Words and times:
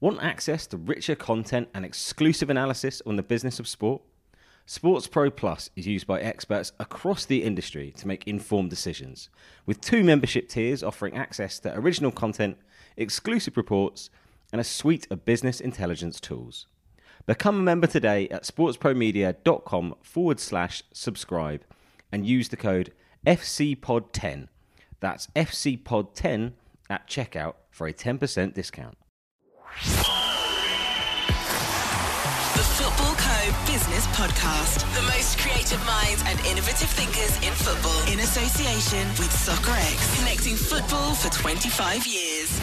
Want 0.00 0.22
access 0.22 0.66
to 0.68 0.78
richer 0.78 1.14
content 1.14 1.68
and 1.74 1.84
exclusive 1.84 2.48
analysis 2.48 3.02
on 3.04 3.16
the 3.16 3.22
business 3.22 3.60
of 3.60 3.68
sport? 3.68 4.00
Sports 4.64 5.06
Pro 5.06 5.30
Plus 5.30 5.68
is 5.76 5.86
used 5.86 6.06
by 6.06 6.22
experts 6.22 6.72
across 6.80 7.26
the 7.26 7.42
industry 7.42 7.92
to 7.98 8.08
make 8.08 8.26
informed 8.26 8.70
decisions, 8.70 9.28
with 9.66 9.82
two 9.82 10.02
membership 10.02 10.48
tiers 10.48 10.82
offering 10.82 11.14
access 11.14 11.58
to 11.58 11.78
original 11.78 12.10
content, 12.10 12.56
exclusive 12.96 13.58
reports, 13.58 14.08
and 14.54 14.58
a 14.58 14.64
suite 14.64 15.06
of 15.10 15.26
business 15.26 15.60
intelligence 15.60 16.18
tools. 16.18 16.66
Become 17.26 17.56
a 17.58 17.62
member 17.62 17.86
today 17.86 18.26
at 18.30 18.44
sportspromedia.com 18.44 19.96
forward 20.00 20.40
slash 20.40 20.82
subscribe 20.94 21.62
and 22.10 22.26
use 22.26 22.48
the 22.48 22.56
code 22.56 22.94
FCPOD10. 23.26 24.48
That's 25.00 25.26
FCPOD10 25.36 26.52
at 26.88 27.06
checkout 27.06 27.56
for 27.70 27.86
a 27.86 27.92
10% 27.92 28.54
discount. 28.54 28.96
Business 33.66 34.06
Podcast. 34.08 34.80
The 34.94 35.02
most 35.02 35.38
creative 35.38 35.84
minds 35.86 36.22
and 36.26 36.38
innovative 36.46 36.88
thinkers 36.90 37.36
in 37.46 37.52
football. 37.54 38.12
In 38.12 38.20
association 38.20 39.06
with 39.18 39.30
Soccerex. 39.30 40.18
Connecting 40.18 40.56
football 40.56 41.14
for 41.14 41.30
25 41.30 42.06
years. 42.06 42.58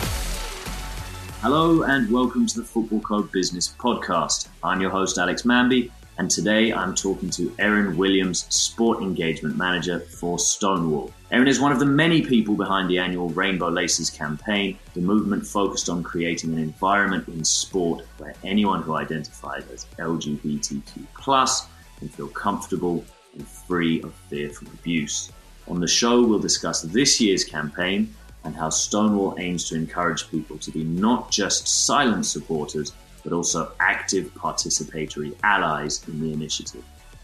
Hello 1.42 1.84
and 1.84 2.12
welcome 2.12 2.48
to 2.48 2.62
the 2.62 2.66
Footballco 2.66 3.32
Business 3.32 3.76
Podcast. 3.80 4.48
I'm 4.64 4.82
your 4.82 4.90
host, 4.90 5.18
Alex 5.18 5.44
Manby, 5.44 5.92
and 6.18 6.32
today 6.32 6.74
I'm 6.74 6.96
talking 6.96 7.30
to 7.32 7.54
Erin 7.60 7.96
Williams, 7.96 8.46
Sport 8.50 9.04
Engagement 9.04 9.56
Manager 9.56 10.00
for 10.00 10.40
Stonewall. 10.40 11.12
Erin 11.32 11.48
is 11.48 11.60
one 11.60 11.72
of 11.72 11.80
the 11.80 11.86
many 11.86 12.22
people 12.22 12.56
behind 12.56 12.90
the 12.90 12.98
annual 12.98 13.30
Rainbow 13.30 13.70
Laces 13.70 14.10
campaign, 14.10 14.80
the 14.96 15.02
movement 15.02 15.46
focused 15.46 15.90
on 15.90 16.02
creating 16.02 16.54
an 16.54 16.60
environment 16.60 17.28
in 17.28 17.44
sport 17.44 18.04
where 18.18 18.34
anyone 18.44 18.82
who 18.82 18.96
identifies 18.96 19.64
as 19.72 19.86
LGBTQ 20.00 21.68
can 22.00 22.10
feel 22.10 22.28
comfortable 22.30 23.06
and 23.34 23.48
free 23.48 24.02
of 24.02 24.14
fear 24.30 24.50
from 24.50 24.68
abuse. 24.68 25.32
On 25.68 25.80
the 25.80 25.88
show, 25.88 26.26
we'll 26.26 26.40
discuss 26.40 26.82
this 26.82 27.22
year's 27.22 27.44
campaign 27.44 28.14
and 28.44 28.56
how 28.56 28.70
Stonewall 28.70 29.36
aims 29.40 29.68
to 29.70 29.76
encourage 29.76 30.32
people 30.32 30.58
to 30.60 30.72
be 30.72 30.84
not 30.84 31.30
just 31.30 31.68
silent 31.68 32.26
supporters, 32.26 32.94
but 33.28 33.36
also 33.36 33.70
active 33.82 34.34
participatory 34.36 35.36
allies 35.44 36.02
in 36.08 36.22
the 36.22 36.32
initiative. 36.32 36.82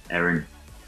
Erin, 0.09 0.46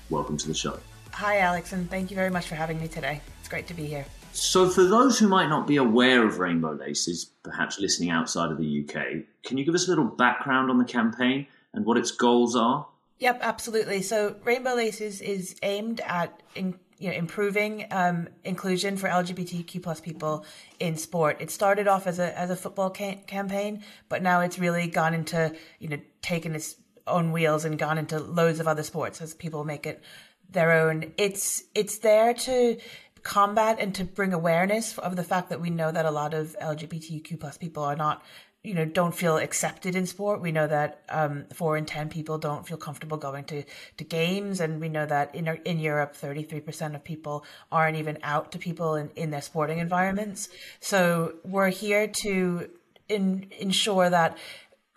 welcome 0.10 0.36
to 0.36 0.46
the 0.46 0.54
show. 0.54 0.78
Hi, 1.14 1.38
Alex, 1.38 1.72
and 1.72 1.90
thank 1.90 2.12
you 2.12 2.16
very 2.16 2.30
much 2.30 2.48
for 2.48 2.56
having 2.56 2.82
me 2.82 2.90
today. 2.90 3.22
It's 3.40 3.48
great 3.48 3.66
to 3.68 3.74
be 3.74 3.86
here. 3.86 4.06
So, 4.34 4.70
for 4.70 4.84
those 4.84 5.18
who 5.18 5.30
might 5.30 5.48
not 5.48 5.68
be 5.68 5.78
aware 5.78 6.28
of 6.28 6.40
Rainbow 6.40 6.74
Laces, 6.74 7.32
perhaps 7.44 7.80
listening 7.80 8.10
outside 8.10 8.52
of 8.52 8.58
the 8.58 8.84
UK, 8.84 9.24
can 9.46 9.58
you 9.58 9.64
give 9.64 9.74
us 9.74 9.88
a 9.88 9.90
little 9.90 10.04
background 10.04 10.70
on 10.70 10.80
the 10.80 10.84
campaign 10.84 11.48
and 11.74 11.86
what 11.86 11.96
its 11.96 12.12
goals 12.12 12.54
are? 12.54 12.86
Yep, 13.20 13.40
absolutely. 13.42 14.02
So, 14.02 14.36
Rainbow 14.44 14.74
Laces 14.74 15.22
is 15.22 15.56
aimed 15.64 16.02
at 16.02 16.42
in, 16.56 16.78
you 16.98 17.10
know, 17.10 17.16
improving 17.16 17.86
um, 17.92 18.30
inclusion 18.44 18.98
for 18.98 19.10
LGBTQ 19.10 19.84
plus 19.84 20.00
people 20.00 20.46
in 20.80 20.96
sport. 20.96 21.38
It 21.40 21.52
started 21.52 21.88
off 21.88 22.08
as 22.08 22.20
a 22.20 22.38
as 22.38 22.50
a 22.50 22.56
football 22.56 22.90
ca- 22.90 23.22
campaign, 23.28 23.84
but 24.10 24.22
now 24.22 24.42
it's 24.42 24.58
really 24.58 24.88
gone 24.88 25.14
into 25.14 25.54
you 25.80 25.90
know 25.90 26.00
taken 26.22 26.56
its 26.56 26.76
own 27.08 27.32
wheels 27.32 27.66
and 27.66 27.78
gone 27.78 27.98
into 27.98 28.20
loads 28.20 28.60
of 28.60 28.68
other 28.68 28.84
sports 28.84 29.22
as 29.22 29.34
people 29.34 29.64
make 29.64 29.86
it 29.86 30.04
their 30.50 30.72
own. 30.72 31.14
It's 31.18 31.64
it's 31.74 32.00
there 32.00 32.34
to 32.34 32.78
combat 33.24 33.78
and 33.80 33.94
to 33.96 34.06
bring 34.06 34.34
awareness 34.34 34.98
of 35.00 35.16
the 35.16 35.24
fact 35.24 35.50
that 35.50 35.60
we 35.60 35.70
know 35.70 35.92
that 35.92 36.06
a 36.06 36.12
lot 36.12 36.34
of 36.34 36.56
LGBTQ 36.62 37.40
plus 37.40 37.58
people 37.58 37.84
are 37.84 37.96
not 37.96 38.24
you 38.66 38.74
know 38.74 38.86
don't 38.86 39.14
feel 39.14 39.38
accepted 39.38 39.96
in 39.96 40.06
sport. 40.06 40.42
We 40.42 40.52
know 40.52 40.68
that 40.68 41.02
um, 41.10 41.46
four 41.54 41.78
in 41.78 41.86
ten 41.86 42.10
people 42.10 42.38
don't 42.38 42.68
feel 42.68 42.78
comfortable 42.78 43.18
going 43.18 43.46
to, 43.46 43.64
to 43.98 44.04
games, 44.04 44.60
and 44.60 44.82
we 44.82 44.90
know 44.90 45.06
that 45.06 45.34
in 45.36 45.48
in 45.66 45.80
Europe, 45.80 46.16
thirty 46.16 46.44
three 46.44 46.62
percent 46.62 46.96
of 46.96 47.04
people 47.04 47.46
aren't 47.72 47.98
even 47.98 48.18
out 48.24 48.52
to 48.54 48.58
people 48.60 48.96
in, 48.96 49.10
in 49.16 49.30
their 49.30 49.42
sporting 49.42 49.80
environments. 49.80 50.50
So 50.80 51.36
we're 51.44 51.70
here 51.70 52.08
to 52.08 52.70
in, 53.08 53.48
ensure 53.60 54.10
that 54.10 54.38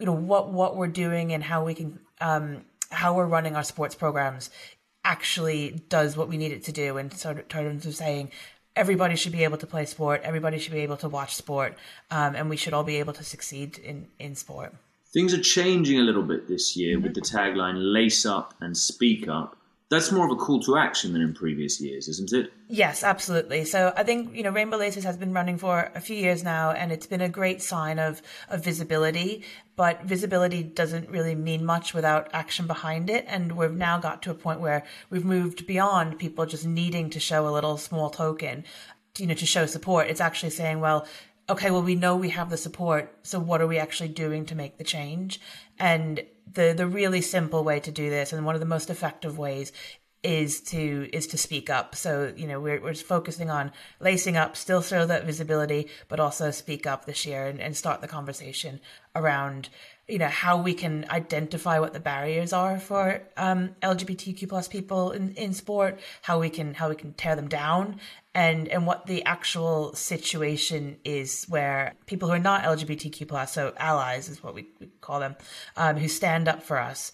you 0.00 0.06
know 0.06 0.12
what 0.12 0.52
what 0.52 0.76
we're 0.76 0.86
doing 0.88 1.32
and 1.32 1.42
how 1.44 1.64
we 1.64 1.74
can 1.74 2.00
um, 2.20 2.64
how 2.90 3.14
we're 3.14 3.26
running 3.26 3.56
our 3.56 3.64
sports 3.64 3.94
programs 3.94 4.50
actually 5.04 5.82
does 5.88 6.16
what 6.16 6.28
we 6.28 6.36
need 6.36 6.52
it 6.52 6.64
to 6.64 6.72
do 6.72 6.96
in 6.98 7.10
sort 7.10 7.38
of 7.38 7.48
terms 7.48 7.86
of 7.86 7.94
saying 7.94 8.30
everybody 8.78 9.16
should 9.16 9.32
be 9.32 9.44
able 9.44 9.58
to 9.58 9.66
play 9.66 9.84
sport, 9.84 10.22
everybody 10.24 10.58
should 10.58 10.72
be 10.72 10.80
able 10.80 10.96
to 10.98 11.08
watch 11.08 11.34
sport, 11.34 11.76
um, 12.10 12.34
and 12.34 12.48
we 12.48 12.56
should 12.56 12.72
all 12.72 12.84
be 12.84 12.96
able 12.96 13.12
to 13.12 13.24
succeed 13.24 13.78
in, 13.78 14.06
in 14.18 14.34
sport. 14.34 14.72
Things 15.12 15.34
are 15.34 15.42
changing 15.42 15.98
a 15.98 16.02
little 16.02 16.22
bit 16.22 16.48
this 16.48 16.76
year 16.76 17.00
with 17.00 17.14
the 17.14 17.20
tagline 17.20 17.76
Lace 17.92 18.24
Up 18.24 18.54
and 18.60 18.76
Speak 18.76 19.26
Up 19.28 19.57
that's 19.90 20.12
more 20.12 20.26
of 20.26 20.30
a 20.30 20.36
call 20.36 20.60
to 20.60 20.76
action 20.76 21.14
than 21.14 21.22
in 21.22 21.32
previous 21.32 21.80
years, 21.80 22.08
isn't 22.08 22.32
it? 22.32 22.52
Yes, 22.68 23.02
absolutely. 23.02 23.64
So 23.64 23.92
I 23.96 24.02
think, 24.02 24.36
you 24.36 24.42
know, 24.42 24.50
Rainbow 24.50 24.76
Laces 24.76 25.04
has 25.04 25.16
been 25.16 25.32
running 25.32 25.56
for 25.56 25.90
a 25.94 26.00
few 26.00 26.16
years 26.16 26.44
now 26.44 26.72
and 26.72 26.92
it's 26.92 27.06
been 27.06 27.22
a 27.22 27.28
great 27.28 27.62
sign 27.62 27.98
of, 27.98 28.20
of 28.50 28.62
visibility, 28.62 29.44
but 29.76 30.02
visibility 30.02 30.62
doesn't 30.62 31.08
really 31.08 31.34
mean 31.34 31.64
much 31.64 31.94
without 31.94 32.28
action 32.34 32.66
behind 32.66 33.08
it. 33.08 33.24
And 33.28 33.52
we've 33.52 33.72
now 33.72 33.98
got 33.98 34.20
to 34.22 34.30
a 34.30 34.34
point 34.34 34.60
where 34.60 34.84
we've 35.08 35.24
moved 35.24 35.66
beyond 35.66 36.18
people 36.18 36.44
just 36.44 36.66
needing 36.66 37.08
to 37.10 37.20
show 37.20 37.48
a 37.48 37.50
little 37.50 37.78
small 37.78 38.10
token, 38.10 38.64
you 39.16 39.26
know, 39.26 39.34
to 39.34 39.46
show 39.46 39.64
support. 39.64 40.08
It's 40.08 40.20
actually 40.20 40.50
saying, 40.50 40.80
well, 40.80 41.06
okay, 41.48 41.70
well, 41.70 41.82
we 41.82 41.94
know 41.94 42.14
we 42.14 42.28
have 42.28 42.50
the 42.50 42.58
support. 42.58 43.14
So 43.22 43.40
what 43.40 43.62
are 43.62 43.66
we 43.66 43.78
actually 43.78 44.08
doing 44.08 44.44
to 44.46 44.54
make 44.54 44.76
the 44.76 44.84
change? 44.84 45.40
And 45.78 46.20
the 46.54 46.72
the 46.76 46.86
really 46.86 47.20
simple 47.20 47.64
way 47.64 47.80
to 47.80 47.90
do 47.90 48.10
this 48.10 48.32
and 48.32 48.44
one 48.44 48.54
of 48.54 48.60
the 48.60 48.66
most 48.66 48.90
effective 48.90 49.38
ways 49.38 49.72
is 50.22 50.60
to 50.60 51.08
is 51.12 51.26
to 51.28 51.38
speak 51.38 51.70
up. 51.70 51.94
So 51.94 52.32
you 52.36 52.46
know 52.46 52.60
we're, 52.60 52.80
we're 52.80 52.94
focusing 52.94 53.50
on 53.50 53.72
lacing 54.00 54.36
up 54.36 54.56
still 54.56 54.82
show 54.82 55.06
that 55.06 55.24
visibility 55.24 55.88
but 56.08 56.20
also 56.20 56.50
speak 56.50 56.86
up 56.86 57.04
this 57.04 57.24
year 57.24 57.46
and, 57.46 57.60
and 57.60 57.76
start 57.76 58.00
the 58.00 58.08
conversation 58.08 58.80
around 59.14 59.68
you 60.08 60.18
know 60.18 60.28
how 60.28 60.60
we 60.60 60.74
can 60.74 61.04
identify 61.10 61.78
what 61.78 61.92
the 61.92 62.00
barriers 62.00 62.52
are 62.52 62.78
for 62.80 63.22
um, 63.36 63.70
lgbtq 63.82 64.48
plus 64.48 64.66
people 64.66 65.10
in, 65.12 65.34
in 65.34 65.52
sport 65.52 66.00
how 66.22 66.40
we 66.40 66.48
can 66.48 66.74
how 66.74 66.88
we 66.88 66.94
can 66.94 67.12
tear 67.12 67.36
them 67.36 67.48
down 67.48 67.98
and 68.38 68.68
and 68.68 68.86
what 68.86 69.06
the 69.06 69.24
actual 69.24 69.92
situation 69.94 70.98
is 71.04 71.44
where 71.48 71.94
people 72.06 72.28
who 72.28 72.34
are 72.34 72.38
not 72.38 72.62
LGBTQ 72.62 73.26
plus, 73.26 73.52
so 73.52 73.72
allies 73.76 74.28
is 74.28 74.42
what 74.44 74.54
we, 74.54 74.68
we 74.78 74.86
call 75.00 75.18
them, 75.18 75.34
um, 75.76 75.96
who 75.96 76.06
stand 76.06 76.46
up 76.46 76.62
for 76.62 76.78
us. 76.78 77.10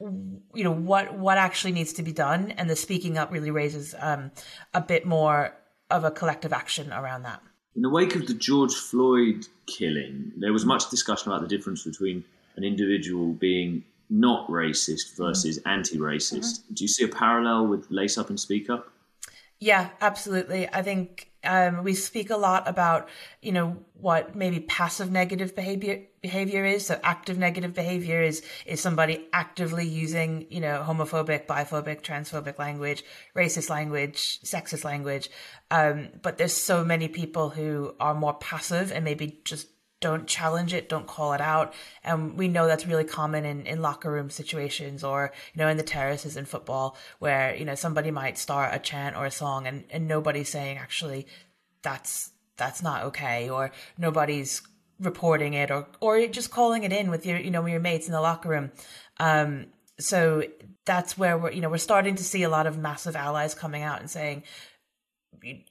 You 0.00 0.64
know 0.64 0.72
what 0.72 1.18
what 1.18 1.36
actually 1.36 1.72
needs 1.72 1.92
to 1.94 2.02
be 2.02 2.12
done, 2.12 2.52
and 2.52 2.70
the 2.70 2.76
speaking 2.76 3.18
up 3.18 3.30
really 3.32 3.50
raises 3.50 3.94
um, 3.98 4.30
a 4.72 4.80
bit 4.80 5.04
more 5.04 5.54
of 5.90 6.04
a 6.04 6.10
collective 6.10 6.54
action 6.54 6.90
around 6.90 7.22
that. 7.24 7.42
In 7.74 7.82
the 7.82 7.90
wake 7.90 8.16
of 8.16 8.26
the 8.26 8.34
George 8.34 8.74
Floyd 8.74 9.46
killing, 9.66 10.32
there 10.36 10.52
was 10.52 10.64
much 10.64 10.90
discussion 10.90 11.30
about 11.30 11.42
the 11.42 11.48
difference 11.48 11.84
between 11.84 12.24
an 12.56 12.64
individual 12.64 13.32
being 13.32 13.84
not 14.08 14.48
racist 14.48 15.16
versus 15.16 15.58
mm-hmm. 15.58 15.68
anti-racist. 15.68 16.38
Mm-hmm. 16.38 16.74
Do 16.74 16.84
you 16.84 16.88
see 16.88 17.04
a 17.04 17.08
parallel 17.08 17.66
with 17.66 17.86
Lace 17.90 18.18
Up 18.18 18.30
and 18.30 18.38
Speak 18.38 18.70
Up? 18.70 18.90
Yeah, 19.58 19.88
absolutely. 20.00 20.68
I 20.72 20.82
think 20.82 21.30
um, 21.46 21.84
we 21.84 21.94
speak 21.94 22.30
a 22.30 22.36
lot 22.36 22.68
about, 22.68 23.08
you 23.40 23.52
know, 23.52 23.78
what 23.94 24.34
maybe 24.34 24.60
passive 24.60 25.10
negative 25.10 25.54
behavior 25.54 26.02
behavior 26.20 26.64
is. 26.64 26.86
So 26.86 26.98
active 27.02 27.38
negative 27.38 27.72
behavior 27.74 28.20
is 28.20 28.42
is 28.66 28.80
somebody 28.80 29.26
actively 29.32 29.86
using, 29.86 30.46
you 30.50 30.60
know, 30.60 30.84
homophobic, 30.86 31.46
biphobic, 31.46 32.02
transphobic 32.02 32.58
language, 32.58 33.04
racist 33.34 33.70
language, 33.70 34.40
sexist 34.42 34.84
language. 34.84 35.30
Um, 35.70 36.08
but 36.22 36.38
there's 36.38 36.52
so 36.52 36.84
many 36.84 37.08
people 37.08 37.50
who 37.50 37.94
are 38.00 38.14
more 38.14 38.34
passive 38.34 38.92
and 38.92 39.04
maybe 39.04 39.40
just 39.44 39.68
don't 40.00 40.26
challenge 40.26 40.74
it, 40.74 40.88
don't 40.88 41.06
call 41.06 41.32
it 41.32 41.40
out. 41.40 41.72
And 42.04 42.36
we 42.36 42.48
know 42.48 42.66
that's 42.66 42.86
really 42.86 43.04
common 43.04 43.44
in, 43.44 43.66
in 43.66 43.80
locker 43.80 44.10
room 44.10 44.28
situations 44.28 45.02
or, 45.02 45.32
you 45.54 45.62
know, 45.62 45.68
in 45.68 45.78
the 45.78 45.82
terraces 45.82 46.36
in 46.36 46.44
football 46.44 46.96
where, 47.18 47.54
you 47.54 47.64
know, 47.64 47.74
somebody 47.74 48.10
might 48.10 48.36
start 48.36 48.74
a 48.74 48.78
chant 48.78 49.16
or 49.16 49.24
a 49.24 49.30
song 49.30 49.66
and, 49.66 49.84
and 49.90 50.06
nobody's 50.06 50.48
saying 50.48 50.76
actually 50.76 51.26
that's 51.82 52.30
that's 52.56 52.82
not 52.82 53.04
okay 53.04 53.48
or 53.48 53.70
nobody's 53.98 54.62
reporting 54.98 55.54
it 55.54 55.70
or 55.70 55.86
or 56.00 56.26
just 56.26 56.50
calling 56.50 56.84
it 56.84 56.92
in 56.92 57.10
with 57.10 57.26
your 57.26 57.38
you 57.38 57.50
know 57.50 57.64
your 57.66 57.80
mates 57.80 58.06
in 58.06 58.12
the 58.12 58.20
locker 58.20 58.48
room. 58.48 58.72
Um 59.18 59.66
so 59.98 60.42
that's 60.84 61.16
where 61.16 61.38
we're 61.38 61.52
you 61.52 61.60
know 61.60 61.70
we're 61.70 61.78
starting 61.78 62.16
to 62.16 62.24
see 62.24 62.42
a 62.42 62.48
lot 62.48 62.66
of 62.66 62.78
massive 62.78 63.16
allies 63.16 63.54
coming 63.54 63.82
out 63.82 64.00
and 64.00 64.10
saying 64.10 64.42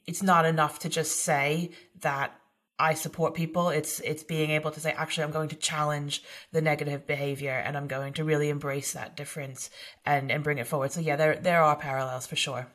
it's 0.06 0.22
not 0.22 0.46
enough 0.46 0.78
to 0.80 0.88
just 0.88 1.20
say 1.20 1.70
that 2.00 2.38
I 2.78 2.94
support 2.94 3.34
people. 3.34 3.70
It's 3.70 4.00
it's 4.00 4.22
being 4.22 4.50
able 4.50 4.70
to 4.70 4.80
say, 4.80 4.92
actually, 4.92 5.24
I'm 5.24 5.30
going 5.30 5.48
to 5.48 5.56
challenge 5.56 6.22
the 6.52 6.60
negative 6.60 7.06
behavior, 7.06 7.52
and 7.52 7.76
I'm 7.76 7.86
going 7.86 8.12
to 8.14 8.24
really 8.24 8.50
embrace 8.50 8.92
that 8.92 9.16
difference 9.16 9.70
and 10.04 10.30
and 10.30 10.44
bring 10.44 10.58
it 10.58 10.66
forward. 10.66 10.92
So 10.92 11.00
yeah, 11.00 11.16
there 11.16 11.36
there 11.36 11.62
are 11.62 11.76
parallels 11.76 12.26
for 12.26 12.36
sure. 12.36 12.68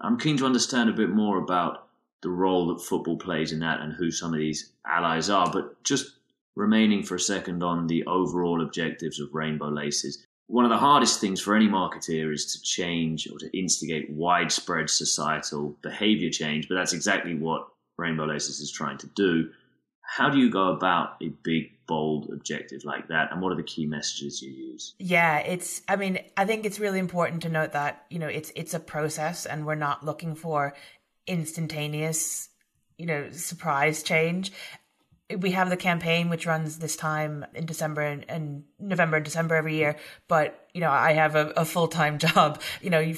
I'm 0.00 0.18
keen 0.18 0.36
to 0.38 0.46
understand 0.46 0.88
a 0.88 0.94
bit 0.94 1.10
more 1.10 1.38
about 1.38 1.88
the 2.22 2.30
role 2.30 2.68
that 2.68 2.84
football 2.84 3.16
plays 3.16 3.52
in 3.52 3.60
that 3.60 3.80
and 3.80 3.92
who 3.92 4.10
some 4.10 4.32
of 4.32 4.38
these 4.38 4.72
allies 4.86 5.28
are. 5.30 5.50
But 5.50 5.82
just 5.84 6.16
remaining 6.54 7.02
for 7.02 7.16
a 7.16 7.20
second 7.20 7.62
on 7.62 7.86
the 7.86 8.04
overall 8.06 8.62
objectives 8.62 9.20
of 9.20 9.34
Rainbow 9.34 9.68
Laces, 9.68 10.26
one 10.46 10.64
of 10.64 10.70
the 10.70 10.78
hardest 10.78 11.20
things 11.20 11.40
for 11.40 11.54
any 11.54 11.68
marketeer 11.68 12.32
is 12.32 12.52
to 12.52 12.62
change 12.62 13.28
or 13.30 13.38
to 13.38 13.56
instigate 13.56 14.10
widespread 14.10 14.90
societal 14.90 15.76
behavior 15.82 16.30
change, 16.30 16.68
but 16.68 16.74
that's 16.74 16.92
exactly 16.92 17.34
what 17.34 17.68
Rainbow 18.00 18.24
Laces 18.24 18.60
is 18.60 18.70
trying 18.70 18.98
to 18.98 19.06
do. 19.08 19.50
How 20.02 20.28
do 20.28 20.38
you 20.38 20.50
go 20.50 20.68
about 20.72 21.16
a 21.22 21.28
big, 21.28 21.70
bold 21.86 22.30
objective 22.32 22.84
like 22.84 23.08
that, 23.08 23.30
and 23.30 23.40
what 23.40 23.52
are 23.52 23.56
the 23.56 23.62
key 23.62 23.86
messages 23.86 24.42
you 24.42 24.50
use? 24.50 24.94
Yeah, 24.98 25.38
it's. 25.38 25.82
I 25.88 25.96
mean, 25.96 26.18
I 26.36 26.44
think 26.46 26.66
it's 26.66 26.80
really 26.80 26.98
important 26.98 27.42
to 27.42 27.48
note 27.48 27.72
that 27.72 28.06
you 28.10 28.18
know 28.18 28.26
it's 28.26 28.50
it's 28.56 28.74
a 28.74 28.80
process, 28.80 29.46
and 29.46 29.66
we're 29.66 29.76
not 29.76 30.04
looking 30.04 30.34
for 30.34 30.74
instantaneous, 31.28 32.48
you 32.98 33.06
know, 33.06 33.30
surprise 33.30 34.02
change 34.02 34.50
we 35.38 35.52
have 35.52 35.70
the 35.70 35.76
campaign 35.76 36.28
which 36.28 36.46
runs 36.46 36.78
this 36.78 36.96
time 36.96 37.46
in 37.54 37.66
December 37.66 38.02
and, 38.02 38.24
and 38.28 38.64
November 38.78 39.16
and 39.16 39.24
December 39.24 39.54
every 39.54 39.76
year. 39.76 39.96
But 40.28 40.68
you 40.74 40.80
know, 40.80 40.90
I 40.90 41.12
have 41.12 41.36
a, 41.36 41.48
a 41.56 41.64
full 41.64 41.88
time 41.88 42.18
job. 42.26 42.60
You 42.80 42.90
know, 42.90 43.14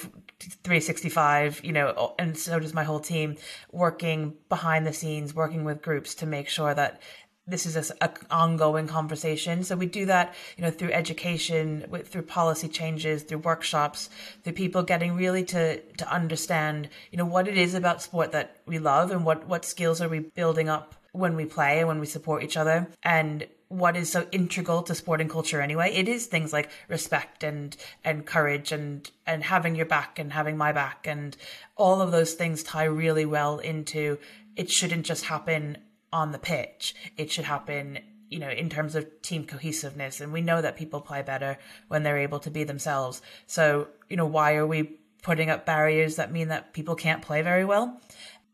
365. 0.64 1.64
You 1.64 1.72
know, 1.72 2.14
and 2.18 2.36
so 2.36 2.58
does 2.58 2.74
my 2.74 2.84
whole 2.84 3.00
team, 3.00 3.36
working 3.70 4.34
behind 4.48 4.86
the 4.86 4.92
scenes, 4.92 5.34
working 5.34 5.64
with 5.64 5.82
groups 5.82 6.14
to 6.16 6.26
make 6.26 6.48
sure 6.48 6.74
that 6.74 7.00
this 7.46 7.66
is 7.66 7.90
a, 7.90 7.94
a, 8.04 8.10
ongoing 8.30 8.86
conversation. 8.86 9.64
So 9.64 9.74
we 9.74 9.86
do 9.86 10.06
that, 10.06 10.34
you 10.56 10.62
know, 10.62 10.70
through 10.70 10.92
education, 10.92 11.86
with, 11.88 12.08
through 12.08 12.22
policy 12.22 12.68
changes, 12.68 13.24
through 13.24 13.38
workshops, 13.38 14.10
through 14.44 14.52
people 14.52 14.82
getting 14.82 15.16
really 15.16 15.44
to 15.46 15.80
to 15.80 16.12
understand, 16.12 16.88
you 17.10 17.18
know, 17.18 17.24
what 17.24 17.48
it 17.48 17.56
is 17.56 17.74
about 17.74 18.02
sport 18.02 18.32
that 18.32 18.58
we 18.66 18.78
love 18.78 19.10
and 19.10 19.24
what 19.24 19.46
what 19.46 19.64
skills 19.64 20.00
are 20.00 20.08
we 20.08 20.20
building 20.20 20.68
up 20.68 20.94
when 21.12 21.36
we 21.36 21.44
play 21.44 21.80
and 21.80 21.88
when 21.88 22.00
we 22.00 22.06
support 22.06 22.42
each 22.42 22.56
other 22.56 22.88
and 23.02 23.46
what 23.72 23.96
is 23.96 24.12
so 24.12 24.26
integral 24.32 24.82
to 24.82 24.94
sporting 24.94 25.28
culture 25.28 25.62
anyway. 25.62 25.90
It 25.94 26.06
is 26.06 26.26
things 26.26 26.52
like 26.52 26.70
respect 26.88 27.42
and 27.42 27.74
and 28.04 28.26
courage 28.26 28.70
and 28.70 29.10
and 29.26 29.42
having 29.42 29.74
your 29.74 29.86
back 29.86 30.18
and 30.18 30.32
having 30.32 30.58
my 30.58 30.72
back 30.72 31.06
and 31.06 31.34
all 31.76 32.02
of 32.02 32.12
those 32.12 32.34
things 32.34 32.62
tie 32.62 32.84
really 32.84 33.24
well 33.24 33.58
into 33.58 34.18
it 34.56 34.70
shouldn't 34.70 35.06
just 35.06 35.24
happen 35.24 35.78
on 36.12 36.32
the 36.32 36.38
pitch. 36.38 36.94
It 37.16 37.30
should 37.30 37.46
happen 37.46 38.00
you 38.28 38.38
know 38.38 38.50
in 38.50 38.68
terms 38.68 38.94
of 38.94 39.22
team 39.22 39.46
cohesiveness. 39.46 40.20
And 40.20 40.34
we 40.34 40.42
know 40.42 40.60
that 40.60 40.76
people 40.76 41.00
play 41.00 41.22
better 41.22 41.56
when 41.88 42.02
they're 42.02 42.18
able 42.18 42.40
to 42.40 42.50
be 42.50 42.64
themselves. 42.64 43.22
So 43.46 43.88
you 44.10 44.18
know 44.18 44.26
why 44.26 44.56
are 44.56 44.66
we 44.66 44.98
putting 45.22 45.48
up 45.48 45.64
barriers 45.64 46.16
that 46.16 46.30
mean 46.30 46.48
that 46.48 46.74
people 46.74 46.94
can't 46.94 47.22
play 47.22 47.40
very 47.40 47.64
well? 47.64 48.02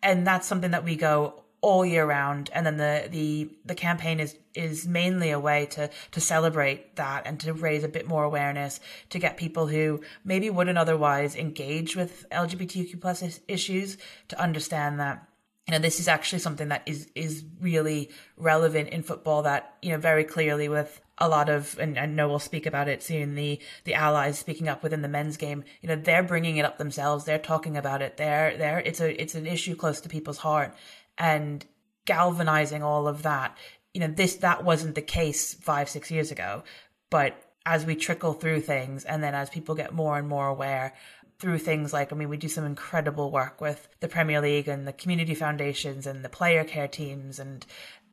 And 0.00 0.24
that's 0.24 0.46
something 0.46 0.70
that 0.70 0.84
we 0.84 0.94
go 0.94 1.42
all 1.60 1.84
year 1.84 2.06
round 2.06 2.50
and 2.52 2.64
then 2.64 2.76
the 2.76 3.08
the 3.10 3.50
the 3.64 3.74
campaign 3.74 4.20
is 4.20 4.36
is 4.54 4.86
mainly 4.86 5.30
a 5.30 5.40
way 5.40 5.66
to 5.66 5.90
to 6.12 6.20
celebrate 6.20 6.94
that 6.96 7.26
and 7.26 7.40
to 7.40 7.52
raise 7.52 7.82
a 7.82 7.88
bit 7.88 8.06
more 8.06 8.22
awareness 8.24 8.78
to 9.10 9.18
get 9.18 9.36
people 9.36 9.66
who 9.66 10.00
maybe 10.24 10.50
wouldn't 10.50 10.78
otherwise 10.78 11.34
engage 11.34 11.96
with 11.96 12.24
lgbtq 12.30 13.00
plus 13.00 13.40
issues 13.48 13.98
to 14.28 14.40
understand 14.40 15.00
that 15.00 15.28
you 15.66 15.72
know 15.72 15.80
this 15.80 15.98
is 15.98 16.08
actually 16.08 16.38
something 16.38 16.68
that 16.68 16.82
is 16.86 17.08
is 17.14 17.44
really 17.60 18.08
relevant 18.36 18.88
in 18.90 19.02
football 19.02 19.42
that 19.42 19.74
you 19.82 19.90
know 19.90 19.98
very 19.98 20.24
clearly 20.24 20.68
with 20.68 21.00
a 21.18 21.28
lot 21.28 21.48
of 21.48 21.76
and 21.78 21.98
I 21.98 22.06
know 22.06 22.28
we'll 22.28 22.38
speak 22.38 22.66
about 22.66 22.88
it 22.88 23.02
soon 23.02 23.34
the 23.34 23.60
the 23.84 23.94
allies 23.94 24.38
speaking 24.38 24.68
up 24.68 24.82
within 24.82 25.02
the 25.02 25.08
men's 25.08 25.36
game 25.36 25.64
you 25.82 25.88
know 25.88 25.96
they're 25.96 26.22
bringing 26.22 26.56
it 26.56 26.64
up 26.64 26.78
themselves 26.78 27.24
they're 27.24 27.38
talking 27.38 27.76
about 27.76 28.00
it 28.00 28.16
they're 28.16 28.56
there 28.56 28.78
it's 28.78 29.00
a 29.00 29.20
it's 29.20 29.34
an 29.34 29.46
issue 29.46 29.74
close 29.74 30.00
to 30.00 30.08
people's 30.08 30.38
heart 30.38 30.72
and 31.18 31.64
galvanizing 32.04 32.82
all 32.82 33.06
of 33.08 33.22
that. 33.22 33.56
You 33.92 34.00
know, 34.00 34.08
this 34.08 34.36
that 34.36 34.64
wasn't 34.64 34.94
the 34.94 35.02
case 35.02 35.54
five, 35.54 35.88
six 35.88 36.10
years 36.10 36.30
ago. 36.30 36.62
But 37.10 37.42
as 37.66 37.84
we 37.84 37.94
trickle 37.94 38.32
through 38.32 38.62
things 38.62 39.04
and 39.04 39.22
then 39.22 39.34
as 39.34 39.50
people 39.50 39.74
get 39.74 39.92
more 39.92 40.16
and 40.18 40.26
more 40.26 40.48
aware 40.48 40.94
through 41.38 41.58
things 41.58 41.92
like 41.92 42.12
I 42.12 42.16
mean 42.16 42.30
we 42.30 42.36
do 42.36 42.48
some 42.48 42.64
incredible 42.64 43.30
work 43.30 43.60
with 43.60 43.88
the 44.00 44.08
Premier 44.08 44.40
League 44.40 44.68
and 44.68 44.88
the 44.88 44.92
community 44.92 45.34
foundations 45.34 46.06
and 46.06 46.24
the 46.24 46.28
player 46.30 46.64
care 46.64 46.88
teams 46.88 47.38
and 47.38 47.64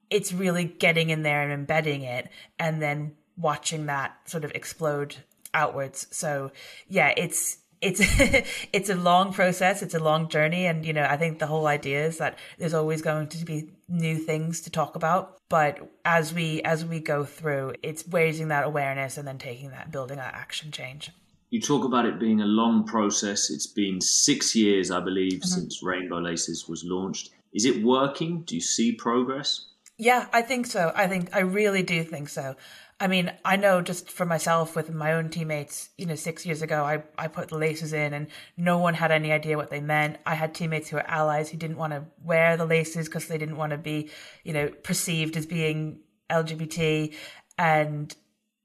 it's 0.10 0.34
really 0.34 0.66
getting 0.66 1.10
in 1.10 1.24
there 1.24 1.42
and 1.42 1.52
embedding 1.52 2.04
it 2.04 2.30
and 2.60 2.82
then 2.82 3.16
watching 3.38 3.86
that 3.86 4.18
sort 4.30 4.44
of 4.44 4.52
explode 4.54 5.16
outwards. 5.54 6.08
So 6.12 6.52
yeah, 6.88 7.14
it's 7.16 7.58
it's 7.82 8.00
it's 8.74 8.90
a 8.90 8.96
long 8.96 9.34
process 9.34 9.82
it's 9.82 9.94
a 9.94 10.00
long 10.00 10.28
journey 10.30 10.66
and 10.66 10.86
you 10.86 10.94
know 10.94 11.06
i 11.10 11.18
think 11.18 11.40
the 11.40 11.48
whole 11.48 11.68
idea 11.68 12.06
is 12.06 12.18
that 12.18 12.38
there's 12.58 12.74
always 12.74 13.02
going 13.02 13.28
to 13.28 13.44
be 13.46 13.70
new 13.88 14.18
things 14.18 14.62
to 14.62 14.70
talk 14.70 14.96
about 14.96 15.36
but 15.50 15.80
as 16.04 16.34
we 16.34 16.62
as 16.64 16.84
we 16.84 17.00
go 17.00 17.24
through 17.24 17.74
it's 17.84 18.04
raising 18.10 18.48
that 18.48 18.66
awareness 18.66 19.18
and 19.18 19.28
then 19.28 19.38
taking 19.38 19.70
that 19.70 19.92
building 19.92 20.18
that 20.18 20.34
action 20.34 20.72
change. 20.72 21.12
You 21.52 21.62
talk 21.62 21.86
about 21.86 22.06
it 22.06 22.20
being 22.20 22.42
a 22.42 22.46
long 22.46 22.86
process. 22.86 23.50
It's 23.50 23.68
been 23.68 24.02
six 24.02 24.56
years 24.56 24.92
i 24.92 25.00
believe 25.00 25.40
mm-hmm. 25.40 25.48
since 25.48 25.84
rainbow 25.84 26.20
laces 26.20 26.68
was 26.68 26.84
launched. 26.84 27.30
Is 27.54 27.66
it 27.66 27.84
working? 27.84 28.42
Do 28.42 28.56
you 28.56 28.62
see 28.62 28.92
progress? 28.94 29.68
Yeah 29.98 30.28
i 30.34 30.42
think 30.42 30.66
so. 30.66 30.92
I 30.96 31.08
think 31.08 31.36
i 31.36 31.40
really 31.40 31.84
do 31.84 32.04
think 32.04 32.30
so 32.30 32.56
I 32.98 33.08
mean, 33.08 33.32
I 33.44 33.58
know 33.58 33.82
just 33.82 34.10
for 34.10 34.26
myself 34.26 34.74
with 34.74 34.94
my 34.94 35.14
own 35.14 35.30
teammates, 35.30 35.90
you 35.98 36.06
know, 36.06 36.16
six 36.16 36.46
years 36.46 36.62
ago, 36.62 36.84
I, 36.84 37.04
I 37.18 37.28
put 37.28 37.50
the 37.50 37.58
laces 37.58 37.92
in 37.92 38.14
and 38.14 38.28
no 38.56 38.78
one 38.78 38.94
had 38.94 39.12
any 39.12 39.34
idea 39.34 39.58
what 39.58 39.70
they 39.70 39.82
meant. 39.82 40.18
I 40.26 40.36
had 40.36 40.56
teammates 40.56 40.90
who 40.90 40.96
were 40.96 41.10
allies 41.10 41.50
who 41.50 41.58
didn't 41.58 41.76
want 41.76 41.92
to 41.92 42.06
wear 42.24 42.56
the 42.56 42.66
laces 42.66 43.08
because 43.08 43.28
they 43.28 43.38
didn't 43.38 43.58
want 43.58 43.72
to 43.72 43.78
be, 43.78 44.10
you 44.46 44.54
know, 44.54 44.70
perceived 44.70 45.36
as 45.36 45.46
being 45.46 46.00
LGBT. 46.30 47.14
And, 47.58 48.16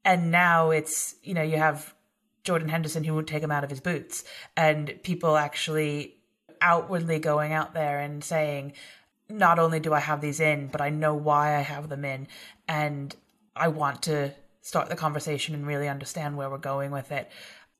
and 0.05 0.31
now 0.31 0.71
it's, 0.71 1.15
you 1.23 1.33
know, 1.33 1.43
you 1.43 1.57
have 1.57 1.93
Jordan 2.45 2.69
Henderson 2.69 3.03
who 3.03 3.13
won't 3.13 3.27
take 3.27 3.41
them 3.41 3.51
out 3.51 3.65
of 3.65 3.69
his 3.69 3.81
boots 3.81 4.23
and 4.55 4.95
people 5.03 5.35
actually 5.35 6.15
outwardly 6.61 7.19
going 7.19 7.51
out 7.51 7.73
there 7.73 7.99
and 7.99 8.23
saying, 8.23 8.73
not 9.27 9.59
only 9.59 9.81
do 9.81 9.93
I 9.93 9.99
have 9.99 10.21
these 10.21 10.39
in, 10.39 10.67
but 10.67 10.79
I 10.79 10.89
know 10.89 11.15
why 11.15 11.57
I 11.57 11.61
have 11.61 11.89
them 11.89 12.05
in. 12.05 12.27
And 12.67 13.13
I 13.55 13.67
want 13.67 14.03
to 14.03 14.33
start 14.61 14.89
the 14.89 14.95
conversation 14.95 15.55
and 15.55 15.65
really 15.65 15.87
understand 15.87 16.37
where 16.37 16.49
we're 16.49 16.57
going 16.57 16.91
with 16.91 17.11
it. 17.11 17.29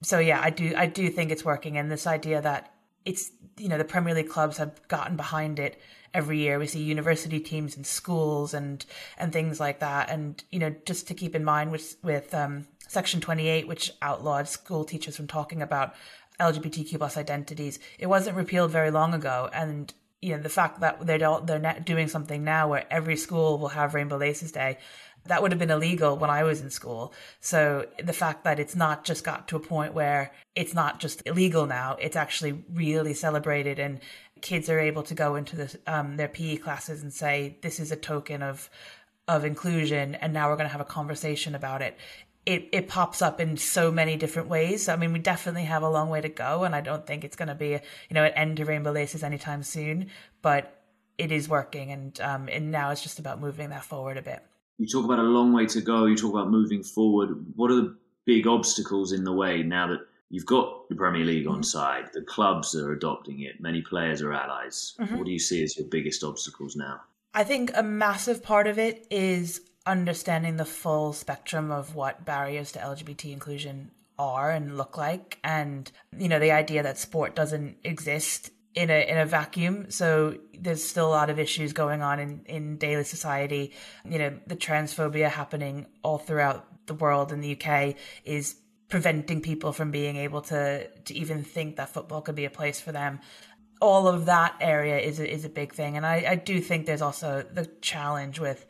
So 0.04 0.20
yeah, 0.20 0.42
I 0.42 0.50
do 0.50 0.74
I 0.76 0.88
do 0.88 1.10
think 1.10 1.32
it's 1.32 1.46
working 1.46 1.78
and 1.78 1.92
this 1.92 2.08
idea 2.08 2.42
that 2.42 2.74
it's 3.06 3.32
you 3.58 3.70
know 3.70 3.78
the 3.78 3.86
Premier 3.86 4.14
League 4.14 4.30
clubs 4.30 4.58
have 4.58 4.88
gotten 4.88 5.16
behind 5.16 5.60
it 5.60 5.80
every 6.14 6.40
year. 6.40 6.60
We 6.60 6.68
see 6.68 6.82
university 6.82 7.40
teams 7.40 7.76
and 7.76 7.86
schools 7.86 8.54
and 8.54 8.84
and 9.18 9.32
things 9.32 9.60
like 9.60 9.80
that. 9.80 10.10
And 10.10 10.44
you 10.50 10.60
know 10.60 10.76
just 10.86 11.08
to 11.08 11.14
keep 11.14 11.36
in 11.36 11.44
mind 11.44 11.72
with 11.72 11.98
with 12.04 12.34
um, 12.34 12.68
Section 12.88 13.22
28, 13.22 13.68
which 13.68 13.92
outlawed 14.02 14.48
school 14.48 14.84
teachers 14.84 15.16
from 15.16 15.28
talking 15.28 15.62
about 15.62 15.94
LGBTQ 16.40 16.98
plus 16.98 17.18
identities, 17.18 17.80
it 18.00 18.08
wasn't 18.08 18.36
repealed 18.36 18.72
very 18.72 18.92
long 18.92 19.14
ago. 19.14 19.50
And 19.54 19.94
you 20.22 20.36
know 20.36 20.42
the 20.42 20.50
fact 20.50 20.80
that 20.82 21.06
they're 21.06 21.40
they're 21.44 21.80
doing 21.84 22.08
something 22.08 22.44
now 22.44 22.68
where 22.68 22.86
every 22.92 23.18
school 23.18 23.58
will 23.58 23.70
have 23.70 23.94
Rainbow 23.94 24.18
Laces 24.18 24.52
Day 24.52 24.78
that 25.26 25.42
would 25.42 25.52
have 25.52 25.60
been 25.60 25.72
illegal 25.72 26.18
when 26.18 26.30
I 26.30 26.44
was 26.44 26.62
in 26.62 26.70
school. 26.70 27.14
So 27.40 27.86
the 28.04 28.14
fact 28.14 28.44
that 28.44 28.60
it's 28.60 28.76
not 28.76 29.04
just 29.04 29.24
got 29.24 29.48
to 29.50 29.56
a 29.56 29.60
point 29.60 29.94
where 29.94 30.32
it's 30.56 30.74
not 30.74 31.00
just 31.00 31.22
illegal 31.26 31.68
now, 31.68 31.96
it's 32.00 32.16
actually 32.16 32.64
really 32.74 33.14
celebrated 33.14 33.80
and 33.80 34.00
kids 34.42 34.70
are 34.70 34.80
able 34.80 35.04
to 35.04 35.14
go 35.14 35.36
into 35.36 35.56
the, 35.56 35.80
um, 35.86 36.18
their 36.18 36.28
PE 36.28 36.58
classes 36.58 37.04
and 37.04 37.14
say, 37.14 37.58
this 37.62 37.80
is 37.80 37.92
a 37.92 37.96
token 37.96 38.42
of, 38.42 38.70
of 39.28 39.46
inclusion. 39.46 40.16
And 40.16 40.34
now 40.34 40.50
we're 40.50 40.56
going 40.56 40.68
to 40.68 40.72
have 40.72 40.82
a 40.82 40.86
conversation 40.86 41.54
about 41.54 41.84
it. 41.84 41.98
It, 42.44 42.70
it 42.72 42.88
pops 42.88 43.22
up 43.22 43.40
in 43.40 43.58
so 43.58 43.92
many 43.92 44.18
different 44.18 44.50
ways. 44.50 44.90
I 44.90 44.96
mean, 44.96 45.14
we 45.14 45.20
definitely 45.20 45.66
have 45.66 45.84
a 45.84 45.90
long 45.90 46.10
way 46.10 46.22
to 46.22 46.30
go, 46.30 46.64
and 46.64 46.74
I 46.74 46.82
don't 46.82 47.06
think 47.06 47.24
it's 47.24 47.36
going 47.36 47.50
to 47.50 47.56
be, 47.56 47.70
you 47.70 47.80
know, 48.16 48.24
an 48.24 48.34
end 48.34 48.58
to 48.58 48.66
Rainbow 48.66 48.92
Laces 48.92 49.22
anytime 49.22 49.62
soon. 49.62 50.08
But 50.42 50.82
it 51.20 51.32
is 51.32 51.48
working, 51.48 51.92
and 51.92 52.20
um, 52.20 52.50
and 52.52 52.72
now 52.72 52.90
it's 52.90 53.04
just 53.04 53.20
about 53.20 53.40
moving 53.40 53.70
that 53.70 53.84
forward 53.84 54.18
a 54.18 54.24
bit 54.24 54.42
you 54.78 54.88
talk 54.88 55.06
about 55.06 55.20
a 55.20 55.24
long 55.24 55.54
way 55.54 55.66
to 55.68 55.82
go. 55.82 56.06
You 56.06 56.16
talk 56.16 56.34
about 56.34 56.50
moving 56.50 56.84
forward. 56.84 57.30
What 57.56 57.72
are 57.72 57.76
the 57.76 57.96
big 58.26 58.48
obstacles 58.48 59.12
in 59.12 59.24
the 59.24 59.34
way 59.34 59.64
now 59.64 59.88
that 59.88 60.00
you've 60.30 60.46
got 60.46 60.90
the 60.90 60.96
Premier 60.96 61.24
League 61.24 61.48
on 61.48 61.56
mm-hmm. 61.56 61.64
side? 61.64 62.10
The 62.14 62.22
clubs 62.22 62.76
are 62.76 62.92
adopting 62.92 63.42
it. 63.42 63.62
Many 63.62 63.82
players 63.82 64.22
are 64.22 64.34
allies. 64.34 64.96
Mm-hmm. 65.00 65.18
What 65.18 65.26
do 65.26 65.32
you 65.32 65.40
see 65.40 65.64
as 65.64 65.78
your 65.78 65.88
biggest 65.88 66.24
obstacles 66.24 66.76
now? 66.76 67.02
I 67.34 67.44
think 67.44 67.72
a 67.76 67.84
massive 67.84 68.44
part 68.44 68.68
of 68.68 68.78
it 68.78 69.08
is 69.10 69.62
understanding 69.86 70.58
the 70.58 70.66
full 70.66 71.14
spectrum 71.14 71.72
of 71.72 71.96
what 71.96 72.26
barriers 72.26 72.72
to 72.74 72.80
LGBT 72.80 73.32
inclusion 73.32 73.92
are 74.20 74.52
and 74.52 74.78
look 74.78 74.98
like 74.98 75.40
and 75.44 75.92
you 76.16 76.28
know 76.28 76.38
the 76.38 76.52
idea 76.52 76.84
that 76.84 77.00
sport 77.00 77.36
doesn't 77.36 77.76
exist 77.84 78.52
in 78.74 78.90
a 78.90 79.10
in 79.10 79.18
a 79.18 79.26
vacuum. 79.26 79.90
So 79.90 80.38
there's 80.58 80.84
still 80.84 81.08
a 81.08 81.10
lot 81.10 81.30
of 81.30 81.40
issues 81.40 81.74
going 81.74 82.02
on 82.02 82.20
in 82.20 82.42
in 82.46 82.78
daily 82.78 83.04
society. 83.04 83.74
You 84.10 84.20
know, 84.20 84.40
the 84.48 84.56
transphobia 84.56 85.30
happening 85.30 85.88
all 86.04 86.18
throughout 86.18 86.66
the 86.88 86.94
world 86.94 87.32
in 87.32 87.42
the 87.42 87.60
UK 87.60 87.96
is 88.26 88.56
preventing 88.90 89.42
people 89.42 89.72
from 89.72 89.92
being 89.92 90.18
able 90.18 90.42
to 90.42 90.88
to 90.88 91.14
even 91.14 91.44
think 91.44 91.78
that 91.78 91.90
football 91.90 92.22
could 92.22 92.36
be 92.36 92.46
a 92.46 92.50
place 92.50 92.80
for 92.80 92.92
them. 92.92 93.20
All 93.82 94.08
of 94.08 94.26
that 94.26 94.56
area 94.62 95.00
is 95.00 95.20
a, 95.20 95.28
is 95.28 95.44
a 95.44 95.50
big 95.50 95.74
thing, 95.74 95.98
and 95.98 96.06
I, 96.06 96.26
I 96.30 96.36
do 96.36 96.62
think 96.62 96.86
there's 96.86 97.02
also 97.02 97.44
the 97.52 97.66
challenge 97.82 98.40
with 98.40 98.66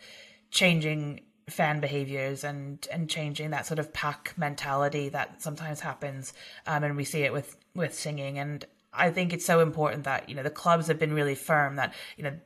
changing 0.52 1.22
fan 1.50 1.80
behaviors 1.80 2.44
and 2.44 2.88
and 2.92 3.10
changing 3.10 3.50
that 3.52 3.66
sort 3.66 3.80
of 3.80 3.92
pack 3.92 4.34
mentality 4.38 5.10
that 5.10 5.42
sometimes 5.42 5.82
happens 5.82 6.34
um, 6.66 6.84
and 6.84 6.96
we 6.96 7.04
see 7.04 7.24
it 7.24 7.34
with 7.34 7.58
with 7.76 7.94
singing 7.94 8.40
and 8.40 8.66
I 8.94 9.12
think 9.12 9.34
it's 9.34 9.46
so 9.46 9.60
important 9.60 10.04
that 10.04 10.30
you 10.30 10.36
know 10.36 10.44
the 10.44 10.50
clubs 10.50 10.88
have 10.88 11.00
been 11.00 11.14
really 11.14 11.36
firm 11.36 11.78
that 11.78 11.94
you 12.18 12.24
know 12.24 12.38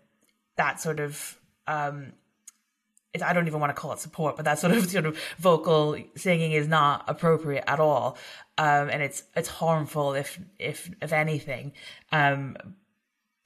that 0.57 0.79
sort 0.79 0.99
of 0.99 1.39
um, 1.67 2.13
I 3.21 3.33
don't 3.33 3.47
even 3.47 3.59
want 3.59 3.75
to 3.75 3.79
call 3.79 3.91
it 3.93 3.99
support, 3.99 4.35
but 4.35 4.45
that 4.45 4.59
sort 4.59 4.73
of 4.73 4.85
sort 4.89 5.05
of 5.05 5.19
vocal 5.37 5.97
singing 6.15 6.51
is 6.51 6.67
not 6.67 7.03
appropriate 7.07 7.63
at 7.67 7.79
all, 7.79 8.17
um, 8.57 8.89
and 8.89 9.01
it's 9.01 9.23
it's 9.35 9.49
harmful 9.49 10.13
if 10.13 10.39
if 10.59 10.91
if 11.01 11.13
anything. 11.13 11.73
Um, 12.11 12.57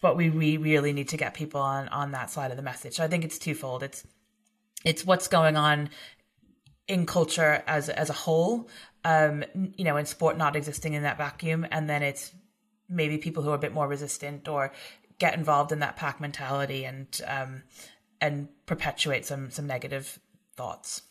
but 0.02 0.16
we 0.16 0.30
we 0.30 0.58
really 0.58 0.94
need 0.94 1.10
to 1.10 1.18
get 1.18 1.34
people 1.34 1.62
on 1.62 1.88
on 1.90 2.12
that 2.12 2.30
side 2.30 2.52
of 2.52 2.58
the 2.58 2.64
message. 2.64 2.96
So 2.96 3.04
I 3.04 3.08
think 3.08 3.24
it's 3.24 3.38
twofold. 3.38 3.84
It's 3.84 4.06
it's 4.86 5.06
what's 5.06 5.28
going 5.28 5.58
on 5.58 5.90
in 6.88 7.06
culture 7.06 7.64
as 7.68 7.90
as 7.90 8.10
a 8.10 8.14
whole, 8.14 8.70
um, 9.04 9.44
you 9.54 9.84
know, 9.84 9.98
in 9.98 10.06
sport 10.06 10.38
not 10.38 10.56
existing 10.56 10.94
in 10.94 11.04
that 11.04 11.18
vacuum, 11.18 11.66
and 11.72 11.90
then 11.90 12.02
it's 12.02 12.32
maybe 12.90 13.18
people 13.18 13.44
who 13.44 13.52
are 13.52 13.56
a 13.56 13.60
bit 13.60 13.74
more 13.74 13.88
resistant 13.88 14.48
or 14.48 14.72
get 15.20 15.36
involved 15.36 15.72
in 15.72 15.80
that 15.80 15.96
pack 15.96 16.20
mentality 16.20 16.86
and 16.86 17.22
um, 17.28 17.64
and 18.22 18.48
perpetuate 18.66 19.26
some 19.26 19.52
some 19.52 19.68
negative 19.68 20.20
thoughts. 20.56 21.04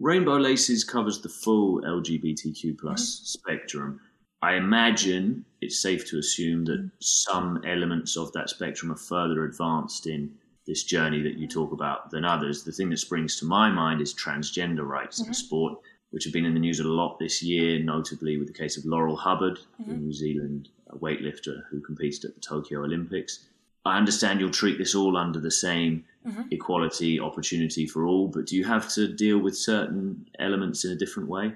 Rainbow 0.00 0.36
Laces 0.36 0.84
covers 0.84 1.20
the 1.20 1.28
full 1.28 1.80
LGBTQ 1.82 2.78
plus 2.78 3.02
mm-hmm. 3.02 3.24
spectrum. 3.24 4.00
I 4.42 4.56
imagine 4.56 5.44
it's 5.60 5.80
safe 5.80 6.06
to 6.10 6.18
assume 6.18 6.64
that 6.66 6.90
some 7.00 7.62
elements 7.64 8.16
of 8.16 8.32
that 8.32 8.50
spectrum 8.50 8.92
are 8.92 8.96
further 8.96 9.44
advanced 9.44 10.06
in 10.06 10.34
this 10.66 10.84
journey 10.84 11.22
that 11.22 11.38
you 11.38 11.46
talk 11.46 11.72
about 11.72 12.10
than 12.10 12.24
others. 12.24 12.64
The 12.64 12.72
thing 12.72 12.90
that 12.90 12.98
springs 12.98 13.38
to 13.38 13.46
my 13.46 13.70
mind 13.70 14.00
is 14.00 14.12
transgender 14.12 14.86
rights 14.86 15.20
mm-hmm. 15.20 15.30
in 15.30 15.34
sport, 15.34 15.74
which 16.10 16.24
have 16.24 16.32
been 16.32 16.44
in 16.44 16.54
the 16.54 16.60
news 16.60 16.80
a 16.80 16.84
lot 16.84 17.18
this 17.18 17.42
year, 17.42 17.82
notably 17.82 18.36
with 18.36 18.48
the 18.48 18.52
case 18.52 18.76
of 18.76 18.84
Laurel 18.84 19.16
Hubbard, 19.16 19.58
mm-hmm. 19.80 19.90
the 19.90 19.96
New 19.96 20.12
Zealand 20.12 20.68
weightlifter 21.00 21.64
who 21.70 21.80
competed 21.80 22.24
at 22.24 22.34
the 22.34 22.40
Tokyo 22.40 22.82
Olympics. 22.82 23.46
I 23.84 23.98
understand 23.98 24.40
you'll 24.40 24.50
treat 24.50 24.78
this 24.78 24.94
all 24.94 25.16
under 25.16 25.40
the 25.40 25.50
same 25.50 26.04
mm-hmm. 26.26 26.42
equality 26.50 27.20
opportunity 27.20 27.86
for 27.86 28.06
all, 28.06 28.28
but 28.28 28.46
do 28.46 28.56
you 28.56 28.64
have 28.64 28.88
to 28.94 29.08
deal 29.08 29.38
with 29.38 29.56
certain 29.56 30.26
elements 30.38 30.84
in 30.84 30.92
a 30.92 30.96
different 30.96 31.28
way? 31.28 31.52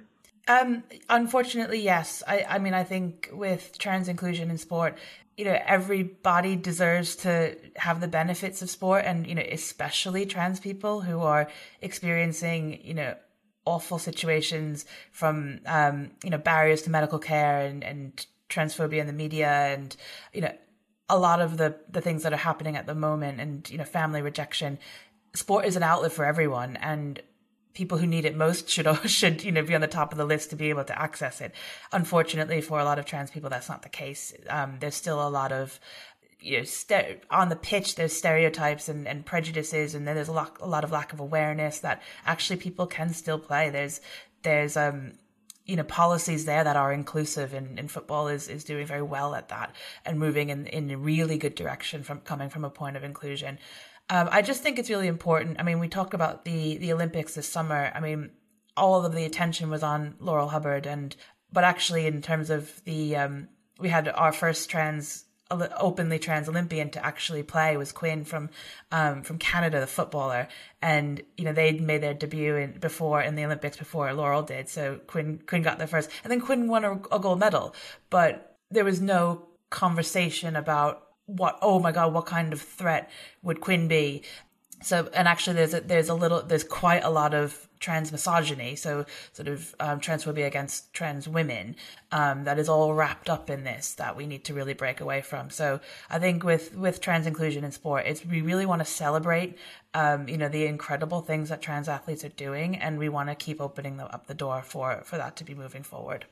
Um, 0.47 0.83
unfortunately, 1.11 1.81
yes. 1.81 2.23
I, 2.27 2.45
I 2.49 2.59
mean, 2.59 2.75
I 2.75 2.83
think 2.83 3.29
with 3.33 3.79
trans 3.79 4.09
inclusion 4.09 4.51
in 4.51 4.59
sport, 4.59 4.97
you 5.37 5.45
know, 5.45 5.59
everybody 5.67 6.57
deserves 6.57 7.15
to 7.17 7.57
have 7.77 8.01
the 8.01 8.09
benefits 8.09 8.61
of 8.61 8.69
sport, 8.69 9.05
and 9.05 9.27
you 9.27 9.37
know, 9.37 9.45
especially 9.49 10.27
trans 10.27 10.59
people 10.59 11.01
who 11.03 11.21
are 11.21 11.49
experiencing, 11.81 12.81
you 12.83 12.95
know, 12.95 13.15
awful 13.65 13.99
situations 13.99 14.85
from, 15.13 15.61
um, 15.67 16.11
you 16.25 16.31
know, 16.31 16.39
barriers 16.39 16.83
to 16.83 16.91
medical 16.91 17.21
care 17.21 17.61
and 17.61 17.85
and 17.85 18.27
transphobia 18.49 19.01
in 19.01 19.07
the 19.07 19.13
media, 19.13 19.49
and 19.49 19.97
you 20.33 20.41
know, 20.41 20.53
a 21.09 21.19
lot 21.19 21.41
of 21.41 21.57
the 21.57 21.77
the 21.89 22.01
things 22.01 22.23
that 22.23 22.33
are 22.33 22.37
happening 22.37 22.77
at 22.77 22.87
the 22.87 22.95
moment 22.95 23.41
and 23.41 23.69
you 23.71 23.79
know 23.79 23.85
family 23.85 24.23
rejection 24.23 24.79
sport 25.35 25.65
is 25.65 25.77
an 25.77 25.83
outlet 25.83 26.13
for 26.13 26.25
everyone 26.25 26.77
and 26.77 27.23
people 27.75 27.99
who 27.99 28.07
need 28.07 28.25
it 28.25 28.37
most 28.37 28.69
should 28.69 28.87
should 29.07 29.43
you 29.43 29.53
know 29.53 29.63
be 29.63 29.75
on 29.75 29.81
the 29.81 29.87
top 29.87 30.13
of 30.13 30.19
the 30.19 30.25
list 30.25 30.51
to 30.51 30.57
be 30.57 30.69
able 30.69 30.85
to 30.85 31.01
access 31.01 31.41
it 31.41 31.55
unfortunately 31.93 32.61
for 32.61 32.79
a 32.79 32.85
lot 32.85 32.99
of 32.99 33.05
trans 33.05 33.31
people 33.31 33.49
that's 33.49 33.69
not 33.69 33.83
the 33.83 33.89
case 33.89 34.35
um, 34.51 34.77
there's 34.81 34.95
still 34.95 35.27
a 35.27 35.31
lot 35.31 35.53
of 35.53 35.81
you 36.41 36.59
know, 36.59 36.63
st- 36.63 37.25
on 37.33 37.49
the 37.49 37.57
pitch, 37.57 37.97
there's 37.97 38.13
stereotypes 38.13 38.89
and, 38.89 39.09
and 39.09 39.27
prejudices, 39.27 39.97
and 39.97 40.07
then 40.07 40.15
there's 40.15 40.29
a 40.29 40.33
lot, 40.33 40.57
a 40.61 40.69
lot 40.69 40.85
of 40.85 40.93
lack 40.93 41.13
of 41.13 41.19
awareness 41.19 41.81
that 41.81 42.01
actually 42.27 42.59
people 42.59 42.87
can 42.87 43.13
still 43.13 43.41
play. 43.41 43.71
There's, 43.71 44.01
there's, 44.45 44.77
um, 44.77 45.15
you 45.69 45.77
know 45.77 45.85
policies 45.85 46.47
there 46.47 46.65
that 46.65 46.77
are 46.77 46.93
inclusive 46.93 47.55
in, 47.55 47.79
and 47.79 47.91
football 47.91 48.27
is, 48.27 48.49
is 48.49 48.65
doing 48.65 48.87
very 48.87 49.03
well 49.03 49.35
at 49.35 49.51
that 49.51 49.77
and 50.05 50.19
moving 50.19 50.49
in, 50.49 50.67
in 50.67 50.91
a 50.91 50.97
really 50.97 51.39
good 51.39 51.55
direction 51.55 52.03
from 52.03 52.21
coming 52.21 52.49
from 52.49 52.65
a 52.65 52.71
point 52.71 52.97
of 52.97 53.05
inclusion. 53.05 53.59
Um, 54.11 54.29
i 54.33 54.41
just 54.41 54.63
think 54.63 54.79
it's 54.79 54.91
really 54.91 55.07
important. 55.07 55.61
I 55.61 55.63
mean 55.63 55.79
we 55.79 55.89
talk 55.89 56.15
about 56.15 56.45
the 56.45 56.79
the 56.79 56.93
olympics 56.93 57.35
this 57.35 57.49
summer. 57.49 57.93
I 57.95 58.01
mean 58.01 58.31
all 58.77 59.05
of 59.05 59.15
the 59.15 59.25
attention 59.25 59.71
was 59.71 59.83
on 59.83 60.17
laurel 60.19 60.49
hubbard 60.49 60.87
and 60.87 61.15
but 61.53 61.65
actually 61.65 62.07
in 62.07 62.23
terms 62.23 62.51
of 62.51 62.83
the 62.85 63.17
um, 63.17 63.49
we 63.79 63.89
had 63.89 64.09
our 64.09 64.33
first 64.33 64.71
trans 64.71 65.25
openly 65.51 66.19
trans 66.19 66.49
Olympian 66.49 66.91
to 66.91 67.05
actually 67.05 67.43
play 67.43 67.77
was 67.77 67.93
Quinn 67.93 68.25
from 68.25 68.51
um, 68.93 69.23
from 69.23 69.39
Canada, 69.39 69.81
the 69.81 69.87
footballer, 69.87 70.49
and 70.83 71.23
you 71.37 71.45
know 71.45 71.53
they'd 71.53 71.81
made 71.81 72.03
their 72.03 72.15
debut 72.15 72.57
in 72.57 72.73
before 72.73 73.23
in 73.23 73.35
the 73.35 73.45
Olympics 73.45 73.77
before 73.77 74.13
Laurel 74.13 74.43
did. 74.43 74.69
So 74.69 75.01
Quinn 75.07 75.41
Quinn 75.47 75.63
got 75.63 75.79
there 75.79 75.87
first, 75.87 76.11
and 76.23 76.31
then 76.31 76.41
Quinn 76.41 76.69
won 76.69 76.85
a, 76.85 77.01
a 77.11 77.19
gold 77.19 77.41
medal, 77.41 77.75
but 78.11 78.57
there 78.71 78.85
was 78.85 79.01
no 79.01 79.49
conversation 79.71 80.57
about 80.57 81.09
what 81.27 81.59
oh 81.61 81.79
my 81.79 81.93
god 81.93 82.13
what 82.15 82.25
kind 82.25 82.55
of 82.55 82.61
threat 82.61 83.11
would 83.43 83.61
Quinn 83.61 83.87
be 83.87 84.23
so 84.83 85.09
and 85.13 85.27
actually 85.27 85.55
there's 85.55 85.75
a, 85.75 85.81
there's 85.81 86.09
a 86.09 86.15
little 86.15 86.43
there's 86.43 86.65
quite 86.65 87.03
a 87.05 87.11
lot 87.11 87.35
of 87.35 87.69
trans 87.81 88.11
misogyny 88.11 88.75
so 88.77 89.05
sort 89.33 89.49
of 89.49 89.75
um, 89.81 90.01
transphobia 90.01 90.47
against 90.47 90.93
trans 90.93 91.29
women 91.29 91.77
um, 92.13 92.45
that 92.45 92.59
is 92.59 92.69
all 92.69 92.95
wrapped 92.95 93.29
up 93.29 93.51
in 93.51 93.65
this 93.65 93.95
that 93.95 94.17
we 94.17 94.27
need 94.27 94.45
to 94.45 94.55
really 94.55 94.75
break 94.75 95.01
away 95.01 95.21
from. 95.21 95.51
So 95.51 95.81
i 96.11 96.19
think 96.19 96.45
with 96.45 96.75
with 96.75 97.01
trans 97.01 97.27
inclusion 97.27 97.65
in 97.65 97.73
sport 97.73 98.05
it's 98.07 98.25
we 98.25 98.41
really 98.41 98.67
want 98.67 98.81
to 98.81 98.85
celebrate 98.85 99.59
um, 99.95 100.29
you 100.29 100.37
know 100.37 100.49
the 100.49 100.67
incredible 100.67 101.21
things 101.21 101.49
that 101.49 101.63
trans 101.63 101.89
athletes 101.89 102.25
are 102.25 102.31
doing 102.31 102.77
and 102.77 102.99
we 102.99 103.09
want 103.09 103.29
to 103.29 103.35
keep 103.35 103.61
opening 103.61 103.97
the, 103.97 104.05
up 104.07 104.27
the 104.27 104.35
door 104.35 104.63
for 104.63 105.03
for 105.05 105.17
that 105.17 105.37
to 105.37 105.45
be 105.45 105.55
moving 105.55 105.83
forward. 105.83 106.27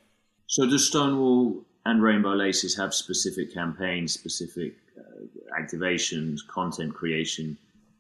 So 0.47 0.67
does 0.67 0.87
stonewall 0.87 1.65
and 1.85 2.03
rainbow 2.03 2.35
laces 2.35 2.77
have 2.77 2.95
specific 2.95 3.53
campaigns 3.53 4.13
specific 4.13 4.77
uh, 4.99 5.61
activations 5.61 6.39
content 6.49 6.95
creation 6.95 7.57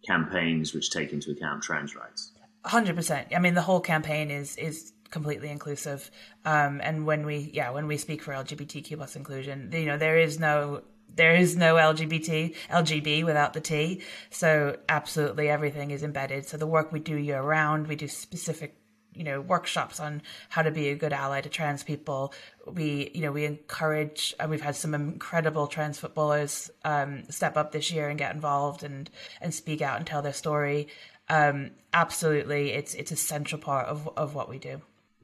campaigns 0.06 0.72
which 0.74 0.90
take 0.90 1.12
into 1.12 1.30
account 1.30 1.62
trans 1.62 1.94
rights. 1.94 2.32
Hundred 2.64 2.96
percent. 2.96 3.28
I 3.34 3.38
mean, 3.38 3.54
the 3.54 3.62
whole 3.62 3.80
campaign 3.80 4.30
is 4.30 4.56
is 4.56 4.92
completely 5.10 5.48
inclusive. 5.50 6.10
Um, 6.44 6.80
and 6.82 7.06
when 7.06 7.24
we, 7.24 7.50
yeah, 7.54 7.70
when 7.70 7.86
we 7.86 7.96
speak 7.96 8.22
for 8.22 8.32
LGBTQ 8.32 8.96
plus 8.96 9.16
inclusion, 9.16 9.70
you 9.72 9.86
know, 9.86 9.96
there 9.96 10.18
is 10.18 10.38
no 10.38 10.82
there 11.14 11.34
is 11.34 11.56
no 11.56 11.76
LGBT 11.76 12.54
LGB 12.70 13.24
without 13.24 13.52
the 13.52 13.60
T. 13.60 14.02
So 14.30 14.76
absolutely 14.88 15.48
everything 15.48 15.90
is 15.90 16.02
embedded. 16.02 16.46
So 16.46 16.56
the 16.56 16.66
work 16.66 16.92
we 16.92 17.00
do 17.00 17.16
year 17.16 17.40
round, 17.40 17.86
we 17.86 17.96
do 17.96 18.08
specific 18.08 18.76
you 19.16 19.24
know 19.24 19.40
workshops 19.40 19.98
on 19.98 20.22
how 20.50 20.62
to 20.62 20.70
be 20.70 20.88
a 20.88 20.94
good 20.94 21.12
ally 21.12 21.40
to 21.40 21.48
trans 21.48 21.82
people 21.82 22.32
we 22.66 23.10
you 23.14 23.22
know 23.22 23.32
we 23.32 23.44
encourage 23.44 24.34
and 24.38 24.50
we've 24.50 24.60
had 24.60 24.76
some 24.76 24.94
incredible 24.94 25.66
trans 25.66 25.98
footballers 25.98 26.70
um, 26.84 27.24
step 27.30 27.56
up 27.56 27.72
this 27.72 27.90
year 27.90 28.08
and 28.08 28.18
get 28.18 28.34
involved 28.34 28.82
and 28.82 29.10
and 29.40 29.54
speak 29.54 29.80
out 29.80 29.96
and 29.96 30.06
tell 30.06 30.22
their 30.22 30.32
story 30.32 30.88
um, 31.28 31.70
absolutely 31.92 32.72
it's 32.72 32.94
it's 32.94 33.10
a 33.10 33.16
central 33.16 33.60
part 33.60 33.86
of 33.86 34.08
of 34.16 34.34
what 34.34 34.48
we 34.48 34.58
do 34.58 34.80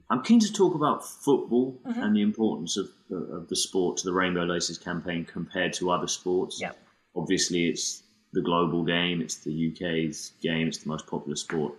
I'm 0.09 0.21
keen 0.21 0.39
to 0.41 0.53
talk 0.53 0.75
about 0.75 1.03
football 1.03 1.79
mm-hmm. 1.87 1.99
and 1.99 2.15
the 2.15 2.21
importance 2.21 2.77
of, 2.77 2.89
of 3.09 3.47
the 3.47 3.55
sport 3.55 3.97
to 3.97 4.05
the 4.05 4.13
Rainbow 4.13 4.43
Laces 4.43 4.77
campaign 4.77 5.25
compared 5.25 5.73
to 5.73 5.89
other 5.89 6.07
sports. 6.07 6.59
Yeah. 6.61 6.73
Obviously, 7.15 7.67
it's 7.69 8.03
the 8.31 8.41
global 8.41 8.83
game, 8.83 9.21
it's 9.21 9.37
the 9.37 9.71
UK's 9.71 10.33
game, 10.41 10.67
it's 10.67 10.79
the 10.79 10.89
most 10.89 11.07
popular 11.07 11.35
sport 11.35 11.73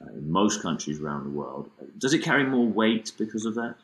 uh, 0.00 0.10
in 0.10 0.30
most 0.30 0.62
countries 0.62 1.00
around 1.00 1.24
the 1.24 1.30
world. 1.30 1.70
Does 1.98 2.14
it 2.14 2.20
carry 2.20 2.44
more 2.44 2.66
weight 2.66 3.12
because 3.18 3.44
of 3.44 3.54
that? 3.54 3.76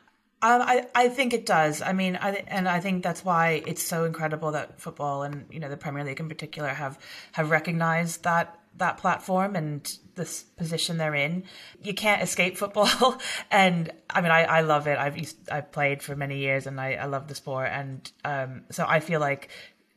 Um, 0.43 0.61
I, 0.61 0.85
I 0.93 1.07
think 1.07 1.33
it 1.33 1.45
does. 1.45 1.81
I 1.81 1.93
mean, 1.93 2.17
I, 2.21 2.43
and 2.47 2.67
I 2.67 2.81
think 2.81 3.01
that's 3.01 3.23
why 3.23 3.63
it's 3.65 3.81
so 3.81 4.03
incredible 4.03 4.51
that 4.51 4.79
football 4.79 5.23
and 5.23 5.45
you 5.49 5.59
know 5.61 5.69
the 5.69 5.77
Premier 5.77 6.03
League 6.03 6.19
in 6.19 6.27
particular 6.27 6.67
have 6.67 6.99
have 7.31 7.49
recognized 7.49 8.23
that 8.25 8.59
that 8.77 8.97
platform 8.97 9.55
and 9.55 9.97
this 10.15 10.43
position 10.43 10.97
they're 10.97 11.15
in. 11.15 11.45
You 11.81 11.93
can't 11.93 12.21
escape 12.21 12.57
football, 12.57 13.21
and 13.51 13.89
I 14.09 14.19
mean, 14.19 14.31
I, 14.31 14.43
I 14.43 14.61
love 14.61 14.85
it. 14.87 14.97
I've 14.97 15.17
used, 15.17 15.37
I've 15.49 15.71
played 15.71 16.03
for 16.03 16.13
many 16.13 16.39
years, 16.39 16.67
and 16.67 16.81
I, 16.81 16.95
I 16.95 17.05
love 17.05 17.29
the 17.29 17.35
sport, 17.35 17.69
and 17.71 18.11
um, 18.25 18.63
so 18.69 18.85
I 18.85 18.99
feel 18.99 19.21
like 19.21 19.49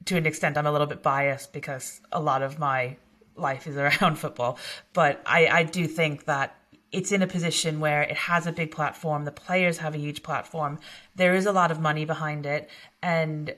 to 0.04 0.16
an 0.16 0.26
extent 0.26 0.56
I'm 0.56 0.66
a 0.66 0.72
little 0.72 0.86
bit 0.86 1.02
biased 1.02 1.52
because 1.52 2.00
a 2.12 2.20
lot 2.20 2.42
of 2.42 2.60
my 2.60 2.96
life 3.36 3.66
is 3.66 3.76
around 3.76 4.18
football. 4.18 4.58
But 4.92 5.22
I, 5.26 5.46
I 5.46 5.62
do 5.62 5.86
think 5.86 6.24
that 6.24 6.56
it's 6.92 7.12
in 7.12 7.22
a 7.22 7.26
position 7.26 7.80
where 7.80 8.02
it 8.02 8.16
has 8.16 8.46
a 8.46 8.52
big 8.52 8.70
platform. 8.70 9.24
The 9.24 9.32
players 9.32 9.78
have 9.78 9.94
a 9.94 9.98
huge 9.98 10.22
platform. 10.22 10.78
There 11.14 11.34
is 11.34 11.46
a 11.46 11.52
lot 11.52 11.70
of 11.70 11.80
money 11.80 12.04
behind 12.04 12.46
it, 12.46 12.70
and 13.02 13.54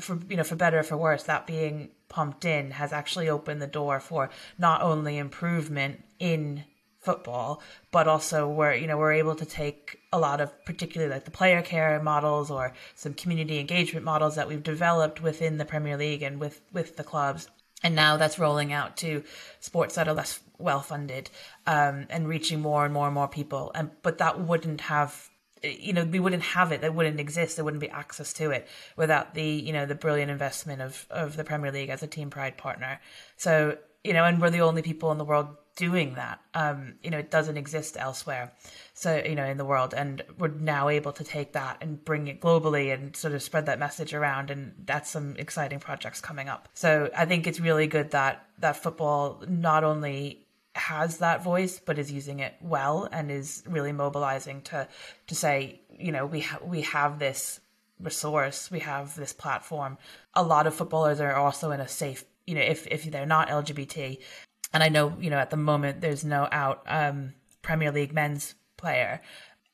for 0.00 0.18
you 0.28 0.36
know, 0.36 0.44
for 0.44 0.56
better 0.56 0.78
or 0.78 0.82
for 0.82 0.96
worse, 0.96 1.24
that 1.24 1.46
being 1.46 1.90
pumped 2.08 2.44
in 2.44 2.70
has 2.72 2.92
actually 2.92 3.28
opened 3.28 3.60
the 3.60 3.66
door 3.66 4.00
for 4.00 4.30
not 4.58 4.82
only 4.82 5.18
improvement 5.18 6.04
in 6.18 6.64
football, 7.00 7.62
but 7.90 8.08
also 8.08 8.48
we're 8.48 8.74
you 8.74 8.86
know 8.86 8.98
we're 8.98 9.12
able 9.12 9.34
to 9.34 9.46
take 9.46 9.98
a 10.12 10.18
lot 10.18 10.40
of 10.40 10.52
particularly 10.64 11.12
like 11.12 11.24
the 11.24 11.30
player 11.30 11.62
care 11.62 12.00
models 12.02 12.50
or 12.50 12.74
some 12.94 13.14
community 13.14 13.58
engagement 13.58 14.04
models 14.04 14.34
that 14.34 14.48
we've 14.48 14.62
developed 14.62 15.22
within 15.22 15.58
the 15.58 15.64
Premier 15.64 15.96
League 15.96 16.22
and 16.22 16.40
with 16.40 16.60
with 16.72 16.96
the 16.96 17.04
clubs 17.04 17.48
and 17.82 17.94
now 17.94 18.16
that's 18.16 18.38
rolling 18.38 18.72
out 18.72 18.96
to 18.98 19.22
sports 19.60 19.94
that 19.94 20.08
are 20.08 20.14
less 20.14 20.40
well 20.58 20.80
funded 20.80 21.30
um, 21.66 22.06
and 22.10 22.26
reaching 22.26 22.60
more 22.60 22.84
and 22.84 22.92
more 22.92 23.06
and 23.06 23.14
more 23.14 23.28
people. 23.28 23.70
And 23.74 23.90
but 24.02 24.18
that 24.18 24.40
wouldn't 24.40 24.82
have 24.82 25.28
you 25.62 25.92
know 25.92 26.04
we 26.04 26.20
wouldn't 26.20 26.42
have 26.42 26.72
it. 26.72 26.80
That 26.80 26.94
wouldn't 26.94 27.20
exist. 27.20 27.56
There 27.56 27.64
wouldn't 27.64 27.80
be 27.80 27.90
access 27.90 28.32
to 28.34 28.50
it 28.50 28.68
without 28.96 29.34
the 29.34 29.44
you 29.44 29.72
know 29.72 29.86
the 29.86 29.94
brilliant 29.94 30.30
investment 30.30 30.82
of 30.82 31.06
of 31.10 31.36
the 31.36 31.44
premier 31.44 31.72
league 31.72 31.90
as 31.90 32.02
a 32.02 32.06
team 32.06 32.30
pride 32.30 32.56
partner. 32.56 33.00
So 33.36 33.78
you 34.04 34.12
know 34.12 34.24
and 34.24 34.40
we're 34.40 34.50
the 34.50 34.60
only 34.60 34.82
people 34.82 35.12
in 35.12 35.18
the 35.18 35.24
world 35.24 35.48
doing 35.78 36.14
that. 36.14 36.40
Um 36.52 36.78
you 37.02 37.10
know 37.10 37.18
it 37.18 37.30
doesn't 37.30 37.56
exist 37.56 37.96
elsewhere. 37.98 38.52
So 38.94 39.22
you 39.30 39.36
know 39.38 39.46
in 39.52 39.58
the 39.62 39.64
world 39.72 39.94
and 39.94 40.22
we're 40.38 40.48
now 40.48 40.88
able 40.98 41.12
to 41.12 41.24
take 41.24 41.52
that 41.52 41.78
and 41.80 42.04
bring 42.04 42.28
it 42.28 42.40
globally 42.40 42.92
and 42.92 43.16
sort 43.16 43.32
of 43.34 43.42
spread 43.42 43.66
that 43.66 43.78
message 43.78 44.12
around 44.12 44.50
and 44.50 44.74
that's 44.84 45.08
some 45.10 45.36
exciting 45.36 45.80
projects 45.88 46.20
coming 46.20 46.48
up. 46.48 46.68
So 46.74 46.90
i 47.16 47.24
think 47.24 47.46
it's 47.46 47.60
really 47.60 47.86
good 47.86 48.10
that 48.10 48.34
that 48.58 48.76
football 48.82 49.42
not 49.48 49.84
only 49.84 50.44
has 50.74 51.18
that 51.18 51.42
voice 51.42 51.80
but 51.84 51.98
is 51.98 52.10
using 52.10 52.38
it 52.40 52.54
well 52.60 53.08
and 53.10 53.30
is 53.30 53.62
really 53.66 53.92
mobilizing 53.92 54.62
to 54.62 54.86
to 55.26 55.34
say 55.34 55.80
you 55.98 56.12
know 56.12 56.24
we 56.26 56.40
ha- 56.40 56.60
we 56.64 56.82
have 56.82 57.18
this 57.18 57.60
resource 58.00 58.70
we 58.70 58.80
have 58.80 59.14
this 59.16 59.32
platform. 59.32 59.98
A 60.34 60.42
lot 60.42 60.66
of 60.66 60.74
footballers 60.74 61.20
are 61.20 61.34
also 61.34 61.70
in 61.72 61.80
a 61.80 61.88
safe 61.88 62.24
you 62.46 62.54
know 62.54 62.66
if 62.74 62.86
if 62.86 63.04
they're 63.10 63.26
not 63.26 63.48
lgbt 63.48 64.18
and 64.72 64.82
i 64.82 64.88
know 64.88 65.16
you 65.20 65.30
know 65.30 65.38
at 65.38 65.50
the 65.50 65.56
moment 65.56 66.00
there's 66.00 66.24
no 66.24 66.48
out 66.52 66.82
um 66.86 67.32
premier 67.62 67.92
league 67.92 68.14
men's 68.14 68.54
player. 68.78 69.20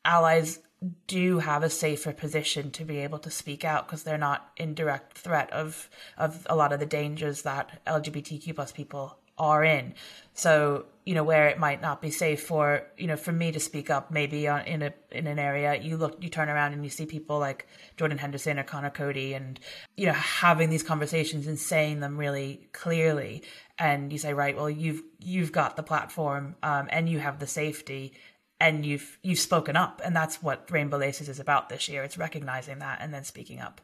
Allies 0.04 0.58
do 1.06 1.38
have 1.38 1.62
a 1.62 1.70
safer 1.70 2.12
position 2.12 2.70
to 2.72 2.84
be 2.84 2.98
able 2.98 3.20
to 3.20 3.30
speak 3.30 3.64
out 3.64 3.86
because 3.86 4.02
they're 4.02 4.18
not 4.18 4.50
in 4.56 4.74
direct 4.74 5.16
threat 5.16 5.50
of 5.52 5.88
of 6.18 6.44
a 6.50 6.56
lot 6.56 6.72
of 6.72 6.80
the 6.80 6.86
dangers 6.86 7.42
that 7.42 7.80
lgbtq 7.86 8.54
plus 8.54 8.72
people 8.72 9.16
are 9.38 9.64
in. 9.64 9.94
So, 10.32 10.86
you 11.04 11.14
know, 11.14 11.24
where 11.24 11.48
it 11.48 11.58
might 11.58 11.82
not 11.82 12.00
be 12.00 12.10
safe 12.10 12.42
for, 12.42 12.86
you 12.96 13.06
know, 13.06 13.16
for 13.16 13.32
me 13.32 13.52
to 13.52 13.60
speak 13.60 13.90
up 13.90 14.10
maybe 14.10 14.48
on, 14.48 14.62
in 14.62 14.82
a 14.82 14.94
in 15.10 15.26
an 15.26 15.38
area, 15.38 15.80
you 15.80 15.96
look 15.96 16.22
you 16.22 16.28
turn 16.28 16.48
around 16.48 16.72
and 16.72 16.82
you 16.82 16.90
see 16.90 17.06
people 17.06 17.38
like 17.38 17.66
Jordan 17.96 18.18
Henderson 18.18 18.58
or 18.58 18.64
Conor 18.64 18.90
Coady 18.90 19.34
and, 19.34 19.60
you 19.96 20.06
know, 20.06 20.12
having 20.12 20.70
these 20.70 20.82
conversations 20.82 21.46
and 21.46 21.58
saying 21.58 22.00
them 22.00 22.16
really 22.16 22.68
clearly. 22.72 23.42
And 23.78 24.12
you 24.12 24.18
say, 24.18 24.34
right, 24.34 24.56
well 24.56 24.70
you've 24.70 25.02
you've 25.20 25.52
got 25.52 25.76
the 25.76 25.82
platform 25.82 26.56
um, 26.62 26.88
and 26.90 27.08
you 27.08 27.18
have 27.18 27.38
the 27.38 27.46
safety 27.46 28.14
and 28.60 28.86
you've 28.86 29.18
you've 29.22 29.38
spoken 29.38 29.76
up. 29.76 30.00
And 30.04 30.16
that's 30.16 30.42
what 30.42 30.70
Rainbow 30.70 30.96
Laces 30.96 31.28
is 31.28 31.38
about 31.38 31.68
this 31.68 31.88
year. 31.88 32.02
It's 32.02 32.18
recognizing 32.18 32.78
that 32.78 32.98
and 33.00 33.12
then 33.12 33.24
speaking 33.24 33.60
up. 33.60 33.80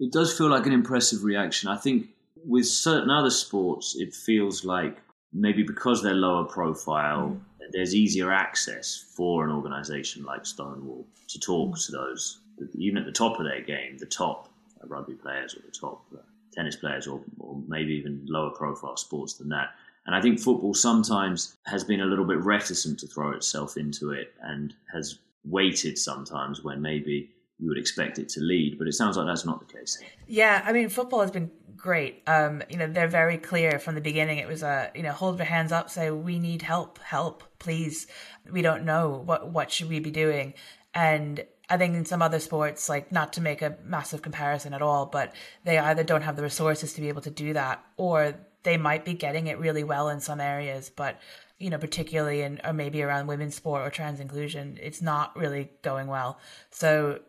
It 0.00 0.12
does 0.12 0.36
feel 0.36 0.48
like 0.48 0.66
an 0.66 0.72
impressive 0.72 1.22
reaction. 1.22 1.68
I 1.68 1.76
think 1.76 2.08
with 2.46 2.66
certain 2.66 3.10
other 3.10 3.30
sports, 3.30 3.96
it 3.96 4.14
feels 4.14 4.64
like 4.64 4.98
maybe 5.32 5.62
because 5.62 6.02
they're 6.02 6.14
lower 6.14 6.44
profile, 6.44 7.28
mm. 7.28 7.40
there's 7.72 7.94
easier 7.94 8.32
access 8.32 9.04
for 9.16 9.44
an 9.44 9.50
organization 9.50 10.24
like 10.24 10.46
Stonewall 10.46 11.06
to 11.28 11.40
talk 11.40 11.78
to 11.78 11.92
those, 11.92 12.40
even 12.74 12.98
at 12.98 13.06
the 13.06 13.12
top 13.12 13.38
of 13.38 13.46
their 13.46 13.60
game, 13.60 13.98
the 13.98 14.06
top 14.06 14.48
rugby 14.86 15.14
players 15.14 15.54
or 15.54 15.60
the 15.60 15.72
top 15.72 16.04
uh, 16.14 16.18
tennis 16.52 16.76
players, 16.76 17.06
or, 17.06 17.20
or 17.38 17.60
maybe 17.66 17.94
even 17.94 18.24
lower 18.28 18.50
profile 18.50 18.96
sports 18.96 19.34
than 19.34 19.48
that. 19.48 19.70
And 20.06 20.14
I 20.14 20.20
think 20.20 20.38
football 20.38 20.74
sometimes 20.74 21.56
has 21.66 21.82
been 21.82 22.00
a 22.00 22.06
little 22.06 22.26
bit 22.26 22.38
reticent 22.38 23.00
to 23.00 23.06
throw 23.06 23.32
itself 23.32 23.76
into 23.76 24.10
it 24.10 24.34
and 24.42 24.74
has 24.92 25.18
waited 25.44 25.98
sometimes 25.98 26.62
when 26.62 26.80
maybe 26.80 27.30
you 27.58 27.68
would 27.68 27.78
expect 27.78 28.18
it 28.18 28.28
to 28.30 28.40
lead, 28.40 28.78
but 28.78 28.86
it 28.86 28.92
sounds 28.92 29.16
like 29.16 29.26
that's 29.26 29.46
not 29.46 29.66
the 29.66 29.72
case. 29.72 29.98
Yeah, 30.26 30.62
I 30.64 30.72
mean, 30.72 30.88
football 30.88 31.20
has 31.20 31.30
been 31.30 31.50
great. 31.76 32.22
Um, 32.26 32.62
you 32.68 32.76
know, 32.76 32.86
they're 32.86 33.08
very 33.08 33.38
clear 33.38 33.78
from 33.78 33.94
the 33.94 34.00
beginning. 34.00 34.38
It 34.38 34.48
was 34.48 34.62
a, 34.62 34.90
you 34.94 35.02
know, 35.02 35.12
hold 35.12 35.38
your 35.38 35.46
hands 35.46 35.72
up, 35.72 35.90
say, 35.90 36.10
we 36.10 36.38
need 36.38 36.62
help, 36.62 36.98
help, 36.98 37.44
please. 37.58 38.06
We 38.50 38.62
don't 38.62 38.84
know 38.84 39.22
what, 39.24 39.50
what 39.50 39.70
should 39.70 39.88
we 39.88 40.00
be 40.00 40.10
doing? 40.10 40.54
And 40.94 41.44
I 41.68 41.76
think 41.76 41.94
in 41.94 42.04
some 42.04 42.22
other 42.22 42.40
sports, 42.40 42.88
like 42.88 43.10
not 43.10 43.32
to 43.34 43.40
make 43.40 43.62
a 43.62 43.76
massive 43.84 44.22
comparison 44.22 44.74
at 44.74 44.82
all, 44.82 45.06
but 45.06 45.34
they 45.64 45.78
either 45.78 46.04
don't 46.04 46.22
have 46.22 46.36
the 46.36 46.42
resources 46.42 46.92
to 46.94 47.00
be 47.00 47.08
able 47.08 47.22
to 47.22 47.30
do 47.30 47.52
that 47.54 47.84
or 47.96 48.34
they 48.62 48.76
might 48.76 49.04
be 49.04 49.14
getting 49.14 49.46
it 49.46 49.58
really 49.58 49.84
well 49.84 50.08
in 50.08 50.20
some 50.20 50.40
areas, 50.40 50.90
but 50.94 51.20
you 51.58 51.70
know, 51.70 51.78
particularly 51.78 52.42
in 52.42 52.60
or 52.64 52.72
maybe 52.72 53.02
around 53.02 53.26
women's 53.26 53.54
sport 53.54 53.86
or 53.86 53.90
trans 53.90 54.20
inclusion, 54.20 54.78
it's 54.82 55.00
not 55.00 55.36
really 55.36 55.70
going 55.82 56.08
well. 56.08 56.38
So 56.70 57.20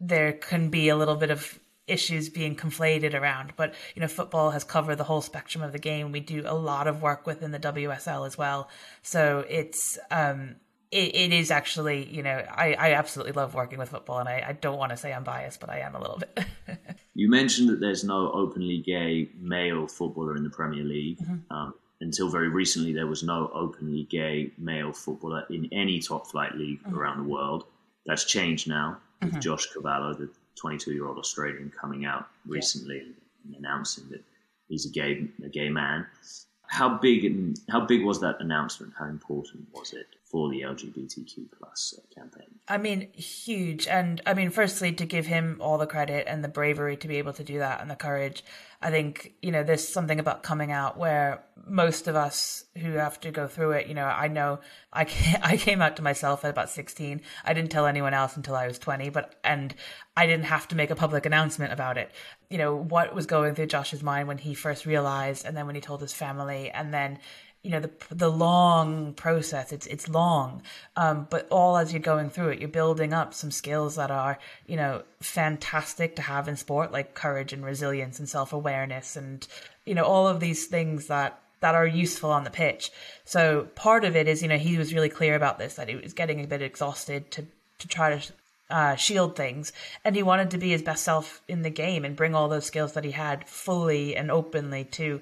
there 0.00 0.32
can 0.32 0.68
be 0.70 0.88
a 0.88 0.96
little 0.96 1.16
bit 1.16 1.30
of 1.30 1.58
issues 1.86 2.28
being 2.28 2.56
conflated 2.56 3.14
around. 3.14 3.52
But 3.56 3.74
you 3.94 4.00
know, 4.02 4.08
football 4.08 4.50
has 4.50 4.64
covered 4.64 4.96
the 4.96 5.04
whole 5.04 5.20
spectrum 5.20 5.62
of 5.62 5.72
the 5.72 5.78
game. 5.78 6.12
We 6.12 6.20
do 6.20 6.42
a 6.46 6.54
lot 6.54 6.86
of 6.86 7.02
work 7.02 7.26
within 7.26 7.50
the 7.50 7.58
WSL 7.58 8.26
as 8.26 8.38
well, 8.38 8.68
so 9.02 9.44
it's 9.48 9.98
um, 10.10 10.56
it, 10.90 11.14
it 11.14 11.32
is 11.32 11.50
actually 11.50 12.08
you 12.08 12.22
know 12.22 12.44
I, 12.50 12.74
I 12.74 12.92
absolutely 12.94 13.32
love 13.32 13.54
working 13.54 13.78
with 13.78 13.90
football, 13.90 14.18
and 14.18 14.28
I, 14.28 14.44
I 14.48 14.52
don't 14.52 14.78
want 14.78 14.90
to 14.90 14.96
say 14.96 15.12
I'm 15.12 15.24
biased, 15.24 15.60
but 15.60 15.70
I 15.70 15.80
am 15.80 15.94
a 15.94 16.00
little 16.00 16.18
bit. 16.18 16.46
you 17.14 17.28
mentioned 17.28 17.68
that 17.70 17.80
there's 17.80 18.04
no 18.04 18.30
openly 18.32 18.78
gay 18.78 19.30
male 19.38 19.86
footballer 19.86 20.36
in 20.36 20.44
the 20.44 20.50
Premier 20.50 20.84
League. 20.84 21.18
Mm-hmm. 21.18 21.54
Um, 21.54 21.74
until 22.00 22.28
very 22.28 22.48
recently, 22.48 22.92
there 22.92 23.06
was 23.06 23.22
no 23.22 23.48
openly 23.54 24.08
gay 24.10 24.50
male 24.58 24.92
footballer 24.92 25.44
in 25.50 25.68
any 25.72 26.00
top 26.00 26.26
flight 26.26 26.52
league 26.56 26.82
mm-hmm. 26.82 26.98
around 26.98 27.18
the 27.18 27.28
world. 27.28 27.64
That's 28.06 28.24
changed 28.24 28.68
now 28.68 28.98
with 29.20 29.30
mm-hmm. 29.30 29.40
Josh 29.40 29.66
Cavallo, 29.72 30.12
the 30.14 30.28
22 30.56 30.92
year 30.92 31.06
old 31.06 31.18
Australian 31.18 31.70
coming 31.70 32.04
out 32.04 32.28
recently 32.46 32.96
yeah. 32.96 33.02
and 33.44 33.56
announcing 33.56 34.04
that 34.10 34.22
he's 34.68 34.86
a 34.86 34.90
gay 34.90 35.28
a 35.44 35.48
gay 35.48 35.68
man. 35.68 36.06
How 36.66 36.88
big 36.98 37.58
how 37.68 37.80
big 37.80 38.04
was 38.04 38.20
that 38.20 38.40
announcement? 38.40 38.92
How 38.98 39.06
important 39.06 39.66
was 39.72 39.92
it 39.92 40.06
for 40.32 40.48
the 40.48 40.62
LGBTQ 40.62 41.46
plus 41.58 41.94
uh, 41.96 42.14
campaign? 42.14 42.58
I 42.66 42.78
mean, 42.78 43.12
huge. 43.12 43.86
And 43.86 44.22
I 44.24 44.32
mean, 44.32 44.50
firstly, 44.50 44.90
to 44.92 45.04
give 45.04 45.26
him 45.26 45.58
all 45.60 45.76
the 45.76 45.86
credit 45.86 46.24
and 46.26 46.42
the 46.42 46.48
bravery 46.48 46.96
to 46.96 47.06
be 47.06 47.18
able 47.18 47.34
to 47.34 47.44
do 47.44 47.58
that 47.58 47.82
and 47.82 47.90
the 47.90 47.96
courage. 47.96 48.42
I 48.80 48.90
think, 48.90 49.34
you 49.42 49.52
know, 49.52 49.62
there's 49.62 49.86
something 49.86 50.18
about 50.18 50.42
coming 50.42 50.72
out 50.72 50.96
where 50.96 51.44
most 51.68 52.08
of 52.08 52.16
us 52.16 52.64
who 52.78 52.92
have 52.92 53.20
to 53.20 53.30
go 53.30 53.46
through 53.46 53.72
it, 53.72 53.86
you 53.86 53.94
know, 53.94 54.06
I 54.06 54.26
know 54.26 54.58
I, 54.92 55.02
I 55.42 55.56
came 55.58 55.82
out 55.82 55.96
to 55.96 56.02
myself 56.02 56.44
at 56.44 56.50
about 56.50 56.70
16. 56.70 57.20
I 57.44 57.52
didn't 57.52 57.70
tell 57.70 57.86
anyone 57.86 58.14
else 58.14 58.36
until 58.36 58.56
I 58.56 58.66
was 58.66 58.78
20, 58.78 59.10
but, 59.10 59.34
and 59.44 59.74
I 60.16 60.26
didn't 60.26 60.46
have 60.46 60.66
to 60.68 60.76
make 60.76 60.90
a 60.90 60.96
public 60.96 61.26
announcement 61.26 61.72
about 61.74 61.98
it. 61.98 62.10
You 62.48 62.58
know, 62.58 62.74
what 62.74 63.14
was 63.14 63.26
going 63.26 63.54
through 63.54 63.66
Josh's 63.66 64.02
mind 64.02 64.28
when 64.28 64.38
he 64.38 64.54
first 64.54 64.86
realized 64.86 65.44
and 65.44 65.56
then 65.56 65.66
when 65.66 65.74
he 65.74 65.80
told 65.80 66.00
his 66.00 66.14
family 66.14 66.70
and 66.70 66.92
then, 66.92 67.18
you 67.62 67.70
know 67.70 67.80
the 67.80 67.90
the 68.10 68.30
long 68.30 69.12
process 69.14 69.72
it's 69.72 69.86
it's 69.86 70.08
long 70.08 70.62
um, 70.96 71.26
but 71.30 71.46
all 71.50 71.76
as 71.76 71.92
you're 71.92 72.00
going 72.00 72.28
through 72.28 72.48
it 72.48 72.58
you're 72.58 72.68
building 72.68 73.12
up 73.12 73.32
some 73.32 73.50
skills 73.50 73.96
that 73.96 74.10
are 74.10 74.38
you 74.66 74.76
know 74.76 75.02
fantastic 75.20 76.16
to 76.16 76.22
have 76.22 76.48
in 76.48 76.56
sport 76.56 76.92
like 76.92 77.14
courage 77.14 77.52
and 77.52 77.64
resilience 77.64 78.18
and 78.18 78.28
self-awareness 78.28 79.16
and 79.16 79.46
you 79.84 79.94
know 79.94 80.04
all 80.04 80.26
of 80.26 80.40
these 80.40 80.66
things 80.66 81.06
that 81.06 81.38
that 81.60 81.74
are 81.76 81.86
useful 81.86 82.30
on 82.30 82.42
the 82.44 82.50
pitch 82.50 82.90
so 83.24 83.68
part 83.76 84.04
of 84.04 84.16
it 84.16 84.26
is 84.26 84.42
you 84.42 84.48
know 84.48 84.58
he 84.58 84.76
was 84.76 84.92
really 84.92 85.08
clear 85.08 85.36
about 85.36 85.58
this 85.58 85.74
that 85.74 85.88
he 85.88 85.94
was 85.94 86.12
getting 86.12 86.42
a 86.42 86.46
bit 86.46 86.62
exhausted 86.62 87.30
to 87.30 87.46
to 87.78 87.88
try 87.88 88.16
to 88.16 88.32
uh, 88.72 88.96
shield 88.96 89.36
things, 89.36 89.72
and 90.04 90.16
he 90.16 90.22
wanted 90.22 90.50
to 90.50 90.58
be 90.58 90.70
his 90.70 90.82
best 90.82 91.04
self 91.04 91.42
in 91.46 91.60
the 91.62 91.70
game 91.70 92.04
and 92.04 92.16
bring 92.16 92.34
all 92.34 92.48
those 92.48 92.64
skills 92.64 92.94
that 92.94 93.04
he 93.04 93.10
had 93.10 93.46
fully 93.46 94.16
and 94.16 94.30
openly 94.30 94.84
to 94.84 95.20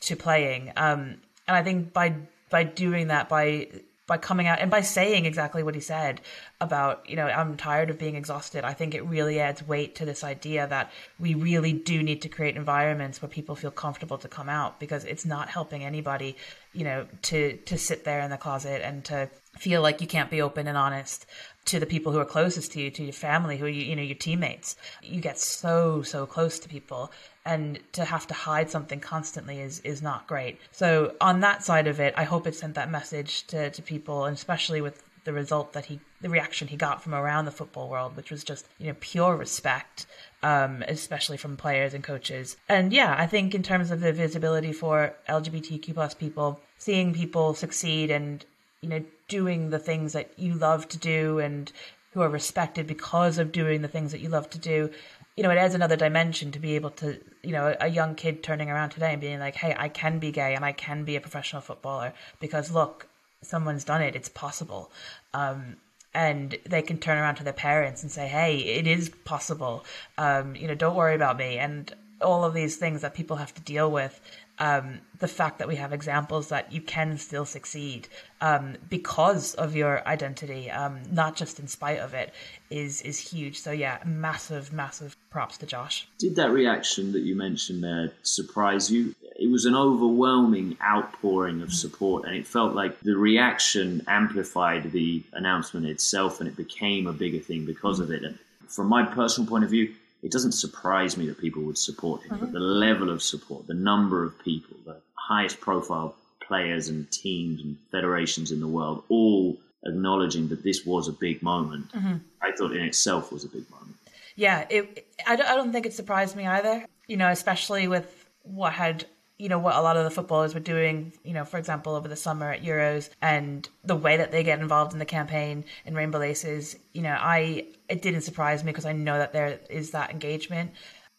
to 0.00 0.16
playing. 0.16 0.72
Um, 0.76 1.16
and 1.46 1.56
I 1.56 1.62
think 1.62 1.92
by 1.92 2.14
by 2.50 2.64
doing 2.64 3.08
that, 3.08 3.28
by 3.28 3.68
by 4.06 4.18
coming 4.18 4.46
out 4.46 4.58
and 4.58 4.70
by 4.70 4.80
saying 4.80 5.26
exactly 5.26 5.62
what 5.62 5.74
he 5.74 5.80
said 5.80 6.20
about, 6.60 7.08
you 7.08 7.16
know, 7.16 7.26
I'm 7.26 7.56
tired 7.56 7.88
of 7.88 7.98
being 7.98 8.16
exhausted, 8.16 8.64
I 8.64 8.74
think 8.74 8.94
it 8.94 9.06
really 9.06 9.38
adds 9.40 9.66
weight 9.66 9.94
to 9.96 10.04
this 10.04 10.24
idea 10.24 10.66
that 10.66 10.90
we 11.20 11.34
really 11.34 11.72
do 11.72 12.02
need 12.02 12.20
to 12.22 12.28
create 12.28 12.56
environments 12.56 13.22
where 13.22 13.28
people 13.28 13.54
feel 13.54 13.70
comfortable 13.70 14.18
to 14.18 14.28
come 14.28 14.48
out 14.48 14.80
because 14.80 15.04
it's 15.04 15.24
not 15.24 15.48
helping 15.48 15.84
anybody, 15.84 16.36
you 16.72 16.84
know, 16.84 17.06
to 17.22 17.56
to 17.56 17.78
sit 17.78 18.04
there 18.04 18.20
in 18.20 18.30
the 18.30 18.36
closet 18.36 18.82
and 18.84 19.04
to 19.06 19.28
feel 19.58 19.82
like 19.82 20.00
you 20.00 20.06
can't 20.06 20.30
be 20.30 20.40
open 20.40 20.66
and 20.66 20.78
honest 20.78 21.26
to 21.64 21.78
the 21.78 21.86
people 21.86 22.12
who 22.12 22.18
are 22.18 22.24
closest 22.24 22.72
to 22.72 22.80
you, 22.80 22.90
to 22.90 23.04
your 23.04 23.12
family, 23.12 23.56
who 23.56 23.66
are 23.66 23.68
you, 23.68 23.84
you 23.84 23.94
know, 23.94 24.02
your 24.02 24.16
teammates. 24.16 24.76
You 25.02 25.20
get 25.20 25.38
so, 25.38 26.02
so 26.02 26.26
close 26.26 26.58
to 26.58 26.68
people 26.68 27.12
and 27.44 27.78
to 27.92 28.04
have 28.04 28.26
to 28.28 28.34
hide 28.34 28.70
something 28.70 28.98
constantly 28.98 29.60
is, 29.60 29.80
is 29.80 30.02
not 30.02 30.26
great. 30.26 30.58
So 30.72 31.14
on 31.20 31.40
that 31.40 31.62
side 31.62 31.86
of 31.86 32.00
it, 32.00 32.14
I 32.16 32.24
hope 32.24 32.46
it 32.46 32.54
sent 32.54 32.74
that 32.74 32.90
message 32.90 33.46
to, 33.48 33.70
to 33.70 33.82
people 33.82 34.24
and 34.24 34.34
especially 34.36 34.80
with 34.80 35.02
the 35.24 35.32
result 35.32 35.72
that 35.72 35.86
he, 35.86 36.00
the 36.20 36.28
reaction 36.28 36.68
he 36.68 36.76
got 36.76 37.02
from 37.02 37.14
around 37.14 37.44
the 37.44 37.50
football 37.50 37.88
world, 37.88 38.16
which 38.16 38.30
was 38.30 38.42
just, 38.42 38.66
you 38.78 38.88
know, 38.88 38.96
pure 39.00 39.36
respect, 39.36 40.06
um, 40.42 40.82
especially 40.88 41.36
from 41.36 41.56
players 41.56 41.94
and 41.94 42.02
coaches. 42.02 42.56
And 42.68 42.92
yeah, 42.92 43.14
I 43.16 43.26
think 43.26 43.54
in 43.54 43.62
terms 43.62 43.90
of 43.90 44.00
the 44.00 44.12
visibility 44.12 44.72
for 44.72 45.14
LGBTQ 45.28 45.94
plus 45.94 46.14
people, 46.14 46.60
seeing 46.78 47.14
people 47.14 47.54
succeed 47.54 48.10
and, 48.10 48.44
you 48.80 48.88
know, 48.88 49.04
doing 49.28 49.70
the 49.70 49.78
things 49.78 50.12
that 50.12 50.32
you 50.36 50.54
love 50.54 50.88
to 50.88 50.98
do 50.98 51.38
and 51.38 51.72
who 52.12 52.20
are 52.20 52.28
respected 52.28 52.86
because 52.86 53.38
of 53.38 53.52
doing 53.52 53.82
the 53.82 53.88
things 53.88 54.12
that 54.12 54.20
you 54.20 54.28
love 54.28 54.50
to 54.50 54.58
do. 54.58 54.90
you 55.36 55.42
know, 55.42 55.50
it 55.50 55.56
adds 55.56 55.74
another 55.74 55.96
dimension 55.96 56.52
to 56.52 56.58
be 56.58 56.74
able 56.74 56.90
to, 56.90 57.18
you 57.42 57.52
know, 57.52 57.74
a, 57.80 57.88
young 57.88 58.14
kid 58.14 58.42
turning 58.42 58.68
around 58.68 58.90
today 58.90 59.12
and 59.12 59.20
being 59.20 59.40
like, 59.40 59.54
hey, 59.54 59.74
I 59.78 59.88
can 59.88 60.18
be 60.18 60.30
gay 60.30 60.54
and 60.54 60.62
I 60.62 60.72
can 60.72 61.04
be 61.04 61.16
a 61.16 61.22
professional 61.22 61.62
footballer 61.62 62.12
because 62.38 62.70
look, 62.70 63.06
someone's 63.42 63.84
done 63.84 64.02
it. 64.02 64.16
It's 64.16 64.28
possible. 64.28 64.90
Um, 65.34 65.76
and 66.14 66.56
they 66.66 66.82
can 66.82 66.98
turn 66.98 67.18
around 67.18 67.36
to 67.36 67.44
their 67.44 67.52
parents 67.52 68.02
and 68.02 68.12
say, 68.12 68.28
"Hey, 68.28 68.58
it 68.58 68.86
is 68.86 69.08
possible. 69.24 69.84
Um, 70.18 70.54
you 70.56 70.68
know, 70.68 70.74
don't 70.74 70.96
worry 70.96 71.14
about 71.14 71.38
me." 71.38 71.58
And 71.58 71.94
all 72.20 72.44
of 72.44 72.54
these 72.54 72.76
things 72.76 73.00
that 73.00 73.14
people 73.14 73.36
have 73.36 73.52
to 73.54 73.62
deal 73.62 73.90
with 73.90 74.20
um, 74.58 75.00
the 75.18 75.28
fact 75.28 75.58
that 75.58 75.66
we 75.66 75.76
have 75.76 75.92
examples 75.92 76.48
that 76.48 76.72
you 76.72 76.80
can 76.80 77.18
still 77.18 77.44
succeed 77.44 78.06
um, 78.40 78.76
because 78.88 79.54
of 79.54 79.74
your 79.74 80.06
identity, 80.06 80.70
um, 80.70 81.00
not 81.10 81.36
just 81.36 81.58
in 81.58 81.66
spite 81.66 81.98
of 81.98 82.14
it, 82.14 82.32
is 82.70 83.02
is 83.02 83.18
huge. 83.18 83.58
So 83.58 83.72
yeah, 83.72 83.98
massive, 84.04 84.72
massive 84.72 85.16
props 85.30 85.58
to 85.58 85.66
Josh. 85.66 86.06
Did 86.18 86.36
that 86.36 86.50
reaction 86.50 87.12
that 87.12 87.22
you 87.22 87.34
mentioned 87.34 87.82
there 87.82 88.12
surprise 88.22 88.90
you? 88.90 89.14
It 89.42 89.50
was 89.50 89.64
an 89.64 89.74
overwhelming 89.74 90.76
outpouring 90.80 91.62
of 91.62 91.72
support, 91.72 92.24
and 92.26 92.36
it 92.36 92.46
felt 92.46 92.74
like 92.74 93.00
the 93.00 93.16
reaction 93.16 94.02
amplified 94.06 94.92
the 94.92 95.22
announcement 95.32 95.86
itself, 95.86 96.38
and 96.38 96.48
it 96.48 96.56
became 96.56 97.06
a 97.06 97.12
bigger 97.12 97.40
thing 97.40 97.66
because 97.66 97.98
of 97.98 98.10
it. 98.10 98.22
And 98.22 98.38
from 98.68 98.86
my 98.86 99.04
personal 99.04 99.48
point 99.48 99.64
of 99.64 99.70
view, 99.70 99.92
it 100.22 100.30
doesn't 100.30 100.52
surprise 100.52 101.16
me 101.16 101.26
that 101.26 101.40
people 101.40 101.62
would 101.64 101.76
support 101.76 102.22
him, 102.22 102.30
mm-hmm. 102.30 102.44
but 102.44 102.52
the 102.52 102.60
level 102.60 103.10
of 103.10 103.20
support, 103.20 103.66
the 103.66 103.74
number 103.74 104.22
of 104.22 104.38
people, 104.44 104.76
the 104.84 104.96
highest 105.14 105.60
profile 105.60 106.14
players 106.40 106.88
and 106.88 107.10
teams 107.10 107.62
and 107.62 107.76
federations 107.90 108.52
in 108.52 108.60
the 108.60 108.68
world, 108.68 109.02
all 109.08 109.58
acknowledging 109.84 110.48
that 110.48 110.62
this 110.62 110.86
was 110.86 111.08
a 111.08 111.12
big 111.12 111.42
moment, 111.42 111.90
mm-hmm. 111.92 112.16
I 112.40 112.52
thought 112.52 112.76
in 112.76 112.82
itself 112.82 113.32
was 113.32 113.44
a 113.44 113.48
big 113.48 113.68
moment. 113.70 113.96
Yeah, 114.36 114.66
it, 114.70 115.06
I, 115.26 115.34
don't, 115.34 115.48
I 115.48 115.56
don't 115.56 115.72
think 115.72 115.86
it 115.86 115.92
surprised 115.92 116.36
me 116.36 116.46
either, 116.46 116.86
you 117.08 117.16
know, 117.16 117.30
especially 117.30 117.88
with 117.88 118.28
what 118.44 118.72
had 118.72 119.04
you 119.42 119.48
know 119.48 119.58
what 119.58 119.74
a 119.74 119.82
lot 119.82 119.96
of 119.96 120.04
the 120.04 120.10
footballers 120.10 120.54
were 120.54 120.60
doing 120.60 121.12
you 121.24 121.32
know 121.32 121.44
for 121.44 121.58
example 121.58 121.96
over 121.96 122.06
the 122.06 122.14
summer 122.14 122.52
at 122.52 122.62
euros 122.62 123.10
and 123.20 123.68
the 123.82 123.96
way 123.96 124.16
that 124.16 124.30
they 124.30 124.44
get 124.44 124.60
involved 124.60 124.92
in 124.92 125.00
the 125.00 125.04
campaign 125.04 125.64
in 125.84 125.96
rainbow 125.96 126.20
laces 126.20 126.76
you 126.92 127.02
know 127.02 127.16
i 127.18 127.66
it 127.88 128.02
didn't 128.02 128.20
surprise 128.20 128.62
me 128.62 128.70
because 128.70 128.86
i 128.86 128.92
know 128.92 129.18
that 129.18 129.32
there 129.32 129.58
is 129.68 129.90
that 129.90 130.10
engagement. 130.10 130.70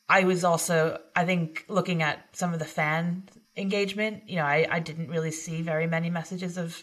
I 0.07 0.23
was 0.23 0.45
also 0.45 1.01
i 1.17 1.25
think 1.25 1.65
looking 1.67 2.01
at 2.01 2.17
some 2.31 2.53
of 2.53 2.59
the 2.59 2.71
fan 2.79 3.23
engagement 3.57 4.23
you 4.29 4.37
know 4.37 4.45
i, 4.45 4.65
I 4.71 4.79
didn't 4.79 5.09
really 5.09 5.31
see 5.31 5.61
very 5.61 5.87
many 5.87 6.09
messages 6.09 6.57
of 6.57 6.81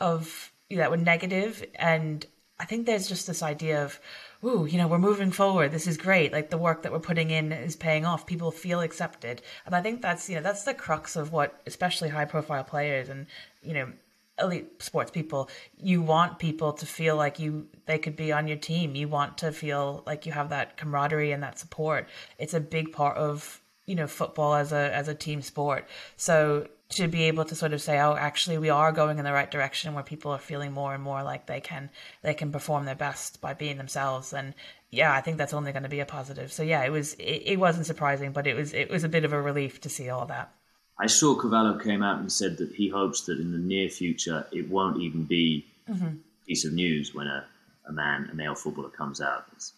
of 0.00 0.50
you 0.70 0.76
know, 0.76 0.84
that 0.84 0.90
were 0.90 0.96
negative. 0.96 1.62
And 1.74 2.24
i 2.58 2.64
think 2.64 2.86
there's 2.86 3.08
just 3.08 3.26
this 3.26 3.42
idea 3.42 3.84
of 3.84 4.00
ooh, 4.44 4.66
you 4.66 4.78
know, 4.78 4.88
we're 4.88 4.98
moving 4.98 5.30
forward. 5.30 5.72
This 5.72 5.86
is 5.86 5.96
great. 5.96 6.32
Like 6.32 6.50
the 6.50 6.58
work 6.58 6.82
that 6.82 6.92
we're 6.92 6.98
putting 6.98 7.30
in 7.30 7.52
is 7.52 7.76
paying 7.76 8.04
off. 8.04 8.26
People 8.26 8.50
feel 8.50 8.80
accepted. 8.80 9.42
And 9.66 9.74
I 9.74 9.82
think 9.82 10.02
that's, 10.02 10.28
you 10.28 10.36
know, 10.36 10.42
that's 10.42 10.64
the 10.64 10.74
crux 10.74 11.16
of 11.16 11.32
what, 11.32 11.60
especially 11.66 12.08
high 12.08 12.24
profile 12.24 12.64
players 12.64 13.08
and, 13.08 13.26
you 13.62 13.74
know, 13.74 13.92
elite 14.40 14.82
sports 14.82 15.10
people, 15.10 15.50
you 15.76 16.00
want 16.00 16.38
people 16.38 16.72
to 16.72 16.86
feel 16.86 17.14
like 17.14 17.38
you, 17.38 17.66
they 17.84 17.98
could 17.98 18.16
be 18.16 18.32
on 18.32 18.48
your 18.48 18.56
team. 18.56 18.94
You 18.94 19.06
want 19.06 19.36
to 19.38 19.52
feel 19.52 20.02
like 20.06 20.24
you 20.24 20.32
have 20.32 20.48
that 20.48 20.78
camaraderie 20.78 21.32
and 21.32 21.42
that 21.42 21.58
support. 21.58 22.08
It's 22.38 22.54
a 22.54 22.60
big 22.60 22.92
part 22.92 23.18
of, 23.18 23.59
you 23.90 23.96
know, 23.96 24.06
football 24.06 24.54
as 24.54 24.70
a, 24.70 24.94
as 24.94 25.08
a 25.08 25.14
team 25.16 25.42
sport. 25.42 25.84
So 26.16 26.68
to 26.90 27.08
be 27.08 27.24
able 27.24 27.44
to 27.44 27.56
sort 27.56 27.72
of 27.72 27.82
say, 27.82 27.98
oh, 28.00 28.14
actually, 28.14 28.56
we 28.56 28.70
are 28.70 28.92
going 28.92 29.18
in 29.18 29.24
the 29.24 29.32
right 29.32 29.50
direction 29.50 29.94
where 29.94 30.04
people 30.04 30.30
are 30.30 30.38
feeling 30.38 30.70
more 30.70 30.94
and 30.94 31.02
more 31.02 31.24
like 31.24 31.46
they 31.46 31.60
can 31.60 31.90
they 32.22 32.32
can 32.32 32.52
perform 32.52 32.84
their 32.84 32.94
best 32.94 33.40
by 33.40 33.52
being 33.52 33.78
themselves. 33.78 34.32
And 34.32 34.54
yeah, 34.90 35.12
I 35.12 35.20
think 35.20 35.38
that's 35.38 35.52
only 35.52 35.72
going 35.72 35.82
to 35.82 35.88
be 35.88 35.98
a 35.98 36.06
positive. 36.06 36.52
So 36.52 36.62
yeah, 36.62 36.84
it 36.84 36.90
was 36.90 37.14
it, 37.14 37.42
it 37.46 37.58
wasn't 37.58 37.86
surprising, 37.86 38.30
but 38.30 38.46
it 38.46 38.54
was 38.54 38.72
it 38.72 38.90
was 38.90 39.02
a 39.02 39.08
bit 39.08 39.24
of 39.24 39.32
a 39.32 39.42
relief 39.42 39.80
to 39.80 39.88
see 39.88 40.08
all 40.08 40.26
that. 40.26 40.52
I 41.00 41.06
saw 41.06 41.34
Cavallo 41.34 41.78
came 41.78 42.02
out 42.02 42.20
and 42.20 42.30
said 42.30 42.58
that 42.58 42.72
he 42.72 42.88
hopes 42.88 43.22
that 43.22 43.40
in 43.40 43.50
the 43.50 43.58
near 43.58 43.88
future 43.88 44.46
it 44.52 44.68
won't 44.68 45.00
even 45.00 45.24
be 45.24 45.66
mm-hmm. 45.88 46.06
a 46.06 46.46
piece 46.46 46.64
of 46.64 46.74
news 46.74 47.12
when 47.12 47.26
a, 47.26 47.44
a 47.88 47.92
man, 47.92 48.28
a 48.30 48.34
male 48.36 48.54
footballer, 48.54 48.90
comes 48.90 49.20
out 49.20 49.46
as, 49.56 49.72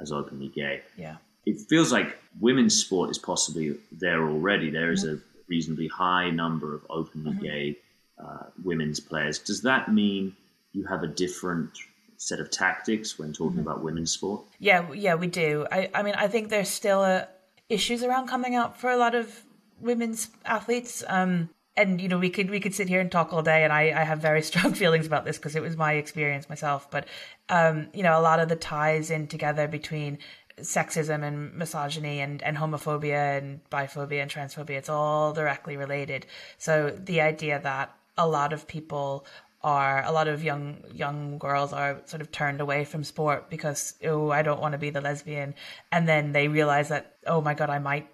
as 0.00 0.12
openly 0.12 0.48
gay. 0.48 0.82
Yeah. 0.96 1.16
It 1.46 1.60
feels 1.68 1.92
like 1.92 2.18
women's 2.40 2.74
sport 2.74 3.10
is 3.10 3.18
possibly 3.18 3.76
there 3.92 4.28
already. 4.28 4.70
There 4.70 4.92
is 4.92 5.04
a 5.04 5.18
reasonably 5.48 5.88
high 5.88 6.30
number 6.30 6.74
of 6.74 6.84
openly 6.90 7.32
mm-hmm. 7.32 7.44
gay 7.44 7.76
uh, 8.18 8.46
women's 8.64 9.00
players. 9.00 9.38
Does 9.38 9.62
that 9.62 9.92
mean 9.92 10.36
you 10.72 10.84
have 10.86 11.02
a 11.02 11.06
different 11.06 11.70
set 12.16 12.40
of 12.40 12.50
tactics 12.50 13.18
when 13.18 13.32
talking 13.32 13.58
mm-hmm. 13.58 13.60
about 13.60 13.82
women's 13.82 14.10
sport? 14.10 14.42
Yeah, 14.58 14.92
yeah, 14.92 15.14
we 15.14 15.26
do. 15.26 15.66
I, 15.70 15.90
I 15.94 16.02
mean, 16.02 16.14
I 16.14 16.28
think 16.28 16.48
there's 16.48 16.68
still 16.68 17.00
uh, 17.00 17.26
issues 17.68 18.02
around 18.02 18.28
coming 18.28 18.54
out 18.54 18.78
for 18.78 18.90
a 18.90 18.96
lot 18.96 19.14
of 19.14 19.42
women's 19.80 20.30
athletes. 20.44 21.04
Um, 21.06 21.50
and 21.76 22.00
you 22.00 22.08
know, 22.08 22.18
we 22.18 22.30
could 22.30 22.50
we 22.50 22.58
could 22.60 22.74
sit 22.74 22.88
here 22.88 23.00
and 23.00 23.12
talk 23.12 23.32
all 23.32 23.42
day, 23.42 23.62
and 23.62 23.72
I, 23.72 23.92
I 23.94 24.04
have 24.04 24.20
very 24.20 24.42
strong 24.50 24.72
feelings 24.72 25.06
about 25.06 25.24
this 25.24 25.36
because 25.36 25.54
it 25.56 25.62
was 25.62 25.76
my 25.76 25.94
experience 25.94 26.48
myself. 26.48 26.90
But 26.90 27.06
um, 27.48 27.88
you 27.92 28.02
know, 28.02 28.18
a 28.18 28.22
lot 28.22 28.40
of 28.40 28.48
the 28.48 28.56
ties 28.56 29.10
in 29.10 29.26
together 29.26 29.68
between 29.68 30.18
sexism 30.60 31.22
and 31.22 31.54
misogyny 31.54 32.20
and, 32.20 32.42
and 32.42 32.56
homophobia 32.56 33.38
and 33.38 33.60
biphobia 33.70 34.22
and 34.22 34.30
transphobia, 34.30 34.76
it's 34.76 34.88
all 34.88 35.32
directly 35.32 35.76
related. 35.76 36.26
So 36.58 36.90
the 36.90 37.20
idea 37.20 37.60
that 37.62 37.94
a 38.16 38.26
lot 38.26 38.52
of 38.52 38.66
people 38.66 39.26
are 39.62 40.04
a 40.04 40.12
lot 40.12 40.28
of 40.28 40.44
young 40.44 40.76
young 40.92 41.38
girls 41.38 41.72
are 41.72 42.00
sort 42.04 42.20
of 42.20 42.30
turned 42.30 42.60
away 42.60 42.84
from 42.84 43.02
sport 43.02 43.50
because 43.50 43.94
oh 44.04 44.30
I 44.30 44.42
don't 44.42 44.60
want 44.60 44.72
to 44.72 44.78
be 44.78 44.90
the 44.90 45.00
lesbian 45.00 45.54
and 45.90 46.06
then 46.06 46.32
they 46.32 46.46
realize 46.46 46.88
that 46.90 47.16
oh 47.26 47.40
my 47.40 47.54
god 47.54 47.70
I 47.70 47.78
might 47.78 48.08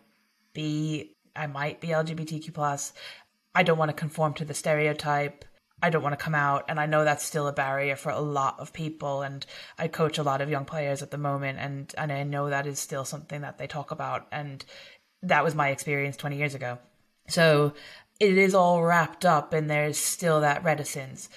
be 0.55 1.15
I 1.37 1.47
might 1.49 1.81
be 1.81 1.89
LGBTQ 1.89 2.55
plus 2.55 2.93
I 3.55 3.65
don't 3.65 3.77
want 3.77 3.91
to 3.91 3.93
conform 3.95 4.35
to 4.35 4.45
the 4.45 4.55
stereotype 4.55 5.45
I 5.83 5.91
don't 5.91 6.03
want 6.03 6.17
to 6.19 6.25
come 6.25 6.35
out. 6.35 6.65
And 6.69 6.79
I 6.79 6.87
know 6.87 7.05
that's 7.05 7.25
still 7.25 7.49
a 7.49 7.53
barrier 7.53 7.97
for 7.97 8.11
a 8.11 8.21
lot 8.21 8.61
of 8.61 8.73
people. 8.73 9.23
And 9.23 9.45
I 9.79 9.89
coach 9.89 10.19
a 10.19 10.23
lot 10.23 10.41
of 10.41 10.49
young 10.49 10.65
players 10.65 11.03
at 11.03 11.11
the 11.11 11.19
moment. 11.19 11.59
And, 11.59 11.93
and 11.99 12.13
I 12.13 12.23
know 12.23 12.49
that 12.49 12.67
is 12.67 12.79
still 12.79 13.05
something 13.05 13.41
that 13.41 13.59
they 13.59 13.67
talk 13.67 13.91
about. 13.91 14.29
And 14.31 14.65
that 15.23 15.45
was 15.45 15.55
my 15.55 15.71
experience 15.71 16.17
20 16.17 16.37
years 16.37 16.55
ago. 16.55 16.79
So 17.29 17.75
it 18.21 18.39
is 18.39 18.55
all 18.55 18.83
wrapped 18.83 19.25
up 19.25 19.53
and 19.53 19.69
there's 19.69 19.99
still 19.99 20.41
that 20.41 20.63
reticence. 20.63 21.29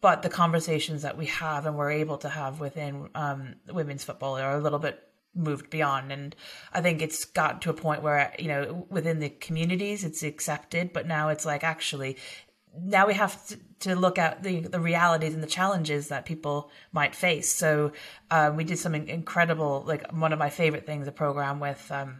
But 0.00 0.22
the 0.22 0.30
conversations 0.30 1.02
that 1.02 1.18
we 1.18 1.26
have 1.26 1.66
and 1.66 1.76
we're 1.76 1.90
able 1.90 2.16
to 2.18 2.28
have 2.30 2.58
within 2.58 3.10
um, 3.14 3.56
women's 3.70 4.04
football 4.04 4.38
are 4.38 4.56
a 4.56 4.60
little 4.60 4.78
bit 4.78 5.06
moved 5.32 5.70
beyond 5.70 6.10
and 6.10 6.34
i 6.72 6.80
think 6.80 7.00
it's 7.00 7.24
got 7.24 7.62
to 7.62 7.70
a 7.70 7.72
point 7.72 8.02
where 8.02 8.34
you 8.36 8.48
know 8.48 8.84
within 8.90 9.20
the 9.20 9.28
communities 9.28 10.02
it's 10.02 10.24
accepted 10.24 10.92
but 10.92 11.06
now 11.06 11.28
it's 11.28 11.46
like 11.46 11.62
actually 11.62 12.16
now 12.78 13.06
we 13.06 13.14
have 13.14 13.38
to, 13.80 13.94
look 13.96 14.18
at 14.18 14.42
the, 14.42 14.60
the 14.60 14.78
realities 14.78 15.32
and 15.32 15.42
the 15.42 15.46
challenges 15.46 16.08
that 16.08 16.26
people 16.26 16.70
might 16.92 17.14
face. 17.14 17.50
So 17.50 17.92
um, 18.30 18.56
we 18.56 18.64
did 18.64 18.78
something 18.78 19.08
incredible, 19.08 19.84
like 19.86 20.12
one 20.12 20.34
of 20.34 20.38
my 20.38 20.50
favorite 20.50 20.84
things, 20.84 21.08
a 21.08 21.12
program 21.12 21.60
with 21.60 21.90
um, 21.90 22.18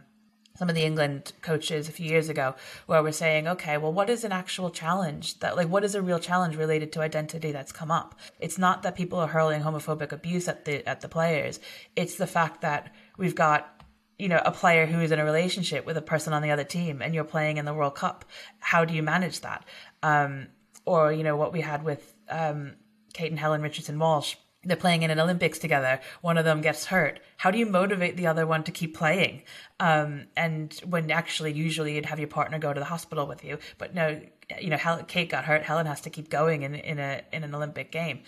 some 0.57 0.69
of 0.69 0.75
the 0.75 0.83
England 0.83 1.33
coaches 1.41 1.87
a 1.87 1.91
few 1.91 2.07
years 2.07 2.29
ago, 2.29 2.55
where 2.87 3.01
we're 3.03 3.11
saying, 3.11 3.47
okay, 3.47 3.77
well, 3.77 3.93
what 3.93 4.09
is 4.09 4.23
an 4.23 4.31
actual 4.31 4.69
challenge 4.71 5.39
that, 5.39 5.55
like, 5.55 5.69
what 5.69 5.83
is 5.83 5.95
a 5.95 6.01
real 6.01 6.19
challenge 6.19 6.55
related 6.55 6.91
to 6.93 7.01
identity 7.01 7.51
that's 7.51 7.71
come 7.71 7.91
up? 7.91 8.19
It's 8.39 8.57
not 8.57 8.83
that 8.83 8.95
people 8.95 9.19
are 9.19 9.27
hurling 9.27 9.61
homophobic 9.61 10.11
abuse 10.11 10.47
at 10.47 10.65
the 10.65 10.87
at 10.87 11.01
the 11.01 11.09
players. 11.09 11.59
It's 11.95 12.15
the 12.15 12.27
fact 12.27 12.61
that 12.61 12.93
we've 13.17 13.35
got 13.35 13.80
you 14.21 14.29
know, 14.29 14.39
a 14.45 14.51
player 14.51 14.85
who 14.85 15.01
is 15.01 15.11
in 15.11 15.17
a 15.17 15.25
relationship 15.25 15.83
with 15.83 15.97
a 15.97 16.01
person 16.01 16.31
on 16.31 16.43
the 16.43 16.51
other 16.51 16.63
team 16.63 17.01
and 17.01 17.15
you're 17.15 17.23
playing 17.23 17.57
in 17.57 17.65
the 17.65 17.73
World 17.73 17.95
Cup. 17.95 18.23
How 18.59 18.85
do 18.85 18.93
you 18.93 19.01
manage 19.01 19.41
that? 19.41 19.65
Um, 20.03 20.49
or, 20.85 21.11
you 21.11 21.23
know, 21.23 21.35
what 21.35 21.51
we 21.51 21.61
had 21.61 21.83
with 21.83 22.13
um, 22.29 22.73
Kate 23.13 23.31
and 23.31 23.39
Helen 23.39 23.63
Richardson 23.63 23.97
Walsh. 23.97 24.35
They're 24.63 24.77
playing 24.77 25.01
in 25.01 25.09
an 25.09 25.19
Olympics 25.19 25.57
together. 25.57 25.99
One 26.21 26.37
of 26.37 26.45
them 26.45 26.61
gets 26.61 26.85
hurt. 26.85 27.19
How 27.37 27.49
do 27.49 27.57
you 27.57 27.65
motivate 27.65 28.15
the 28.15 28.27
other 28.27 28.45
one 28.45 28.63
to 28.65 28.71
keep 28.71 28.95
playing? 28.95 29.41
Um, 29.79 30.27
and 30.37 30.71
when 30.85 31.09
actually, 31.09 31.53
usually 31.53 31.95
you'd 31.95 32.05
have 32.05 32.19
your 32.19 32.27
partner 32.27 32.59
go 32.59 32.71
to 32.71 32.79
the 32.79 32.85
hospital 32.85 33.25
with 33.25 33.43
you, 33.43 33.57
but 33.79 33.95
no, 33.95 34.21
you 34.59 34.69
know, 34.69 34.77
Kate 35.07 35.31
got 35.31 35.45
hurt. 35.45 35.63
Helen 35.63 35.87
has 35.87 36.01
to 36.01 36.11
keep 36.11 36.29
going 36.29 36.61
in 36.61 36.75
in 36.75 36.99
a 36.99 37.23
in 37.33 37.43
an 37.43 37.55
Olympic 37.55 37.91
game, 37.91 38.21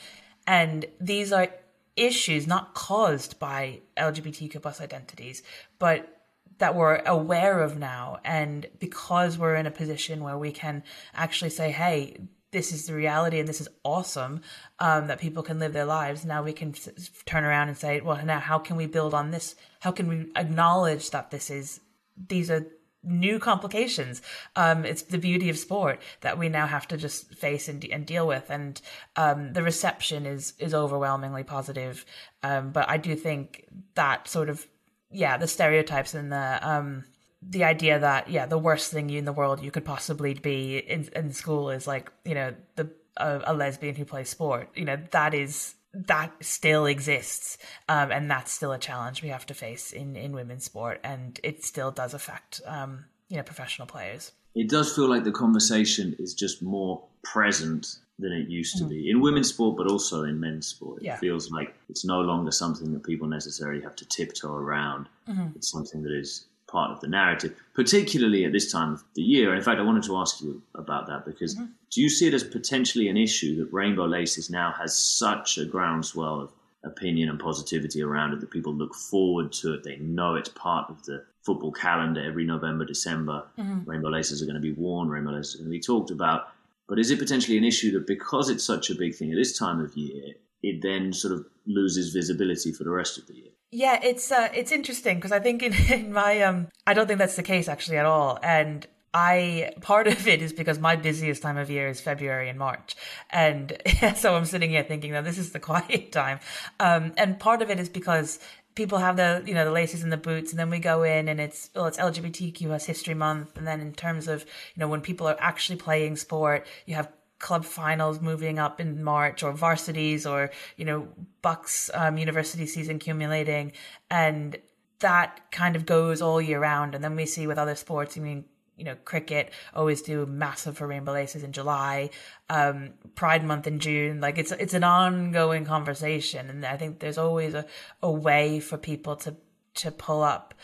and 0.47 0.85
these 0.99 1.31
are 1.31 1.49
issues 1.95 2.47
not 2.47 2.73
caused 2.73 3.39
by 3.39 3.81
LGBTQ 3.97 4.61
plus 4.61 4.81
identities, 4.81 5.43
but 5.79 6.23
that 6.57 6.75
we're 6.75 7.01
aware 7.05 7.61
of 7.61 7.77
now. 7.77 8.19
And 8.23 8.67
because 8.79 9.37
we're 9.37 9.55
in 9.55 9.65
a 9.65 9.71
position 9.71 10.23
where 10.23 10.37
we 10.37 10.51
can 10.51 10.83
actually 11.13 11.49
say, 11.49 11.71
hey, 11.71 12.17
this 12.51 12.71
is 12.71 12.85
the 12.85 12.93
reality 12.93 13.39
and 13.39 13.49
this 13.49 13.59
is 13.59 13.67
awesome 13.83 14.41
um, 14.79 15.07
that 15.07 15.19
people 15.19 15.43
can 15.43 15.59
live 15.59 15.73
their 15.73 15.85
lives. 15.85 16.23
Now 16.23 16.43
we 16.43 16.53
can 16.53 16.69
s- 16.69 17.09
turn 17.25 17.43
around 17.43 17.69
and 17.69 17.77
say, 17.77 17.99
well, 17.99 18.23
now 18.23 18.39
how 18.39 18.59
can 18.59 18.77
we 18.77 18.85
build 18.85 19.13
on 19.13 19.31
this? 19.31 19.55
How 19.79 19.91
can 19.91 20.07
we 20.07 20.31
acknowledge 20.35 21.09
that 21.09 21.31
this 21.31 21.49
is, 21.49 21.81
these 22.15 22.51
are 22.51 22.65
new 23.03 23.39
complications. 23.39 24.21
Um, 24.55 24.85
it's 24.85 25.03
the 25.03 25.17
beauty 25.17 25.49
of 25.49 25.57
sport 25.57 26.01
that 26.21 26.37
we 26.37 26.49
now 26.49 26.67
have 26.67 26.87
to 26.87 26.97
just 26.97 27.33
face 27.35 27.67
and, 27.67 27.83
and 27.85 28.05
deal 28.05 28.25
with. 28.25 28.49
And 28.49 28.81
um, 29.15 29.53
the 29.53 29.63
reception 29.63 30.25
is 30.25 30.53
is 30.59 30.73
overwhelmingly 30.73 31.43
positive. 31.43 32.05
Um, 32.41 32.71
but 32.71 32.89
I 32.89 32.97
do 32.97 33.15
think 33.15 33.65
that 33.95 34.27
sort 34.27 34.49
of 34.49 34.67
yeah, 35.11 35.37
the 35.37 35.47
stereotypes 35.47 36.13
and 36.13 36.31
the 36.31 36.59
um 36.61 37.05
the 37.41 37.63
idea 37.63 37.99
that 37.99 38.29
yeah, 38.29 38.45
the 38.45 38.57
worst 38.57 38.91
thing 38.91 39.09
you 39.09 39.19
in 39.19 39.25
the 39.25 39.33
world 39.33 39.61
you 39.61 39.71
could 39.71 39.85
possibly 39.85 40.33
be 40.33 40.77
in 40.77 41.09
in 41.15 41.31
school 41.31 41.69
is 41.69 41.87
like 41.87 42.11
you 42.25 42.35
know 42.35 42.53
the 42.75 42.89
a, 43.17 43.41
a 43.47 43.53
lesbian 43.53 43.95
who 43.95 44.05
plays 44.05 44.29
sport. 44.29 44.69
You 44.75 44.85
know 44.85 44.97
that 45.11 45.33
is 45.33 45.75
that 45.93 46.31
still 46.41 46.85
exists 46.85 47.57
um, 47.87 48.11
and 48.11 48.29
that's 48.29 48.51
still 48.51 48.71
a 48.71 48.79
challenge 48.79 49.21
we 49.21 49.29
have 49.29 49.45
to 49.45 49.53
face 49.53 49.91
in, 49.91 50.15
in 50.15 50.33
women's 50.33 50.63
sport 50.63 50.99
and 51.03 51.39
it 51.43 51.63
still 51.63 51.91
does 51.91 52.13
affect 52.13 52.61
um, 52.65 53.05
you 53.29 53.37
know 53.37 53.43
professional 53.43 53.87
players 53.87 54.31
it 54.55 54.69
does 54.69 54.95
feel 54.95 55.07
like 55.07 55.23
the 55.23 55.31
conversation 55.31 56.15
is 56.19 56.33
just 56.33 56.61
more 56.61 57.03
present 57.23 57.97
than 58.19 58.31
it 58.31 58.47
used 58.47 58.77
to 58.77 58.83
mm. 58.83 58.89
be 58.89 59.09
in 59.09 59.21
women's 59.21 59.49
sport 59.49 59.77
but 59.77 59.87
also 59.87 60.23
in 60.23 60.39
men's 60.39 60.67
sport 60.67 61.01
it 61.01 61.05
yeah. 61.05 61.17
feels 61.17 61.51
like 61.51 61.75
it's 61.89 62.05
no 62.05 62.21
longer 62.21 62.51
something 62.51 62.91
that 62.93 63.03
people 63.03 63.27
necessarily 63.27 63.81
have 63.81 63.95
to 63.95 64.05
tiptoe 64.05 64.53
around 64.55 65.07
mm-hmm. 65.27 65.47
it's 65.55 65.71
something 65.71 66.01
that 66.03 66.13
is 66.13 66.45
part 66.73 66.91
of 66.91 66.99
the 66.99 67.07
narrative, 67.07 67.55
particularly 67.75 68.43
at 68.43 68.51
this 68.51 68.69
time 68.69 68.91
of 68.93 69.03
the 69.13 69.21
year. 69.21 69.49
And 69.49 69.59
in 69.59 69.63
fact, 69.63 69.79
I 69.79 69.83
wanted 69.83 70.03
to 70.03 70.17
ask 70.17 70.41
you 70.41 70.61
about 70.75 71.07
that 71.07 71.23
because 71.23 71.55
mm-hmm. 71.55 71.67
do 71.91 72.01
you 72.01 72.09
see 72.09 72.27
it 72.27 72.33
as 72.33 72.43
potentially 72.43 73.07
an 73.07 73.15
issue 73.15 73.55
that 73.57 73.71
Rainbow 73.71 74.05
Laces 74.05 74.49
now 74.49 74.73
has 74.73 74.97
such 74.97 75.57
a 75.57 75.65
groundswell 75.65 76.41
of 76.41 76.51
opinion 76.83 77.29
and 77.29 77.39
positivity 77.39 78.01
around 78.01 78.33
it 78.33 78.41
that 78.41 78.51
people 78.51 78.73
look 78.73 78.95
forward 78.95 79.53
to 79.53 79.75
it? 79.75 79.83
They 79.83 79.97
know 79.97 80.35
it's 80.35 80.49
part 80.49 80.89
of 80.89 81.05
the 81.05 81.23
football 81.43 81.71
calendar 81.71 82.21
every 82.25 82.43
November, 82.43 82.85
December. 82.85 83.43
Mm-hmm. 83.57 83.89
Rainbow 83.89 84.09
Laces 84.09 84.41
are 84.41 84.45
going 84.45 84.55
to 84.55 84.61
be 84.61 84.73
worn, 84.73 85.07
Rainbow 85.09 85.31
Laces 85.31 85.55
are 85.55 85.57
going 85.59 85.71
to 85.71 85.77
be 85.77 85.79
talked 85.79 86.09
about. 86.09 86.47
But 86.89 86.99
is 86.99 87.11
it 87.11 87.19
potentially 87.19 87.57
an 87.57 87.63
issue 87.63 87.91
that 87.91 88.07
because 88.07 88.49
it's 88.49 88.63
such 88.63 88.89
a 88.89 88.95
big 88.95 89.15
thing 89.15 89.31
at 89.31 89.37
this 89.37 89.57
time 89.57 89.79
of 89.79 89.95
year, 89.95 90.33
it 90.63 90.81
then 90.81 91.13
sort 91.13 91.33
of 91.33 91.45
loses 91.65 92.13
visibility 92.13 92.71
for 92.73 92.83
the 92.83 92.89
rest 92.89 93.17
of 93.17 93.27
the 93.27 93.35
year? 93.35 93.51
Yeah, 93.73 93.99
it's 94.03 94.31
uh, 94.31 94.49
it's 94.53 94.71
interesting 94.71 95.15
because 95.15 95.31
I 95.31 95.39
think 95.39 95.63
in, 95.63 95.73
in 95.91 96.13
my 96.13 96.41
um, 96.43 96.67
I 96.85 96.93
don't 96.93 97.07
think 97.07 97.17
that's 97.17 97.35
the 97.35 97.43
case 97.43 97.67
actually 97.67 97.97
at 97.97 98.05
all, 98.05 98.39
and 98.43 98.85
I 99.13 99.73
part 99.81 100.07
of 100.13 100.27
it 100.27 100.41
is 100.41 100.53
because 100.53 100.79
my 100.79 100.95
busiest 100.95 101.41
time 101.41 101.57
of 101.57 101.71
year 101.71 101.87
is 101.87 101.99
February 101.99 102.49
and 102.49 102.59
March, 102.59 102.95
and 103.31 103.75
so 104.15 104.35
I'm 104.35 104.45
sitting 104.45 104.69
here 104.69 104.83
thinking 104.83 105.13
that 105.13 105.23
this 105.23 105.39
is 105.39 105.51
the 105.51 105.59
quiet 105.59 106.11
time, 106.11 106.39
um, 106.79 107.13
and 107.17 107.39
part 107.39 107.63
of 107.63 107.71
it 107.71 107.79
is 107.79 107.89
because 107.89 108.39
people 108.75 108.99
have 108.99 109.17
the 109.17 109.43
you 109.45 109.55
know 109.55 109.65
the 109.65 109.71
laces 109.71 110.03
and 110.03 110.11
the 110.11 110.17
boots, 110.17 110.51
and 110.51 110.59
then 110.59 110.69
we 110.69 110.77
go 110.77 111.01
in 111.01 111.27
and 111.27 111.41
it's 111.41 111.71
well 111.75 111.87
it's 111.87 111.97
LGBTQ 111.97 112.85
History 112.85 113.15
Month, 113.15 113.57
and 113.57 113.65
then 113.65 113.81
in 113.81 113.93
terms 113.93 114.27
of 114.27 114.45
you 114.75 114.81
know 114.81 114.87
when 114.87 115.01
people 115.01 115.27
are 115.27 115.37
actually 115.39 115.77
playing 115.77 116.15
sport, 116.15 116.67
you 116.85 116.93
have 116.93 117.09
club 117.43 117.65
finals 117.65 118.21
moving 118.21 118.57
up 118.57 118.79
in 118.79 119.03
March 119.03 119.43
or 119.43 119.51
varsities 119.51 120.25
or, 120.25 120.49
you 120.77 120.85
know, 120.85 121.09
BUCS 121.41 121.89
um, 121.93 122.17
university 122.17 122.65
season 122.65 122.95
accumulating. 122.95 123.73
And 124.09 124.55
that 124.99 125.51
kind 125.51 125.75
of 125.75 125.85
goes 125.85 126.21
all 126.21 126.41
year 126.41 126.61
round. 126.61 126.95
And 126.95 127.03
then 127.03 127.17
we 127.17 127.25
see 127.25 127.45
with 127.45 127.57
other 127.57 127.75
sports, 127.75 128.17
I 128.17 128.21
mean, 128.21 128.45
you 128.77 128.85
know, 128.85 128.95
cricket 129.03 129.51
always 129.75 130.01
do 130.01 130.25
massive 130.25 130.77
for 130.77 130.87
Rainbow 130.87 131.11
Laces 131.11 131.43
in 131.43 131.51
July, 131.51 132.11
um, 132.49 132.93
Pride 133.13 133.43
Month 133.43 133.67
in 133.67 133.79
June. 133.79 134.21
Like 134.21 134.37
it's 134.37 134.53
it's 134.53 134.73
an 134.73 134.85
ongoing 134.85 135.65
conversation, 135.65 136.49
and 136.49 136.65
I 136.65 136.77
think 136.77 136.99
there's 136.99 137.19
always 137.19 137.53
a, 137.53 137.65
a 138.01 138.09
way 138.09 138.59
for 138.59 138.77
people 138.77 139.15
to 139.17 139.35
to 139.75 139.91
pull 139.91 140.23
up 140.23 140.55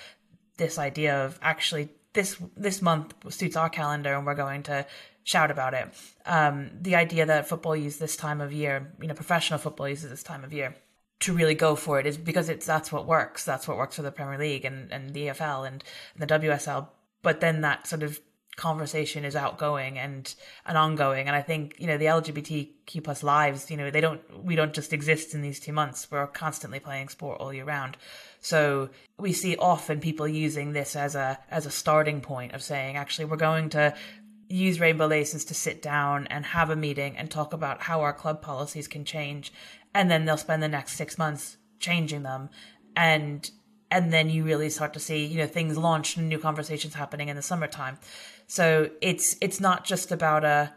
this 0.57 0.79
idea 0.79 1.23
of 1.25 1.37
actually 1.41 1.89
this 2.13 2.37
this 2.57 2.81
month 2.81 3.13
suits 3.31 3.55
our 3.55 3.69
calendar, 3.69 4.15
and 4.15 4.25
we're 4.25 4.33
going 4.33 4.63
to 4.63 4.87
shout 5.29 5.51
about 5.51 5.75
it. 5.75 5.87
Um, 6.25 6.71
the 6.81 6.95
idea 6.95 7.25
that 7.27 7.47
football 7.47 7.75
uses 7.75 7.99
this 7.99 8.17
time 8.17 8.41
of 8.41 8.51
year, 8.51 8.91
you 8.99 9.07
know, 9.07 9.13
professional 9.13 9.59
football 9.59 9.87
uses 9.87 10.09
this 10.09 10.23
time 10.23 10.43
of 10.43 10.51
year 10.51 10.75
to 11.19 11.33
really 11.33 11.53
go 11.53 11.75
for 11.75 11.99
it 11.99 12.07
is 12.07 12.17
because 12.17 12.49
it's 12.49 12.65
that's 12.65 12.91
what 12.91 13.05
works. 13.05 13.45
That's 13.45 13.67
what 13.67 13.77
works 13.77 13.97
for 13.97 14.01
the 14.01 14.11
Premier 14.11 14.39
League 14.39 14.65
and, 14.65 14.91
and 14.91 15.13
the 15.13 15.27
EFL 15.27 15.67
and, 15.67 15.83
and 16.13 16.27
the 16.27 16.39
WSL. 16.39 16.87
But 17.21 17.41
then 17.41 17.61
that 17.61 17.85
sort 17.85 18.01
of 18.01 18.19
conversation 18.59 19.23
is 19.23 19.37
outgoing 19.37 19.97
and 19.97 20.35
and 20.65 20.77
ongoing 20.77 21.27
and 21.27 21.35
i 21.35 21.41
think 21.41 21.75
you 21.79 21.87
know 21.87 21.97
the 21.97 22.05
lgbtq 22.05 23.01
plus 23.01 23.23
lives 23.23 23.71
you 23.71 23.77
know 23.77 23.89
they 23.89 24.01
don't 24.01 24.21
we 24.43 24.53
don't 24.53 24.73
just 24.73 24.91
exist 24.91 25.33
in 25.33 25.41
these 25.41 25.61
two 25.61 25.71
months 25.71 26.11
we're 26.11 26.27
constantly 26.27 26.77
playing 26.77 27.07
sport 27.07 27.39
all 27.39 27.53
year 27.53 27.63
round 27.63 27.95
so 28.41 28.89
we 29.17 29.31
see 29.31 29.55
often 29.55 30.01
people 30.01 30.27
using 30.27 30.73
this 30.73 30.97
as 30.97 31.15
a 31.15 31.39
as 31.49 31.65
a 31.65 31.71
starting 31.71 32.19
point 32.19 32.51
of 32.51 32.61
saying 32.61 32.97
actually 32.97 33.23
we're 33.23 33.37
going 33.37 33.69
to 33.69 33.93
use 34.49 34.79
Rainbow 34.79 35.05
Laces 35.05 35.45
to 35.45 35.53
sit 35.53 35.81
down 35.81 36.27
and 36.27 36.43
have 36.43 36.69
a 36.69 36.75
meeting 36.75 37.15
and 37.15 37.29
talk 37.29 37.53
about 37.53 37.83
how 37.83 38.01
our 38.01 38.13
club 38.13 38.41
policies 38.41 38.87
can 38.87 39.05
change. 39.05 39.53
And 39.93 40.09
then 40.09 40.25
they'll 40.25 40.37
spend 40.37 40.61
the 40.61 40.67
next 40.67 40.93
six 40.93 41.17
months 41.17 41.57
changing 41.79 42.23
them. 42.23 42.49
And 42.95 43.49
and 43.91 44.13
then 44.13 44.29
you 44.29 44.43
really 44.43 44.69
start 44.69 44.93
to 44.93 44.99
see, 44.99 45.25
you 45.25 45.37
know, 45.37 45.47
things 45.47 45.77
launched 45.77 46.17
and 46.17 46.29
new 46.29 46.37
conversations 46.37 46.93
happening 46.93 47.29
in 47.29 47.35
the 47.35 47.41
summertime. 47.41 47.97
So 48.47 48.89
it's 49.01 49.37
it's 49.41 49.59
not 49.59 49.85
just 49.85 50.11
about 50.11 50.43
a 50.43 50.73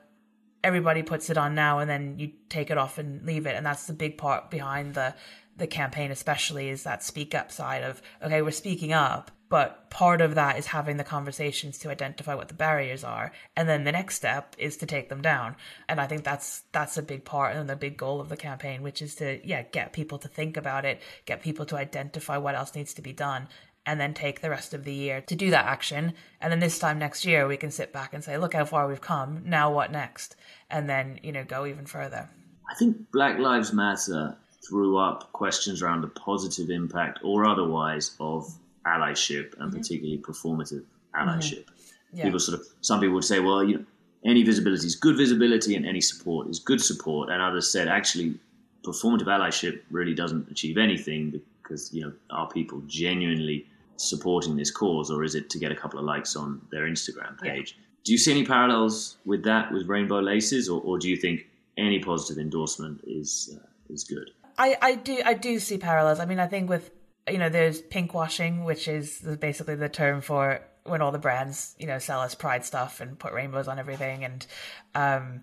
everybody 0.64 1.02
puts 1.02 1.28
it 1.28 1.36
on 1.36 1.54
now 1.54 1.80
and 1.80 1.90
then 1.90 2.18
you 2.18 2.30
take 2.48 2.70
it 2.70 2.78
off 2.78 2.98
and 2.98 3.24
leave 3.26 3.46
it. 3.46 3.56
And 3.56 3.66
that's 3.66 3.86
the 3.86 3.92
big 3.92 4.18
part 4.18 4.50
behind 4.50 4.94
the 4.94 5.14
the 5.56 5.66
campaign 5.66 6.10
especially 6.10 6.70
is 6.70 6.84
that 6.84 7.02
speak 7.02 7.34
up 7.34 7.50
side 7.52 7.82
of 7.82 8.00
okay, 8.22 8.42
we're 8.42 8.50
speaking 8.50 8.92
up 8.92 9.30
but 9.52 9.90
part 9.90 10.22
of 10.22 10.34
that 10.34 10.58
is 10.58 10.68
having 10.68 10.96
the 10.96 11.04
conversations 11.04 11.76
to 11.76 11.90
identify 11.90 12.34
what 12.34 12.48
the 12.48 12.54
barriers 12.54 13.04
are 13.04 13.30
and 13.54 13.68
then 13.68 13.84
the 13.84 13.92
next 13.92 14.14
step 14.14 14.56
is 14.56 14.78
to 14.78 14.86
take 14.86 15.10
them 15.10 15.20
down. 15.20 15.54
And 15.88 16.00
i 16.00 16.06
think 16.06 16.24
that's 16.24 16.62
that's 16.72 16.96
a 16.96 17.02
big 17.02 17.26
part 17.26 17.54
and 17.54 17.68
the 17.68 17.76
big 17.76 17.98
goal 17.98 18.18
of 18.18 18.30
the 18.30 18.36
campaign 18.36 18.82
which 18.82 19.02
is 19.02 19.14
to 19.16 19.46
yeah 19.46 19.62
get 19.62 19.92
people 19.92 20.18
to 20.20 20.28
think 20.28 20.56
about 20.56 20.86
it 20.86 21.02
get 21.26 21.42
people 21.42 21.66
to 21.66 21.76
identify 21.76 22.38
what 22.38 22.54
else 22.54 22.74
needs 22.74 22.94
to 22.94 23.02
be 23.02 23.12
done 23.12 23.46
and 23.84 24.00
then 24.00 24.14
take 24.14 24.40
the 24.40 24.48
rest 24.48 24.72
of 24.72 24.84
the 24.84 24.94
year 24.94 25.20
to 25.22 25.34
do 25.34 25.50
that 25.50 25.66
action. 25.66 26.14
And 26.40 26.52
then 26.52 26.60
this 26.60 26.78
time 26.78 26.98
next 26.98 27.24
year 27.24 27.46
we 27.46 27.56
can 27.56 27.70
sit 27.70 27.92
back 27.92 28.14
and 28.14 28.24
say 28.24 28.38
look 28.38 28.54
how 28.54 28.64
far 28.64 28.88
we've 28.88 29.00
come. 29.00 29.42
Now 29.44 29.70
what 29.72 29.92
next? 29.92 30.36
And 30.70 30.88
then 30.88 31.20
you 31.22 31.32
know 31.32 31.44
go 31.44 31.66
even 31.66 31.84
further. 31.84 32.30
I 32.70 32.74
think 32.74 33.10
black 33.12 33.38
lives 33.38 33.72
matter 33.72 34.36
threw 34.66 34.96
up 34.96 35.32
questions 35.32 35.82
around 35.82 36.02
the 36.02 36.08
positive 36.08 36.70
impact 36.70 37.18
or 37.22 37.44
otherwise 37.44 38.16
of 38.20 38.56
allyship 38.86 39.54
and 39.58 39.70
mm-hmm. 39.70 39.78
particularly 39.78 40.18
performative 40.18 40.84
allyship. 41.14 41.64
Mm-hmm. 41.64 42.16
Yeah. 42.16 42.24
People 42.24 42.38
sort 42.38 42.60
of 42.60 42.66
some 42.80 43.00
people 43.00 43.14
would 43.14 43.24
say, 43.24 43.40
well, 43.40 43.64
you 43.64 43.78
know, 43.78 43.84
any 44.24 44.42
visibility 44.42 44.86
is 44.86 44.94
good 44.94 45.16
visibility 45.16 45.74
and 45.74 45.86
any 45.86 46.00
support 46.00 46.48
is 46.48 46.58
good 46.58 46.80
support, 46.80 47.30
and 47.30 47.40
others 47.42 47.70
said 47.70 47.88
actually 47.88 48.38
performative 48.84 49.26
allyship 49.26 49.80
really 49.90 50.14
doesn't 50.14 50.50
achieve 50.50 50.76
anything 50.76 51.40
because 51.62 51.92
you 51.92 52.02
know 52.02 52.12
are 52.30 52.48
people 52.48 52.82
genuinely 52.86 53.66
supporting 53.96 54.56
this 54.56 54.70
cause 54.70 55.10
or 55.10 55.22
is 55.22 55.34
it 55.34 55.48
to 55.50 55.58
get 55.58 55.70
a 55.70 55.76
couple 55.76 55.98
of 55.98 56.04
likes 56.04 56.34
on 56.34 56.60
their 56.70 56.84
Instagram 56.84 57.40
page? 57.40 57.76
Yeah. 57.76 57.84
Do 58.04 58.12
you 58.12 58.18
see 58.18 58.32
any 58.32 58.44
parallels 58.44 59.18
with 59.24 59.44
that 59.44 59.72
with 59.72 59.86
Rainbow 59.86 60.18
Laces, 60.18 60.68
or, 60.68 60.80
or 60.82 60.98
do 60.98 61.08
you 61.08 61.16
think 61.16 61.46
any 61.78 62.00
positive 62.00 62.40
endorsement 62.40 63.00
is 63.06 63.56
uh, 63.56 63.66
is 63.88 64.04
good? 64.04 64.30
I, 64.58 64.76
I 64.82 64.94
do 64.96 65.22
I 65.24 65.34
do 65.34 65.58
see 65.58 65.78
parallels. 65.78 66.18
I 66.18 66.26
mean, 66.26 66.40
I 66.40 66.46
think 66.46 66.68
with 66.68 66.90
you 67.28 67.38
know, 67.38 67.48
there's 67.48 67.80
pink 67.80 68.14
washing, 68.14 68.64
which 68.64 68.88
is 68.88 69.20
basically 69.40 69.76
the 69.76 69.88
term 69.88 70.20
for 70.20 70.60
when 70.84 71.00
all 71.00 71.12
the 71.12 71.18
brands, 71.18 71.74
you 71.78 71.86
know, 71.86 71.98
sell 71.98 72.20
us 72.20 72.34
pride 72.34 72.64
stuff 72.64 73.00
and 73.00 73.18
put 73.18 73.32
rainbows 73.32 73.68
on 73.68 73.78
everything 73.78 74.24
and 74.24 74.46
um 74.94 75.42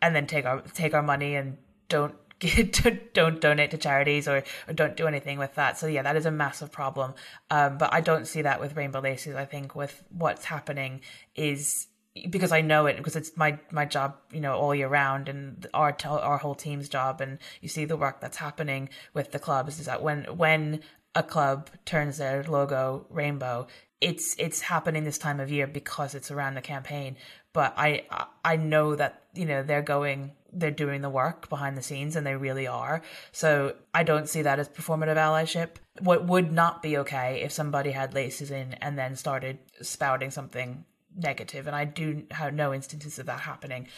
and 0.00 0.16
then 0.16 0.26
take 0.26 0.44
our 0.44 0.60
take 0.60 0.94
our 0.94 1.02
money 1.02 1.36
and 1.36 1.56
don't 1.88 2.14
get, 2.40 3.14
don't 3.14 3.40
donate 3.40 3.70
to 3.70 3.78
charities 3.78 4.26
or, 4.26 4.42
or 4.66 4.74
don't 4.74 4.96
do 4.96 5.06
anything 5.06 5.38
with 5.38 5.54
that. 5.54 5.78
So 5.78 5.86
yeah, 5.86 6.02
that 6.02 6.16
is 6.16 6.26
a 6.26 6.30
massive 6.30 6.72
problem. 6.72 7.14
Um, 7.50 7.78
but 7.78 7.92
I 7.92 8.00
don't 8.00 8.26
see 8.26 8.42
that 8.42 8.60
with 8.60 8.76
rainbow 8.76 9.00
laces. 9.00 9.36
I 9.36 9.44
think 9.44 9.76
with 9.76 10.02
what's 10.10 10.44
happening 10.44 11.02
is 11.36 11.86
because 12.28 12.52
I 12.52 12.60
know 12.60 12.86
it 12.86 12.96
because 12.96 13.16
it's 13.16 13.36
my 13.36 13.58
my 13.70 13.84
job, 13.84 14.16
you 14.32 14.40
know, 14.40 14.54
all 14.54 14.74
year 14.74 14.88
round, 14.88 15.28
and 15.28 15.66
our 15.72 15.96
our 16.04 16.38
whole 16.38 16.54
team's 16.54 16.88
job, 16.88 17.20
and 17.20 17.38
you 17.60 17.68
see 17.68 17.84
the 17.84 17.96
work 17.96 18.20
that's 18.20 18.36
happening 18.36 18.88
with 19.14 19.32
the 19.32 19.38
clubs 19.38 19.78
is 19.78 19.86
that 19.86 20.02
when 20.02 20.24
when 20.36 20.80
a 21.14 21.22
club 21.22 21.70
turns 21.84 22.18
their 22.18 22.42
logo 22.44 23.06
rainbow, 23.10 23.66
it's 24.00 24.34
it's 24.38 24.60
happening 24.60 25.04
this 25.04 25.18
time 25.18 25.40
of 25.40 25.50
year 25.50 25.66
because 25.66 26.14
it's 26.14 26.30
around 26.30 26.54
the 26.54 26.60
campaign. 26.60 27.16
But 27.52 27.74
I 27.76 28.04
I 28.44 28.56
know 28.56 28.96
that 28.96 29.22
you 29.34 29.44
know 29.44 29.62
they're 29.62 29.82
going 29.82 30.32
they're 30.52 30.70
doing 30.70 31.00
the 31.00 31.10
work 31.10 31.48
behind 31.48 31.78
the 31.78 31.82
scenes 31.82 32.14
and 32.14 32.26
they 32.26 32.36
really 32.36 32.66
are. 32.66 33.02
So 33.30 33.74
I 33.94 34.02
don't 34.02 34.28
see 34.28 34.42
that 34.42 34.58
as 34.58 34.68
performative 34.68 35.16
allyship. 35.16 35.76
What 36.00 36.26
would 36.26 36.52
not 36.52 36.82
be 36.82 36.98
okay 36.98 37.42
if 37.42 37.52
somebody 37.52 37.90
had 37.90 38.12
laces 38.12 38.50
in 38.50 38.74
and 38.74 38.98
then 38.98 39.16
started 39.16 39.58
spouting 39.80 40.30
something 40.30 40.84
negative, 41.16 41.66
and 41.66 41.76
I 41.76 41.84
do 41.84 42.24
have 42.30 42.54
no 42.54 42.74
instances 42.74 43.18
of 43.18 43.26
that 43.26 43.40
happening. 43.40 43.88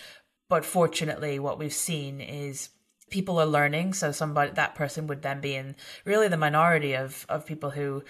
But 0.49 0.65
fortunately, 0.65 1.39
what 1.39 1.59
we've 1.59 1.73
seen 1.73 2.21
is 2.21 2.69
people 3.11 3.39
are 3.39 3.47
learning 3.47 3.93
so 3.93 4.13
somebody 4.13 4.51
that 4.53 4.75
person 4.75 5.07
would 5.07 5.23
then 5.23 5.41
be 5.41 5.55
in 5.55 5.77
really 6.05 6.29
the 6.29 6.37
minority 6.37 6.95
of 6.95 7.27
of 7.29 7.47
people 7.47 7.71
who 7.71 8.03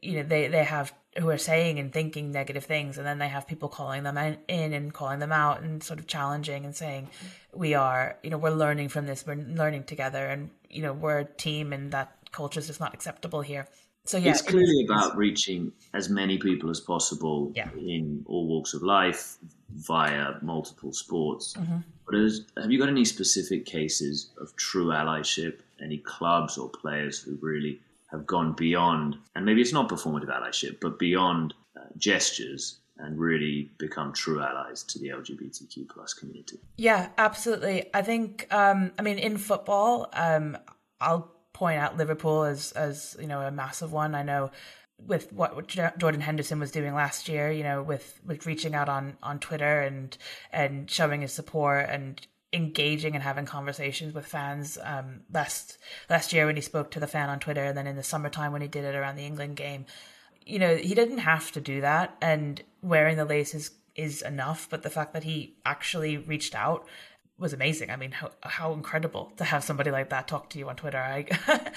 you 0.00 0.16
know 0.16 0.22
they 0.22 0.48
they 0.48 0.64
have 0.64 0.92
who 1.18 1.28
are 1.28 1.38
saying 1.38 1.78
and 1.78 1.92
thinking 1.92 2.32
negative 2.32 2.64
things 2.64 2.96
and 2.96 3.06
then 3.06 3.18
they 3.18 3.28
have 3.28 3.46
people 3.46 3.68
calling 3.68 4.02
them 4.02 4.16
in 4.16 4.72
and 4.72 4.94
calling 4.94 5.18
them 5.18 5.32
out 5.32 5.60
and 5.60 5.82
sort 5.82 5.98
of 5.98 6.06
challenging 6.06 6.64
and 6.64 6.74
saying 6.74 7.08
we 7.52 7.74
are 7.74 8.16
you 8.22 8.30
know 8.30 8.38
we're 8.38 8.50
learning 8.50 8.88
from 8.88 9.06
this 9.06 9.26
we're 9.26 9.34
learning 9.34 9.84
together 9.84 10.26
and 10.26 10.50
you 10.70 10.82
know 10.82 10.92
we're 10.92 11.18
a 11.18 11.24
team 11.24 11.72
and 11.72 11.92
that 11.92 12.16
culture 12.30 12.60
is 12.60 12.66
just 12.66 12.80
not 12.80 12.94
acceptable 12.94 13.42
here 13.42 13.68
so 14.04 14.18
yeah, 14.18 14.30
it's 14.30 14.42
clearly 14.42 14.84
about 14.84 15.16
reaching 15.16 15.70
as 15.94 16.08
many 16.08 16.36
people 16.36 16.70
as 16.70 16.80
possible 16.80 17.52
yeah. 17.54 17.68
in 17.78 18.24
all 18.26 18.48
walks 18.48 18.74
of 18.74 18.82
life 18.82 19.36
via 19.74 20.34
multiple 20.42 20.92
sports. 20.92 21.54
Mm-hmm. 21.54 21.78
But 22.06 22.16
is, 22.16 22.46
have 22.60 22.70
you 22.70 22.78
got 22.78 22.88
any 22.88 23.04
specific 23.04 23.64
cases 23.64 24.30
of 24.40 24.54
true 24.56 24.86
allyship? 24.86 25.60
Any 25.82 25.98
clubs 25.98 26.58
or 26.58 26.68
players 26.68 27.20
who 27.20 27.38
really 27.40 27.80
have 28.10 28.26
gone 28.26 28.52
beyond, 28.52 29.16
and 29.34 29.44
maybe 29.44 29.60
it's 29.60 29.72
not 29.72 29.88
performative 29.88 30.28
allyship, 30.28 30.78
but 30.80 30.98
beyond 30.98 31.54
uh, 31.76 31.80
gestures 31.96 32.78
and 32.98 33.18
really 33.18 33.70
become 33.78 34.12
true 34.12 34.40
allies 34.40 34.82
to 34.84 34.98
the 34.98 35.08
LGBTQ 35.08 35.88
plus 35.88 36.14
community? 36.14 36.60
Yeah, 36.76 37.08
absolutely. 37.18 37.90
I 37.94 38.02
think, 38.02 38.46
um, 38.50 38.92
I 38.98 39.02
mean, 39.02 39.18
in 39.18 39.38
football, 39.38 40.08
um, 40.12 40.56
I'll 41.00 41.32
point 41.52 41.78
out 41.78 41.96
Liverpool 41.96 42.44
as 42.44 42.72
as 42.72 43.16
you 43.20 43.26
know 43.26 43.40
a 43.40 43.50
massive 43.50 43.92
one. 43.92 44.14
I 44.14 44.22
know 44.22 44.50
with 44.98 45.32
what 45.32 45.66
Jordan 45.66 46.20
Henderson 46.20 46.60
was 46.60 46.70
doing 46.70 46.94
last 46.94 47.28
year, 47.28 47.50
you 47.50 47.62
know, 47.62 47.82
with 47.82 48.20
with 48.24 48.46
reaching 48.46 48.74
out 48.74 48.88
on 48.88 49.16
on 49.22 49.38
Twitter 49.38 49.80
and 49.80 50.16
and 50.52 50.90
showing 50.90 51.22
his 51.22 51.32
support 51.32 51.86
and 51.88 52.24
engaging 52.52 53.14
and 53.14 53.22
having 53.22 53.46
conversations 53.46 54.14
with 54.14 54.26
fans 54.26 54.78
um, 54.82 55.20
last 55.32 55.78
last 56.10 56.32
year 56.32 56.46
when 56.46 56.56
he 56.56 56.62
spoke 56.62 56.90
to 56.90 57.00
the 57.00 57.06
fan 57.06 57.28
on 57.28 57.40
Twitter, 57.40 57.64
and 57.64 57.76
then 57.76 57.86
in 57.86 57.96
the 57.96 58.02
summertime 58.02 58.52
when 58.52 58.62
he 58.62 58.68
did 58.68 58.84
it 58.84 58.94
around 58.94 59.16
the 59.16 59.26
England 59.26 59.56
game. 59.56 59.86
You 60.44 60.58
know, 60.58 60.74
he 60.74 60.94
didn't 60.94 61.18
have 61.18 61.52
to 61.52 61.60
do 61.60 61.80
that, 61.82 62.16
and 62.20 62.62
wearing 62.82 63.16
the 63.16 63.24
laces 63.24 63.70
is 63.94 64.22
enough. 64.22 64.68
But 64.70 64.82
the 64.82 64.90
fact 64.90 65.12
that 65.14 65.24
he 65.24 65.56
actually 65.64 66.16
reached 66.16 66.54
out 66.54 66.86
was 67.38 67.52
amazing. 67.52 67.90
I 67.90 67.96
mean, 67.96 68.12
how 68.12 68.30
how 68.42 68.72
incredible 68.72 69.32
to 69.36 69.44
have 69.44 69.64
somebody 69.64 69.90
like 69.90 70.10
that 70.10 70.28
talk 70.28 70.50
to 70.50 70.58
you 70.58 70.68
on 70.68 70.76
Twitter. 70.76 70.98
I, 70.98 71.26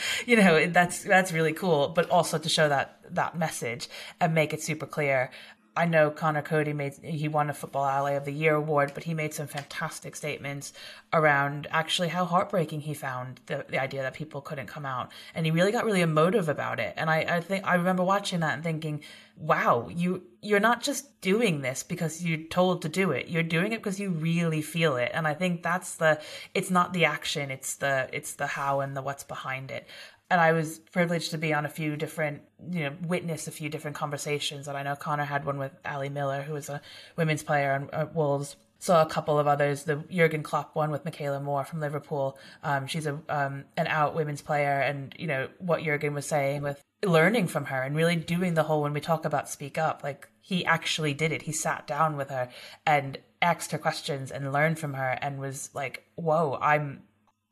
you 0.26 0.36
know, 0.36 0.68
that's 0.68 1.04
that's 1.04 1.32
really 1.32 1.54
cool. 1.54 1.90
But 1.90 2.10
also 2.10 2.38
to 2.38 2.50
show 2.50 2.70
that 2.70 3.00
that 3.12 3.38
message 3.38 3.90
and 4.20 4.34
make 4.34 4.54
it 4.54 4.62
super 4.62 4.86
clear. 4.86 5.32
I 5.78 5.86
know 5.86 6.10
Conor 6.10 6.42
Coady 6.42 6.74
made 6.74 6.94
he 7.04 7.28
won 7.28 7.50
a 7.50 7.54
Football 7.54 7.86
Ally 7.86 8.12
of 8.12 8.24
the 8.24 8.32
Year 8.32 8.56
award, 8.56 8.92
but 8.94 9.04
he 9.04 9.14
made 9.14 9.34
some 9.34 9.48
fantastic 9.48 10.16
statements 10.16 10.72
around 11.12 11.68
actually 11.70 12.08
how 12.10 12.26
heartbreaking 12.26 12.82
he 12.82 12.94
found 12.94 13.42
the, 13.48 13.66
the 13.68 13.82
idea 13.82 14.02
that 14.02 14.14
people 14.14 14.42
couldn't 14.42 14.68
come 14.68 14.86
out, 14.86 15.12
and 15.34 15.46
he 15.46 15.52
really 15.52 15.72
got 15.72 15.86
really 15.86 16.02
emotive 16.02 16.48
about 16.48 16.80
it. 16.80 16.94
And 16.96 17.10
I, 17.10 17.26
I 17.28 17.42
think 17.42 17.66
I 17.66 17.76
remember 17.76 18.04
watching 18.04 18.40
that 18.40 18.54
and 18.54 18.64
thinking, 18.64 19.02
wow, 19.38 19.90
you 19.94 20.24
you're 20.42 20.60
not 20.60 20.82
just 20.82 21.20
doing 21.22 21.62
this 21.62 21.82
because 21.84 22.24
you're 22.24 22.38
told 22.38 22.84
to 22.84 22.90
do 22.90 23.12
it. 23.12 23.28
You're 23.28 23.44
doing 23.44 23.72
it 23.72 23.80
because 23.80 24.00
you 24.00 24.12
really 24.12 24.62
feel 24.62 24.96
it. 24.96 25.12
And 25.14 25.28
I 25.28 25.34
think 25.34 25.64
that's 25.64 25.96
the 25.96 26.22
it's 26.54 26.72
not 26.72 26.94
the 26.94 27.06
action, 27.06 27.52
it's 27.52 27.76
the 27.76 28.10
it's 28.14 28.36
the 28.36 28.48
how 28.48 28.80
and 28.80 28.96
the 28.96 29.02
what's 29.02 29.24
behind 29.24 29.72
it. 29.72 29.88
And 30.30 30.42
I 30.42 30.54
was 30.54 30.80
privileged 30.92 31.32
to 31.32 31.38
be 31.38 31.54
on 31.54 31.66
a 31.66 31.70
few 31.70 31.96
different, 31.96 32.42
you 32.72 32.82
know, 32.82 32.94
witness 33.08 33.48
a 33.48 33.52
few 33.52 33.70
different 33.70 33.96
conversations. 33.96 34.68
And 34.68 34.78
I 34.78 34.84
know 34.84 34.96
Conor 34.96 35.26
had 35.26 35.46
one 35.46 35.60
with 35.60 35.72
Ali 35.86 36.10
Miller, 36.10 36.42
who 36.42 36.54
was 36.54 36.70
a 36.70 36.82
women's 37.16 37.44
player 37.44 37.88
on 37.92 38.10
Wolves 38.14 38.56
saw 38.80 39.02
a 39.02 39.06
couple 39.06 39.40
of 39.40 39.48
others. 39.48 39.84
The 39.84 40.04
Jurgen 40.12 40.44
Klopp 40.44 40.76
one 40.76 40.92
with 40.92 41.06
Michaela 41.06 41.40
Moore 41.40 41.64
from 41.64 41.80
Liverpool. 41.80 42.38
Um, 42.62 42.88
she's 42.88 43.08
a 43.08 43.20
um, 43.30 43.66
an 43.78 43.88
out 43.88 44.16
women's 44.16 44.42
player, 44.42 44.80
and 44.82 45.16
you 45.18 45.28
know 45.28 45.48
what 45.60 45.84
Jurgen 45.84 46.14
was 46.14 46.26
saying 46.26 46.62
with 46.62 46.82
learning 47.04 47.48
from 47.48 47.66
her 47.66 47.82
and 47.84 47.96
really 47.96 48.16
doing 48.16 48.54
the 48.54 48.64
whole 48.64 48.82
when 48.82 48.94
we 48.94 49.02
talk 49.02 49.26
about 49.26 49.50
speak 49.50 49.78
up 49.78 50.04
like 50.04 50.28
he 50.42 50.66
actually 50.66 51.14
did 51.14 51.32
it 51.32 51.44
he 51.44 51.52
sat 51.52 51.86
down 51.86 52.18
with 52.18 52.30
her 52.30 52.50
and 52.86 53.18
asked 53.42 53.72
her 53.72 53.78
questions 53.78 54.32
and 54.32 54.52
learned 54.52 54.80
from 54.80 54.94
her 54.94 55.18
and 55.22 55.40
was 55.40 55.70
like 55.74 56.04
whoa 56.16 56.58
i'm 56.62 57.04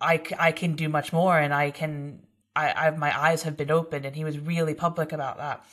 i, 0.02 0.20
I 0.40 0.52
can 0.52 0.76
do 0.76 0.90
much 0.90 1.14
more 1.14 1.38
and 1.38 1.54
i 1.54 1.70
can 1.70 2.20
I, 2.56 2.88
I 2.88 2.92
my 2.92 3.18
eyes 3.18 3.44
have 3.44 3.58
been 3.58 3.72
opened 3.72 4.06
and 4.06 4.16
he 4.16 4.24
was 4.24 4.40
really 4.40 4.74
public 4.74 5.12
about 5.12 5.38
that 5.38 5.66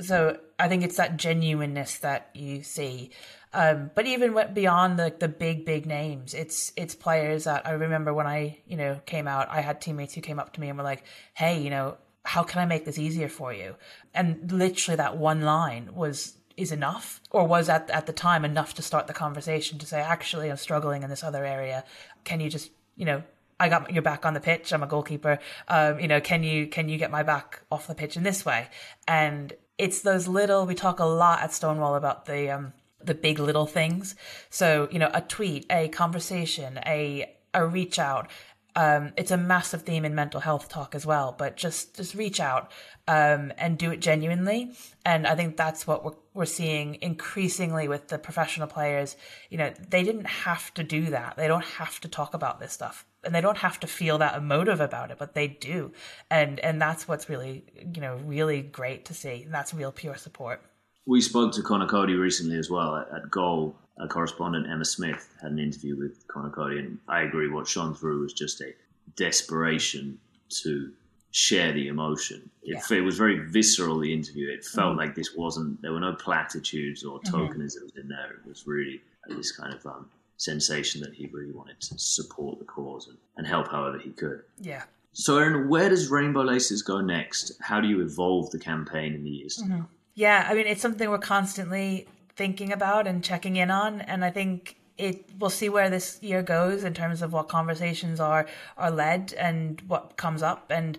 so 0.00 0.38
i 0.58 0.68
think 0.68 0.82
it's 0.82 0.96
that 0.96 1.16
genuineness 1.16 1.98
that 1.98 2.30
you 2.34 2.62
see 2.62 3.10
um, 3.54 3.92
but 3.94 4.06
even 4.06 4.34
went 4.34 4.52
beyond 4.52 4.98
the 4.98 5.14
the 5.16 5.28
big 5.28 5.64
big 5.64 5.86
names, 5.86 6.34
it's 6.34 6.72
it's 6.74 6.96
players 6.96 7.44
that 7.44 7.64
I 7.64 7.70
remember 7.70 8.12
when 8.12 8.26
I 8.26 8.58
you 8.66 8.76
know 8.76 9.00
came 9.06 9.28
out. 9.28 9.48
I 9.48 9.60
had 9.60 9.80
teammates 9.80 10.12
who 10.14 10.20
came 10.20 10.40
up 10.40 10.52
to 10.54 10.60
me 10.60 10.68
and 10.68 10.76
were 10.76 10.82
like, 10.82 11.04
"Hey, 11.34 11.62
you 11.62 11.70
know, 11.70 11.96
how 12.24 12.42
can 12.42 12.60
I 12.60 12.66
make 12.66 12.84
this 12.84 12.98
easier 12.98 13.28
for 13.28 13.52
you? 13.52 13.76
And 14.12 14.50
literally 14.50 14.96
that 14.96 15.16
one 15.16 15.42
line 15.42 15.90
was 15.94 16.36
is 16.56 16.72
enough 16.72 17.20
or 17.30 17.46
was 17.46 17.68
at 17.68 17.90
at 17.90 18.06
the 18.06 18.12
time 18.12 18.44
enough 18.44 18.74
to 18.74 18.82
start 18.82 19.06
the 19.06 19.12
conversation 19.12 19.78
to 19.78 19.86
say 19.86 20.00
actually 20.00 20.50
I'm 20.50 20.56
struggling 20.56 21.02
in 21.02 21.10
this 21.10 21.24
other 21.24 21.44
area. 21.44 21.84
Can 22.24 22.40
you 22.40 22.48
just, 22.50 22.70
you 22.96 23.04
know, 23.04 23.22
I 23.58 23.68
got 23.68 23.92
your 23.92 24.02
back 24.02 24.26
on 24.26 24.34
the 24.34 24.40
pitch. 24.40 24.72
I'm 24.72 24.82
a 24.82 24.86
goalkeeper. 24.86 25.38
Um, 25.68 26.00
you 26.00 26.08
know, 26.08 26.20
can 26.20 26.42
you 26.42 26.66
can 26.66 26.88
you 26.88 26.98
get 26.98 27.10
my 27.10 27.22
back 27.22 27.62
off 27.70 27.86
the 27.86 27.94
pitch 27.94 28.16
in 28.16 28.22
this 28.22 28.44
way? 28.44 28.68
And 29.06 29.52
it's 29.78 30.02
those 30.02 30.28
little. 30.28 30.66
We 30.66 30.74
talk 30.74 30.98
a 31.00 31.04
lot 31.04 31.42
at 31.42 31.52
Stonewall 31.52 31.94
about 31.94 32.26
the 32.26 32.50
um, 32.50 32.72
the 33.02 33.14
big 33.14 33.38
little 33.38 33.66
things. 33.66 34.14
So 34.50 34.88
you 34.90 34.98
know, 34.98 35.10
a 35.12 35.20
tweet, 35.20 35.66
a 35.70 35.88
conversation, 35.88 36.78
a 36.86 37.36
a 37.52 37.64
reach 37.66 38.00
out, 38.00 38.28
um, 38.76 39.12
it's 39.16 39.30
a 39.30 39.36
massive 39.36 39.82
theme 39.82 40.04
in 40.04 40.14
mental 40.14 40.40
health 40.40 40.68
talk 40.68 40.94
as 40.94 41.06
well, 41.06 41.34
but 41.36 41.56
just 41.56 41.94
just 41.94 42.14
reach 42.14 42.40
out 42.40 42.72
um, 43.06 43.52
and 43.56 43.78
do 43.78 43.90
it 43.92 44.00
genuinely. 44.00 44.72
And 45.06 45.26
I 45.26 45.36
think 45.36 45.56
that's 45.56 45.86
what 45.86 46.04
we're 46.04 46.14
we're 46.34 46.44
seeing 46.44 46.96
increasingly 47.00 47.86
with 47.86 48.08
the 48.08 48.18
professional 48.18 48.66
players. 48.66 49.16
You 49.50 49.58
know, 49.58 49.72
they 49.88 50.02
didn't 50.02 50.26
have 50.26 50.74
to 50.74 50.82
do 50.82 51.06
that. 51.06 51.36
They 51.36 51.46
don't 51.46 51.64
have 51.64 52.00
to 52.00 52.08
talk 52.08 52.34
about 52.34 52.58
this 52.58 52.72
stuff, 52.72 53.06
and 53.24 53.34
they 53.34 53.40
don't 53.40 53.58
have 53.58 53.80
to 53.80 53.86
feel 53.86 54.18
that 54.18 54.36
emotive 54.36 54.80
about 54.80 55.10
it, 55.10 55.18
but 55.18 55.34
they 55.34 55.48
do. 55.48 55.92
And 56.30 56.60
and 56.60 56.80
that's 56.80 57.08
what's 57.08 57.28
really 57.28 57.64
you 57.94 58.00
know 58.00 58.16
really 58.24 58.62
great 58.62 59.04
to 59.06 59.14
see. 59.14 59.42
And 59.44 59.54
that's 59.54 59.74
real 59.74 59.92
pure 59.92 60.16
support. 60.16 60.62
We 61.06 61.20
spoke 61.20 61.52
to 61.54 61.62
Conor 61.62 61.86
Coady 61.86 62.14
recently 62.14 62.56
as 62.56 62.70
well 62.70 62.96
at, 62.96 63.08
at 63.14 63.30
Goal 63.30 63.76
a 63.98 64.08
correspondent 64.08 64.66
Emma 64.68 64.84
Smith 64.84 65.28
had 65.40 65.52
an 65.52 65.58
interview 65.58 65.96
with 65.96 66.26
Conor 66.26 66.50
Coady, 66.50 66.78
and 66.78 66.98
I 67.08 67.22
agree. 67.22 67.48
What 67.48 67.68
shone 67.68 67.94
through 67.94 68.22
was 68.22 68.32
just 68.32 68.60
a 68.60 68.74
desperation 69.16 70.18
to 70.62 70.92
share 71.30 71.72
the 71.72 71.88
emotion. 71.88 72.50
It, 72.62 72.82
yeah. 72.90 72.98
it 72.98 73.02
was 73.02 73.16
very 73.16 73.38
visceral. 73.38 73.98
The 74.00 74.12
interview. 74.12 74.50
It 74.50 74.64
felt 74.64 74.90
mm-hmm. 74.90 74.98
like 74.98 75.14
this 75.14 75.34
wasn't. 75.36 75.80
There 75.80 75.92
were 75.92 76.00
no 76.00 76.14
platitudes 76.14 77.04
or 77.04 77.20
mm-hmm. 77.20 77.36
tokenisms 77.36 77.92
mm-hmm. 77.92 78.00
in 78.00 78.08
there. 78.08 78.32
It 78.32 78.48
was 78.48 78.66
really 78.66 79.00
this 79.28 79.52
kind 79.52 79.74
of 79.74 79.86
um, 79.86 80.10
sensation 80.36 81.00
that 81.02 81.14
he 81.14 81.26
really 81.32 81.52
wanted 81.52 81.80
to 81.80 81.98
support 81.98 82.58
the 82.58 82.64
cause 82.64 83.08
and, 83.08 83.18
and 83.36 83.46
help 83.46 83.70
however 83.70 83.98
he 83.98 84.10
could. 84.10 84.42
Yeah. 84.60 84.82
So, 85.12 85.38
Erin, 85.38 85.68
where 85.68 85.88
does 85.88 86.10
Rainbow 86.10 86.42
Laces 86.42 86.82
go 86.82 87.00
next? 87.00 87.52
How 87.60 87.80
do 87.80 87.86
you 87.86 88.02
evolve 88.02 88.50
the 88.50 88.58
campaign 88.58 89.14
in 89.14 89.24
the 89.24 89.30
years 89.30 89.62
mm-hmm. 89.62 89.82
Yeah, 90.16 90.46
I 90.48 90.54
mean, 90.54 90.68
it's 90.68 90.80
something 90.80 91.10
we're 91.10 91.18
constantly 91.18 92.06
thinking 92.36 92.72
about 92.72 93.06
and 93.06 93.22
checking 93.22 93.56
in 93.56 93.70
on. 93.70 94.00
And 94.00 94.24
I 94.24 94.30
think 94.30 94.76
it 94.96 95.28
we'll 95.38 95.50
see 95.50 95.68
where 95.68 95.90
this 95.90 96.18
year 96.22 96.42
goes 96.42 96.84
in 96.84 96.94
terms 96.94 97.20
of 97.22 97.32
what 97.32 97.48
conversations 97.48 98.20
are 98.20 98.46
are 98.76 98.90
led 98.90 99.34
and 99.36 99.80
what 99.88 100.16
comes 100.16 100.40
up 100.42 100.70
and 100.70 100.96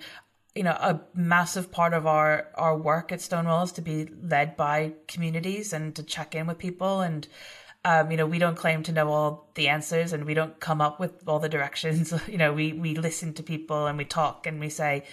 you 0.54 0.63
know 0.63 0.71
a 0.71 1.00
massive 1.13 1.71
part 1.71 1.93
of 1.93 2.06
our 2.06 2.48
our 2.56 2.78
work 2.78 3.13
at 3.13 3.21
stonewall 3.21 3.63
is 3.63 3.71
to 3.71 3.82
be 3.82 4.10
led 4.21 4.58
by 4.58 4.91
communities 5.08 5.71
and 5.71 5.95
to 5.95 6.04
check 6.04 6.36
in 6.36 6.45
with 6.45 6.58
people 6.58 7.00
and 7.00 7.28
um, 7.86 8.10
you 8.10 8.17
know 8.17 8.26
we 8.26 8.39
don't 8.39 8.58
claim 8.58 8.84
to 8.84 8.91
know 8.91 9.10
all 9.10 9.52
the 9.54 9.69
answers 9.69 10.12
and 10.12 10.26
we 10.26 10.34
don't 10.34 10.60
come 10.60 10.82
up 10.82 11.00
with 11.00 11.28
all 11.28 11.39
the 11.39 11.48
directions. 11.48 12.13
You 12.28 12.38
know 12.38 12.52
we 12.52 12.74
we 12.74 12.95
listen 12.95 13.34
to 13.36 13.43
people 13.43 13.86
and 13.86 13.98
we 13.98 14.06
talk 14.06 14.48
and 14.48 14.60
we 14.60 14.69
say 14.69 15.04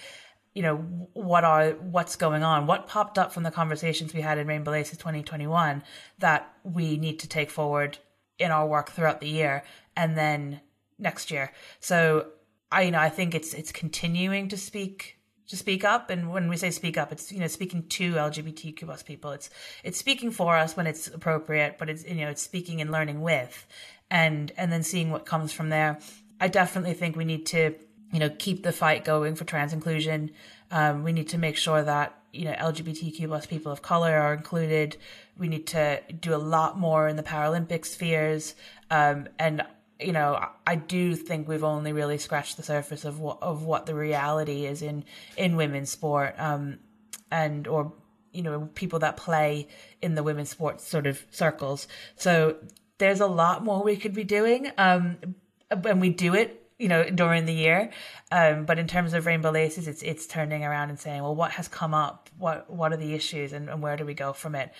you 0.53 0.63
know 0.63 0.77
what 1.13 1.43
are 1.43 1.71
what's 1.71 2.15
going 2.15 2.43
on? 2.43 2.65
What 2.67 2.87
popped 2.87 3.17
up 3.17 3.31
from 3.31 3.43
the 3.43 3.51
conversations 3.51 4.13
we 4.13 4.21
had 4.21 4.37
in 4.37 4.47
rainbow 4.47 4.71
laces 4.71 4.97
2021 4.97 5.83
that 6.19 6.51
we 6.63 6.97
need 6.97 7.19
to 7.19 7.27
take 7.27 7.51
forward 7.51 7.99
in 8.39 8.51
our 8.51 8.67
work 8.67 8.91
throughout 8.91 9.21
the 9.21 9.29
year 9.29 9.63
and 9.95 10.17
then 10.17 10.59
next 10.97 11.31
year? 11.31 11.53
So 11.79 12.27
i 12.71 12.81
you 12.81 12.91
know 12.91 12.99
i 12.99 13.09
think 13.09 13.35
it's 13.35 13.53
it's 13.53 13.71
continuing 13.71 14.49
to 14.49 14.57
speak 14.57 15.17
to 15.47 15.57
speak 15.57 15.83
up 15.83 16.09
and 16.09 16.31
when 16.31 16.47
we 16.49 16.57
say 16.57 16.71
speak 16.71 16.97
up 16.97 17.11
it's 17.11 17.31
you 17.31 17.39
know 17.39 17.47
speaking 17.47 17.83
to 17.87 18.13
lgbtq 18.13 18.85
plus 18.85 19.03
people 19.03 19.31
it's 19.31 19.49
it's 19.83 19.97
speaking 19.97 20.31
for 20.31 20.55
us 20.55 20.75
when 20.75 20.87
it's 20.87 21.07
appropriate 21.07 21.77
but 21.77 21.89
it's 21.89 22.03
you 22.05 22.15
know 22.15 22.29
it's 22.29 22.41
speaking 22.41 22.81
and 22.81 22.91
learning 22.91 23.21
with 23.21 23.67
and 24.09 24.51
and 24.57 24.71
then 24.71 24.83
seeing 24.83 25.11
what 25.11 25.25
comes 25.25 25.51
from 25.51 25.69
there 25.69 25.99
i 26.39 26.47
definitely 26.47 26.93
think 26.93 27.15
we 27.15 27.25
need 27.25 27.45
to 27.45 27.75
you 28.13 28.19
know, 28.19 28.29
keep 28.29 28.63
the 28.63 28.71
fight 28.71 29.03
going 29.03 29.35
for 29.35 29.43
trans 29.43 29.73
inclusion. 29.73 30.29
Um, 30.71 31.03
we 31.03 31.11
need 31.11 31.29
to 31.29 31.37
make 31.37 31.57
sure 31.57 31.83
that 31.83 32.15
you 32.31 32.45
know 32.45 32.53
LGBTQ 32.53 33.27
plus 33.27 33.45
people 33.47 33.71
of 33.71 33.81
color 33.81 34.15
are 34.15 34.33
included. 34.33 34.95
We 35.37 35.47
need 35.47 35.67
to 35.67 35.99
do 36.21 36.33
a 36.33 36.37
lot 36.37 36.77
more 36.77 37.07
in 37.07 37.15
the 37.15 37.23
Paralympic 37.23 37.85
spheres, 37.85 38.53
um, 38.91 39.27
and 39.39 39.63
you 39.99 40.11
know, 40.11 40.43
I 40.65 40.75
do 40.75 41.15
think 41.15 41.47
we've 41.47 41.63
only 41.63 41.93
really 41.93 42.17
scratched 42.17 42.57
the 42.57 42.63
surface 42.63 43.05
of 43.05 43.19
what 43.19 43.41
of 43.41 43.63
what 43.63 43.85
the 43.85 43.95
reality 43.95 44.65
is 44.65 44.81
in 44.81 45.05
in 45.37 45.55
women's 45.55 45.89
sport, 45.89 46.35
um, 46.37 46.79
and 47.31 47.67
or 47.67 47.93
you 48.31 48.41
know 48.41 48.69
people 48.75 48.99
that 48.99 49.17
play 49.17 49.67
in 50.01 50.15
the 50.15 50.23
women's 50.23 50.49
sports 50.49 50.87
sort 50.87 51.07
of 51.07 51.23
circles. 51.31 51.87
So 52.15 52.57
there's 52.97 53.21
a 53.21 53.27
lot 53.27 53.63
more 53.63 53.83
we 53.83 53.95
could 53.95 54.13
be 54.13 54.23
doing, 54.23 54.71
um, 54.77 55.17
and 55.69 56.01
we 56.01 56.09
do 56.09 56.33
it 56.33 56.63
you 56.79 56.87
know 56.87 57.09
during 57.09 57.45
the 57.45 57.53
year. 57.53 57.91
Um, 58.31 58.65
but 58.65 58.79
in 58.79 58.87
terms 58.87 59.13
of 59.13 59.25
Rainbow 59.25 59.51
Laces, 59.51 59.87
it's 59.87 60.01
it's 60.01 60.27
turning 60.27 60.63
around 60.63 60.89
and 60.89 60.99
saying, 60.99 61.21
well, 61.21 61.35
what 61.35 61.51
has 61.51 61.67
come 61.67 61.93
up? 61.93 62.29
What 62.37 62.69
what 62.69 62.91
are 62.91 62.97
the 62.97 63.13
issues, 63.13 63.53
and, 63.53 63.69
and 63.69 63.81
where 63.81 63.95
do 63.95 64.05
we 64.05 64.13
go 64.13 64.33
from 64.33 64.55
it? 64.55 64.73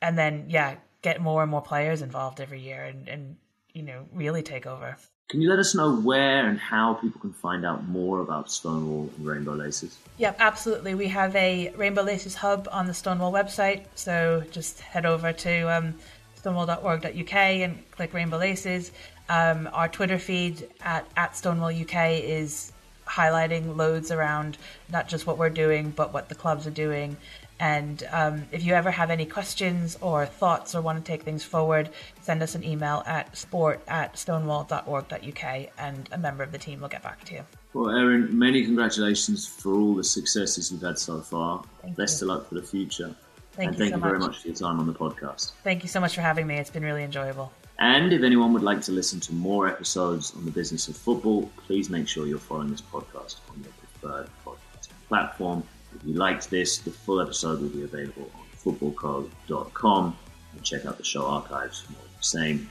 And 0.00 0.16
then 0.16 0.46
yeah, 0.48 0.76
get 1.02 1.20
more 1.20 1.42
and 1.42 1.50
more 1.50 1.62
players 1.62 2.00
involved 2.00 2.40
every 2.40 2.60
year, 2.60 2.84
and 2.84 3.08
and 3.08 3.36
you 3.72 3.82
know 3.82 4.06
really 4.12 4.42
take 4.42 4.66
over. 4.66 4.96
Can 5.28 5.40
you 5.40 5.48
let 5.48 5.58
us 5.58 5.74
know 5.74 5.96
where 5.96 6.46
and 6.46 6.58
how 6.58 6.94
people 6.94 7.18
can 7.20 7.32
find 7.32 7.64
out 7.64 7.88
more 7.88 8.20
about 8.20 8.50
Stonewall 8.50 9.10
and 9.16 9.26
Rainbow 9.26 9.54
Laces? 9.54 9.96
Yep, 10.18 10.36
absolutely. 10.40 10.94
We 10.94 11.08
have 11.08 11.34
a 11.34 11.72
Rainbow 11.74 12.02
Laces 12.02 12.34
hub 12.34 12.68
on 12.70 12.86
the 12.86 12.92
Stonewall 12.92 13.32
website, 13.32 13.86
so 13.94 14.44
just 14.50 14.80
head 14.80 15.06
over 15.06 15.32
to 15.32 15.74
um, 15.74 15.94
stonewall.org.uk 16.36 17.34
and 17.34 17.90
click 17.92 18.12
Rainbow 18.12 18.36
Laces. 18.36 18.92
Um, 19.30 19.70
our 19.72 19.88
Twitter 19.88 20.18
feed 20.18 20.68
at, 20.82 21.06
at 21.16 21.34
Stonewall 21.34 21.70
UK 21.70 22.20
is 22.20 22.72
highlighting 23.06 23.76
loads 23.76 24.10
around 24.10 24.58
not 24.90 25.08
just 25.08 25.26
what 25.26 25.38
we're 25.38 25.50
doing, 25.50 25.90
but 25.90 26.12
what 26.12 26.28
the 26.28 26.34
clubs 26.34 26.66
are 26.66 26.70
doing. 26.70 27.16
And 27.62 28.02
um, 28.10 28.46
if 28.50 28.64
you 28.64 28.74
ever 28.74 28.90
have 28.90 29.08
any 29.08 29.24
questions 29.24 29.96
or 30.00 30.26
thoughts 30.26 30.74
or 30.74 30.82
want 30.82 30.98
to 30.98 31.04
take 31.08 31.22
things 31.22 31.44
forward, 31.44 31.90
send 32.20 32.42
us 32.42 32.56
an 32.56 32.64
email 32.64 33.04
at 33.06 33.36
sport 33.36 33.80
at 33.86 34.18
stonewall.org.uk 34.18 35.44
and 35.78 36.08
a 36.10 36.18
member 36.18 36.42
of 36.42 36.50
the 36.50 36.58
team 36.58 36.80
will 36.80 36.88
get 36.88 37.04
back 37.04 37.22
to 37.26 37.34
you. 37.34 37.44
Well, 37.72 37.90
Erin, 37.90 38.36
many 38.36 38.64
congratulations 38.64 39.46
for 39.46 39.74
all 39.74 39.94
the 39.94 40.02
successes 40.02 40.72
you've 40.72 40.82
had 40.82 40.98
so 40.98 41.20
far. 41.20 41.62
Thank 41.82 41.96
Best 41.96 42.20
you. 42.20 42.28
of 42.28 42.36
luck 42.36 42.48
for 42.48 42.56
the 42.56 42.64
future. 42.64 43.14
Thank 43.52 43.68
and 43.68 43.78
you 43.78 43.84
thank 43.84 43.90
so 43.92 43.96
you 43.98 44.02
very 44.02 44.18
much. 44.18 44.30
much 44.30 44.42
for 44.42 44.48
your 44.48 44.56
time 44.56 44.80
on 44.80 44.88
the 44.88 44.92
podcast. 44.92 45.52
Thank 45.62 45.84
you 45.84 45.88
so 45.88 46.00
much 46.00 46.16
for 46.16 46.20
having 46.20 46.48
me. 46.48 46.56
It's 46.56 46.70
been 46.70 46.82
really 46.82 47.04
enjoyable. 47.04 47.52
And 47.78 48.12
if 48.12 48.24
anyone 48.24 48.52
would 48.54 48.64
like 48.64 48.80
to 48.82 48.92
listen 48.92 49.20
to 49.20 49.34
more 49.34 49.68
episodes 49.68 50.34
on 50.36 50.44
the 50.44 50.50
business 50.50 50.88
of 50.88 50.96
football, 50.96 51.48
please 51.58 51.88
make 51.90 52.08
sure 52.08 52.26
you're 52.26 52.38
following 52.38 52.72
this 52.72 52.82
podcast 52.82 53.36
on 53.50 53.62
your 53.62 53.72
preferred 53.78 54.28
podcast 54.44 54.88
platform. 55.06 55.62
If 56.02 56.08
you 56.08 56.14
liked 56.14 56.50
this, 56.50 56.78
the 56.78 56.90
full 56.90 57.20
episode 57.20 57.60
will 57.60 57.68
be 57.68 57.84
available 57.84 58.28
on 58.34 58.42
footballcode.com 58.58 60.16
and 60.52 60.62
check 60.62 60.84
out 60.84 60.98
the 60.98 61.04
show 61.04 61.24
archives 61.26 61.80
for 61.80 61.92
more 61.92 62.02
of 62.02 62.16
the 62.16 62.24
same. 62.24 62.70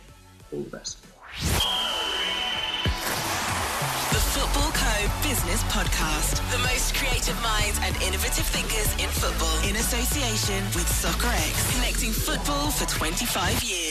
All 0.52 0.62
the 0.62 0.70
best. 0.70 1.02
The 4.12 4.20
Footballco 4.36 5.24
Business 5.24 5.64
Podcast. 5.64 6.42
The 6.52 6.58
most 6.60 6.94
creative 6.96 7.42
minds 7.42 7.80
and 7.82 7.96
innovative 8.04 8.46
thinkers 8.46 8.92
in 9.02 9.10
football. 9.10 9.58
In 9.70 9.78
association 9.78 10.66
with 10.76 10.88
Soccerex. 10.88 11.76
Connecting 11.76 12.12
football 12.12 12.70
for 12.72 12.86
25 12.86 13.64
years. 13.64 13.91